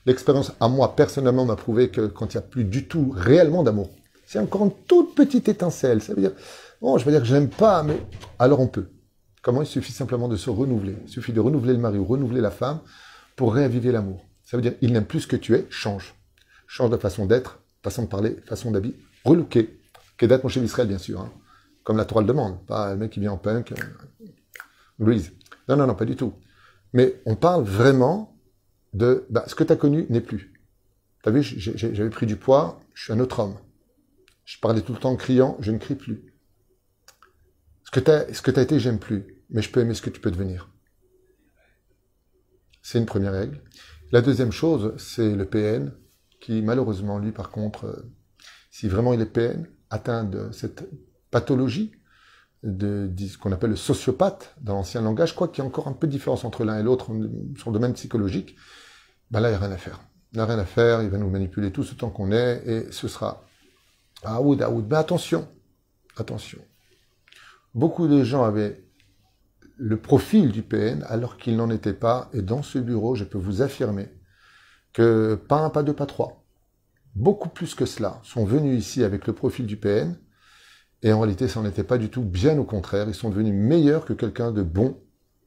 l'expérience 0.05 0.53
à 0.61 0.69
moi, 0.69 0.95
personnellement, 0.95 1.45
m'a 1.45 1.57
prouvé 1.57 1.89
que 1.89 2.07
quand 2.07 2.33
il 2.33 2.37
n'y 2.37 2.43
a 2.43 2.47
plus 2.47 2.63
du 2.63 2.87
tout 2.87 3.13
réellement 3.13 3.61
d'amour, 3.61 3.89
c'est 4.25 4.39
encore 4.39 4.63
une 4.63 4.73
toute 4.87 5.13
petite 5.13 5.49
étincelle. 5.49 6.01
Ça 6.01 6.13
veut 6.13 6.21
dire, 6.21 6.31
bon, 6.81 6.97
je 6.97 7.03
veux 7.03 7.11
dire 7.11 7.21
que 7.21 7.27
je 7.27 7.35
n'aime 7.35 7.49
pas, 7.49 7.83
mais 7.83 7.97
alors 8.39 8.61
on 8.61 8.67
peut. 8.67 8.87
Comment 9.41 9.61
il 9.61 9.67
suffit 9.67 9.91
simplement 9.91 10.29
de 10.29 10.37
se 10.37 10.49
renouveler? 10.49 10.95
Il 11.05 11.09
suffit 11.09 11.33
de 11.33 11.41
renouveler 11.41 11.73
le 11.73 11.79
mari 11.79 11.97
ou 11.97 12.05
renouveler 12.05 12.41
la 12.41 12.51
femme 12.51 12.79
pour 13.35 13.53
réaviver 13.53 13.91
l'amour. 13.91 14.23
Ça 14.51 14.57
veut 14.57 14.61
dire, 14.61 14.73
il 14.81 14.91
n'aime 14.91 15.05
plus 15.05 15.21
ce 15.21 15.27
que 15.27 15.37
tu 15.37 15.55
es, 15.55 15.65
change. 15.69 16.13
Change 16.67 16.89
de 16.89 16.97
façon 16.97 17.25
d'être, 17.25 17.61
façon 17.81 18.03
de 18.03 18.07
parler, 18.07 18.35
façon 18.45 18.69
d'habiller. 18.69 18.99
Relooker. 19.23 19.79
Kedat 20.17 20.41
mon 20.43 20.49
chez 20.49 20.59
Israël, 20.59 20.89
bien 20.89 20.97
sûr. 20.97 21.21
Hein 21.21 21.31
comme 21.83 21.97
la 21.97 22.05
toile 22.05 22.25
demande, 22.25 22.63
pas 22.65 22.91
le 22.91 22.97
mec 22.97 23.11
qui 23.11 23.19
vient 23.19 23.31
en 23.31 23.37
punk, 23.37 23.71
euh, 23.71 25.19
Non, 25.67 25.77
non, 25.77 25.87
non, 25.87 25.95
pas 25.95 26.05
du 26.05 26.15
tout. 26.15 26.33
Mais 26.93 27.21
on 27.25 27.35
parle 27.35 27.63
vraiment 27.63 28.37
de 28.93 29.25
bah, 29.29 29.45
ce 29.47 29.55
que 29.55 29.63
tu 29.63 29.73
as 29.73 29.77
connu 29.77 30.05
n'est 30.09 30.21
plus. 30.21 30.53
Tu 31.23 31.29
as 31.29 31.31
vu, 31.31 31.41
j'avais 31.43 32.09
pris 32.09 32.25
du 32.25 32.35
poids, 32.35 32.79
je 32.93 33.05
suis 33.05 33.13
un 33.13 33.19
autre 33.19 33.39
homme. 33.39 33.55
Je 34.43 34.59
parlais 34.59 34.81
tout 34.81 34.93
le 34.93 34.99
temps 34.99 35.11
en 35.11 35.15
criant, 35.15 35.55
je 35.61 35.71
ne 35.71 35.77
crie 35.77 35.95
plus. 35.95 36.33
Ce 37.85 37.91
que 37.91 37.99
tu 37.99 38.11
as, 38.11 38.59
as 38.59 38.61
été, 38.61 38.79
j'aime 38.79 38.99
plus. 38.99 39.43
Mais 39.49 39.61
je 39.61 39.71
peux 39.71 39.79
aimer 39.79 39.93
ce 39.93 40.01
que 40.01 40.09
tu 40.09 40.19
peux 40.19 40.31
devenir. 40.31 40.69
C'est 42.81 42.97
une 42.97 43.05
première 43.05 43.33
règle. 43.33 43.61
La 44.11 44.21
deuxième 44.21 44.51
chose, 44.51 44.93
c'est 44.97 45.35
le 45.35 45.45
PN, 45.45 45.93
qui 46.41 46.61
malheureusement, 46.61 47.17
lui, 47.17 47.31
par 47.31 47.49
contre, 47.49 47.85
euh, 47.85 48.11
si 48.69 48.89
vraiment 48.89 49.13
il 49.13 49.21
est 49.21 49.25
PN, 49.25 49.67
atteint 49.89 50.25
de 50.25 50.51
cette 50.51 50.89
pathologie 51.31 51.93
de, 52.63 53.09
ce 53.17 53.37
qu'on 53.37 53.53
appelle 53.53 53.69
le 53.69 53.75
sociopathe 53.77 54.53
dans 54.59 54.73
l'ancien 54.73 55.01
langage, 55.01 55.33
crois 55.33 55.47
qu'il 55.47 55.63
y 55.63 55.65
a 55.65 55.67
encore 55.67 55.87
un 55.87 55.93
peu 55.93 56.07
de 56.07 56.11
différence 56.11 56.43
entre 56.43 56.65
l'un 56.65 56.77
et 56.77 56.83
l'autre 56.83 57.07
sur 57.57 57.71
le 57.71 57.73
domaine 57.73 57.93
psychologique, 57.93 58.57
ben 59.31 59.39
là, 59.39 59.47
il 59.47 59.51
n'y 59.51 59.57
a 59.57 59.59
rien 59.59 59.71
à 59.71 59.77
faire. 59.77 60.01
Il 60.33 60.37
n'y 60.37 60.41
a 60.41 60.45
rien 60.45 60.59
à 60.59 60.65
faire, 60.65 61.01
il 61.01 61.09
va 61.09 61.17
nous 61.17 61.29
manipuler 61.29 61.71
tout 61.71 61.83
ce 61.83 61.95
temps 61.95 62.09
qu'on 62.09 62.33
est, 62.33 62.63
et 62.65 62.91
ce 62.91 63.07
sera 63.07 63.45
Aoud, 64.23 64.61
Aoud. 64.61 64.87
Mais 64.89 64.97
attention, 64.97 65.47
attention. 66.17 66.59
Beaucoup 67.73 68.09
de 68.09 68.25
gens 68.25 68.43
avaient 68.43 68.83
le 69.83 69.97
profil 69.97 70.51
du 70.51 70.61
PN 70.61 71.03
alors 71.09 71.37
qu'il 71.37 71.55
n'en 71.55 71.71
était 71.71 71.93
pas, 71.93 72.29
et 72.33 72.43
dans 72.43 72.61
ce 72.61 72.77
bureau, 72.77 73.15
je 73.15 73.23
peux 73.23 73.39
vous 73.39 73.63
affirmer 73.63 74.09
que 74.93 75.33
pas 75.33 75.57
un, 75.57 75.71
pas 75.71 75.81
deux, 75.81 75.93
pas 75.93 76.05
trois, 76.05 76.43
beaucoup 77.15 77.49
plus 77.49 77.73
que 77.73 77.87
cela, 77.87 78.19
sont 78.23 78.45
venus 78.45 78.77
ici 78.77 79.03
avec 79.03 79.25
le 79.25 79.33
profil 79.33 79.65
du 79.65 79.77
PN, 79.77 80.15
et 81.01 81.11
en 81.11 81.19
réalité, 81.19 81.47
ça 81.47 81.59
n'en 81.59 81.67
était 81.67 81.83
pas 81.83 81.97
du 81.97 82.09
tout, 82.09 82.21
bien 82.21 82.59
au 82.59 82.63
contraire, 82.63 83.07
ils 83.07 83.15
sont 83.15 83.31
devenus 83.31 83.55
meilleurs 83.55 84.05
que 84.05 84.13
quelqu'un 84.13 84.51
de 84.51 84.61
bon 84.61 84.99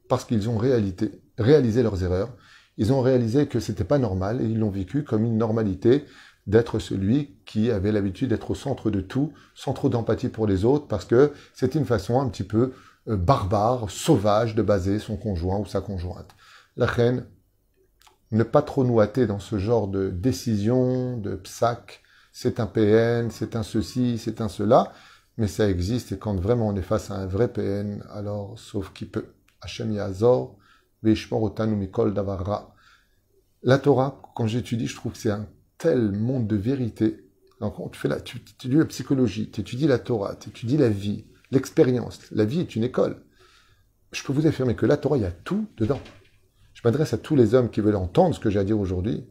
parce 0.09 0.25
qu'ils 0.25 0.49
ont 0.49 0.57
réalisé 0.57 1.81
leurs 1.81 2.03
erreurs. 2.03 2.35
Ils 2.77 2.91
ont 2.91 3.01
réalisé 3.01 3.47
que 3.47 3.61
c'était 3.61 3.85
pas 3.85 3.99
normal 3.99 4.41
et 4.41 4.43
ils 4.43 4.59
l'ont 4.59 4.69
vécu 4.69 5.05
comme 5.05 5.23
une 5.23 5.37
normalité 5.37 6.03
d'être 6.45 6.77
celui 6.77 7.37
qui 7.45 7.71
avait 7.71 7.93
l'habitude 7.93 8.29
d'être 8.29 8.51
au 8.51 8.55
centre 8.55 8.91
de 8.91 8.99
tout, 8.99 9.31
sans 9.55 9.71
trop 9.71 9.87
d'empathie 9.87 10.27
pour 10.27 10.45
les 10.45 10.65
autres, 10.65 10.87
parce 10.87 11.05
que 11.05 11.31
c'est 11.53 11.73
une 11.73 11.85
façon 11.85 12.19
un 12.19 12.27
petit 12.27 12.43
peu 12.43 12.73
barbare, 13.07 13.89
sauvage 13.89 14.55
de 14.55 14.61
baser 14.61 14.99
son 14.99 15.17
conjoint 15.17 15.59
ou 15.59 15.65
sa 15.65 15.81
conjointe. 15.81 16.35
La 16.75 16.85
reine, 16.85 17.25
ne 18.31 18.43
pas 18.43 18.61
trop 18.61 18.83
nous 18.83 18.99
dans 19.27 19.39
ce 19.39 19.57
genre 19.59 19.87
de 19.87 20.09
décision, 20.09 21.17
de 21.17 21.35
psac, 21.35 22.01
c'est 22.33 22.59
un 22.59 22.65
PN, 22.65 23.29
c'est 23.31 23.55
un 23.55 23.63
ceci, 23.63 24.17
c'est 24.17 24.41
un 24.41 24.49
cela, 24.49 24.91
mais 25.37 25.47
ça 25.47 25.69
existe 25.69 26.11
et 26.11 26.17
quand 26.17 26.35
vraiment 26.39 26.67
on 26.67 26.75
est 26.75 26.81
face 26.81 27.11
à 27.11 27.15
un 27.15 27.27
vrai 27.27 27.47
PN, 27.47 28.03
alors 28.11 28.59
sauf 28.59 28.91
qui 28.93 29.05
peut. 29.05 29.27
Hachem 29.61 29.91
Yazor, 29.91 30.57
Mikol 31.03 32.13
Davarra. 32.13 32.75
La 33.63 33.79
Torah, 33.79 34.21
quand 34.35 34.47
j'étudie, 34.47 34.87
je 34.87 34.95
trouve 34.95 35.13
que 35.13 35.17
c'est 35.17 35.31
un 35.31 35.47
tel 35.77 36.11
monde 36.11 36.45
de 36.47 36.55
vérité. 36.55 37.25
Donc, 37.59 37.91
tu, 37.91 37.99
fais 37.99 38.07
la, 38.07 38.19
tu 38.19 38.37
étudies 38.37 38.75
la 38.75 38.85
psychologie, 38.85 39.49
tu 39.49 39.61
étudies 39.61 39.87
la 39.87 39.97
Torah, 39.97 40.35
tu 40.35 40.49
étudies 40.49 40.77
la 40.77 40.89
vie, 40.89 41.25
l'expérience. 41.55 42.19
La 42.31 42.45
vie 42.45 42.59
est 42.59 42.75
une 42.75 42.83
école. 42.83 43.23
Je 44.11 44.23
peux 44.23 44.33
vous 44.33 44.45
affirmer 44.45 44.75
que 44.75 44.85
la 44.85 44.97
Torah, 44.97 45.17
il 45.17 45.23
y 45.23 45.25
a 45.25 45.31
tout 45.31 45.67
dedans. 45.77 45.99
Je 46.73 46.81
m'adresse 46.83 47.13
à 47.13 47.17
tous 47.17 47.35
les 47.35 47.55
hommes 47.55 47.71
qui 47.71 47.81
veulent 47.81 47.95
entendre 47.95 48.35
ce 48.35 48.39
que 48.39 48.49
j'ai 48.49 48.59
à 48.59 48.63
dire 48.63 48.79
aujourd'hui. 48.79 49.25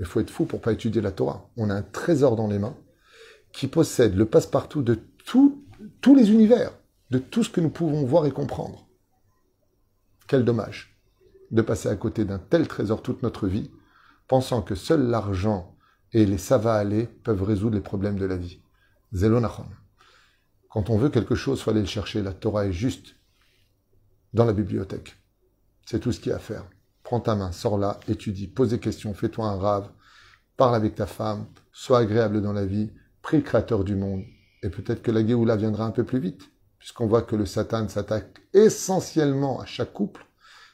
Il 0.00 0.06
faut 0.06 0.20
être 0.20 0.30
fou 0.30 0.44
pour 0.44 0.60
pas 0.60 0.72
étudier 0.72 1.00
la 1.00 1.12
Torah. 1.12 1.48
On 1.56 1.70
a 1.70 1.74
un 1.74 1.82
trésor 1.82 2.34
dans 2.34 2.48
les 2.48 2.58
mains 2.58 2.76
qui 3.52 3.68
possède 3.68 4.16
le 4.16 4.26
passe-partout 4.26 4.82
de 4.82 4.98
tous 5.24 6.14
les 6.16 6.32
univers, 6.32 6.72
de 7.10 7.18
tout 7.18 7.44
ce 7.44 7.50
que 7.50 7.60
nous 7.60 7.70
pouvons 7.70 8.04
voir 8.04 8.26
et 8.26 8.32
comprendre. 8.32 8.88
Quel 10.26 10.44
dommage 10.44 10.90
de 11.50 11.62
passer 11.62 11.88
à 11.88 11.96
côté 11.96 12.24
d'un 12.24 12.38
tel 12.38 12.68
trésor 12.68 13.02
toute 13.02 13.22
notre 13.22 13.46
vie, 13.46 13.70
pensant 14.28 14.62
que 14.62 14.74
seul 14.74 15.08
l'argent 15.08 15.76
et 16.12 16.24
les 16.24 16.38
ça 16.38 16.58
va 16.58 16.74
aller 16.74 17.06
peuvent 17.06 17.42
résoudre 17.42 17.74
les 17.74 17.80
problèmes 17.80 18.18
de 18.18 18.26
la 18.26 18.36
vie. 18.36 18.60
Zelonachon. 19.12 19.66
Quand 20.70 20.88
on 20.88 20.96
veut 20.96 21.10
quelque 21.10 21.34
chose, 21.34 21.58
il 21.58 21.62
faut 21.62 21.70
aller 21.70 21.80
le 21.80 21.86
chercher. 21.86 22.22
La 22.22 22.32
Torah 22.32 22.66
est 22.66 22.72
juste 22.72 23.16
dans 24.32 24.44
la 24.44 24.52
bibliothèque. 24.52 25.16
C'est 25.84 25.98
tout 25.98 26.12
ce 26.12 26.20
qu'il 26.20 26.30
y 26.30 26.32
a 26.32 26.36
à 26.36 26.40
faire. 26.40 26.64
Prends 27.02 27.20
ta 27.20 27.34
main, 27.34 27.50
sors 27.50 27.76
là, 27.76 27.98
étudie, 28.06 28.46
pose 28.46 28.70
des 28.70 28.78
questions, 28.78 29.12
fais-toi 29.12 29.46
un 29.46 29.58
rave, 29.58 29.90
parle 30.56 30.76
avec 30.76 30.94
ta 30.94 31.06
femme, 31.06 31.48
sois 31.72 31.98
agréable 31.98 32.40
dans 32.40 32.52
la 32.52 32.66
vie, 32.66 32.92
prie 33.20 33.42
créateur 33.42 33.82
du 33.82 33.96
monde. 33.96 34.22
Et 34.62 34.70
peut-être 34.70 35.02
que 35.02 35.10
la 35.10 35.26
Géoula 35.26 35.56
viendra 35.56 35.84
un 35.86 35.90
peu 35.90 36.04
plus 36.04 36.20
vite, 36.20 36.52
puisqu'on 36.78 37.08
voit 37.08 37.22
que 37.22 37.34
le 37.34 37.46
Satan 37.46 37.88
s'attaque 37.88 38.40
essentiellement 38.52 39.58
à 39.60 39.66
chaque 39.66 39.92
couple. 39.92 40.24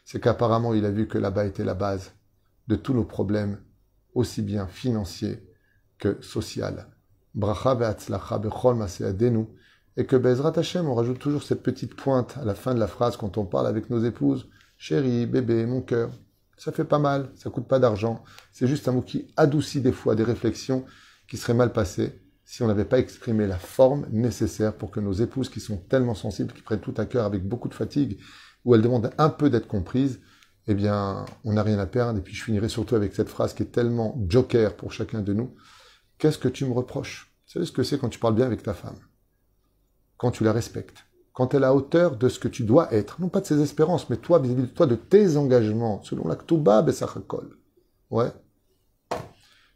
C'est 0.05 0.21
qu'apparemment 0.21 0.75
il 0.75 0.85
a 0.85 0.91
vu 0.91 1.09
que 1.09 1.17
là-bas 1.17 1.47
était 1.47 1.65
la 1.65 1.75
base 1.75 2.13
de 2.69 2.77
tous 2.77 2.93
nos 2.93 3.05
problèmes, 3.05 3.63
aussi 4.13 4.43
bien 4.43 4.67
financiers 4.67 5.43
que 5.99 6.21
sociaux. 6.21 6.67
Et 9.97 10.05
que 10.05 10.17
Bezrat 10.17 10.53
Hashem, 10.57 10.89
on 10.89 10.95
rajoute 10.95 11.19
toujours 11.19 11.43
cette 11.43 11.63
petite 11.63 11.95
pointe 11.95 12.37
à 12.41 12.45
la 12.45 12.55
fin 12.55 12.75
de 12.75 12.81
la 12.81 12.87
phrase 12.87 13.17
quand 13.17 13.39
on 13.39 13.47
parle 13.47 13.67
avec 13.67 13.89
nos 13.91 14.05
épouses. 14.05 14.49
Chérie, 14.77 15.27
bébé, 15.27 15.65
mon 15.65 15.81
cœur. 15.81 16.11
Ça 16.59 16.73
fait 16.73 16.85
pas 16.85 16.99
mal, 16.99 17.31
ça 17.35 17.51
coûte 17.51 17.67
pas 17.67 17.79
d'argent. 17.79 18.23
C'est 18.53 18.67
juste 18.67 18.89
un 18.89 18.93
mot 18.93 19.03
qui 19.03 19.27
adoucit 19.37 19.81
des 19.81 19.93
fois 19.93 20.15
des 20.15 20.25
réflexions 20.25 20.85
qui 21.29 21.37
seraient 21.37 21.55
mal 21.55 21.73
passées 21.73 22.21
si 22.45 22.63
on 22.63 22.69
n'avait 22.69 22.85
pas 22.85 22.99
exprimé 22.99 23.47
la 23.47 23.59
forme 23.59 24.07
nécessaire 24.13 24.75
pour 24.77 24.91
que 24.93 25.01
nos 25.01 25.13
épouses 25.13 25.49
qui 25.49 25.61
sont 25.61 25.79
tellement 25.79 26.15
sensibles, 26.15 26.53
qui 26.53 26.63
prennent 26.63 26.81
tout 26.81 26.95
à 26.97 27.05
cœur 27.05 27.25
avec 27.25 27.47
beaucoup 27.47 27.69
de 27.69 27.75
fatigue, 27.75 28.21
où 28.65 28.75
elles 28.75 28.83
demandent 28.83 29.11
un 29.19 29.31
peu 29.31 29.51
d'être 29.51 29.67
comprises, 29.67 30.21
eh 30.69 30.75
bien, 30.75 31.25
on 31.45 31.55
n'a 31.55 31.63
rien 31.63 31.79
à 31.79 31.87
perdre. 31.87 32.19
Et 32.19 32.23
puis 32.23 32.35
je 32.35 32.45
finirai 32.45 32.69
surtout 32.69 32.95
avec 32.95 33.15
cette 33.15 33.29
phrase 33.29 33.53
qui 33.53 33.65
est 33.65 33.73
tellement 33.73 34.17
joker 34.29 34.77
pour 34.77 34.93
chacun 34.93 35.23
de 35.23 35.33
nous. 35.33 35.57
Qu'est-ce 36.19 36.39
que 36.39 36.49
tu 36.49 36.65
me 36.65 36.73
reproches? 36.73 37.33
Tu 37.47 37.59
sais 37.59 37.65
ce 37.67 37.73
que 37.73 37.83
c'est 37.83 37.99
quand 37.99 38.09
tu 38.09 38.21
parles 38.21 38.37
bien 38.37 38.47
avec 38.47 38.63
ta 38.63 38.75
femme? 38.75 38.97
Quand 40.19 40.31
tu 40.31 40.45
la 40.45 40.53
respectes 40.53 41.07
quand 41.37 41.53
elle 41.53 41.65
est 41.65 41.67
à 41.67 41.75
hauteur 41.75 42.17
de 42.17 42.31
ce 42.31 42.39
que 42.39 42.49
tu 42.49 42.65
dois 42.65 42.91
être, 42.95 43.21
non 43.21 43.29
pas 43.29 43.43
de 43.43 43.45
ses 43.45 43.61
espérances, 43.61 44.09
mais 44.09 44.17
toi, 44.17 44.39
vis-à-vis 44.39 44.63
de 44.63 44.69
toi, 44.69 44.87
de 44.87 44.95
tes 44.95 45.37
engagements, 45.37 46.03
selon 46.03 46.27
l'Aktuba 46.27 46.81
Bessachakol. 46.81 47.59
Ouais. 48.09 48.33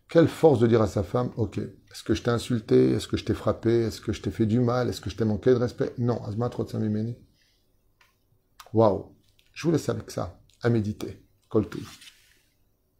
Quelle 0.08 0.26
force 0.26 0.58
de 0.58 0.66
dire 0.66 0.80
à 0.80 0.86
sa 0.86 1.02
femme, 1.02 1.32
ok, 1.36 1.58
est-ce 1.58 2.02
que 2.02 2.14
je 2.14 2.22
t'ai 2.22 2.30
insulté, 2.30 2.92
est-ce 2.92 3.06
que 3.06 3.18
je 3.18 3.26
t'ai 3.26 3.34
frappé, 3.34 3.82
est-ce 3.82 4.00
que 4.00 4.14
je 4.14 4.22
t'ai 4.22 4.30
fait 4.30 4.46
du 4.46 4.58
mal, 4.58 4.88
est-ce 4.88 5.02
que 5.02 5.10
je 5.10 5.16
t'ai 5.16 5.26
manqué 5.26 5.50
de 5.50 5.56
respect? 5.56 5.92
Non, 5.98 6.24
Azma 6.24 6.48
Waouh. 8.72 9.14
Je 9.52 9.66
vous 9.66 9.72
laisse 9.72 9.88
avec 9.90 10.10
ça, 10.10 10.40
à 10.62 10.70
méditer. 10.70 11.22
Coltou. 11.50 11.80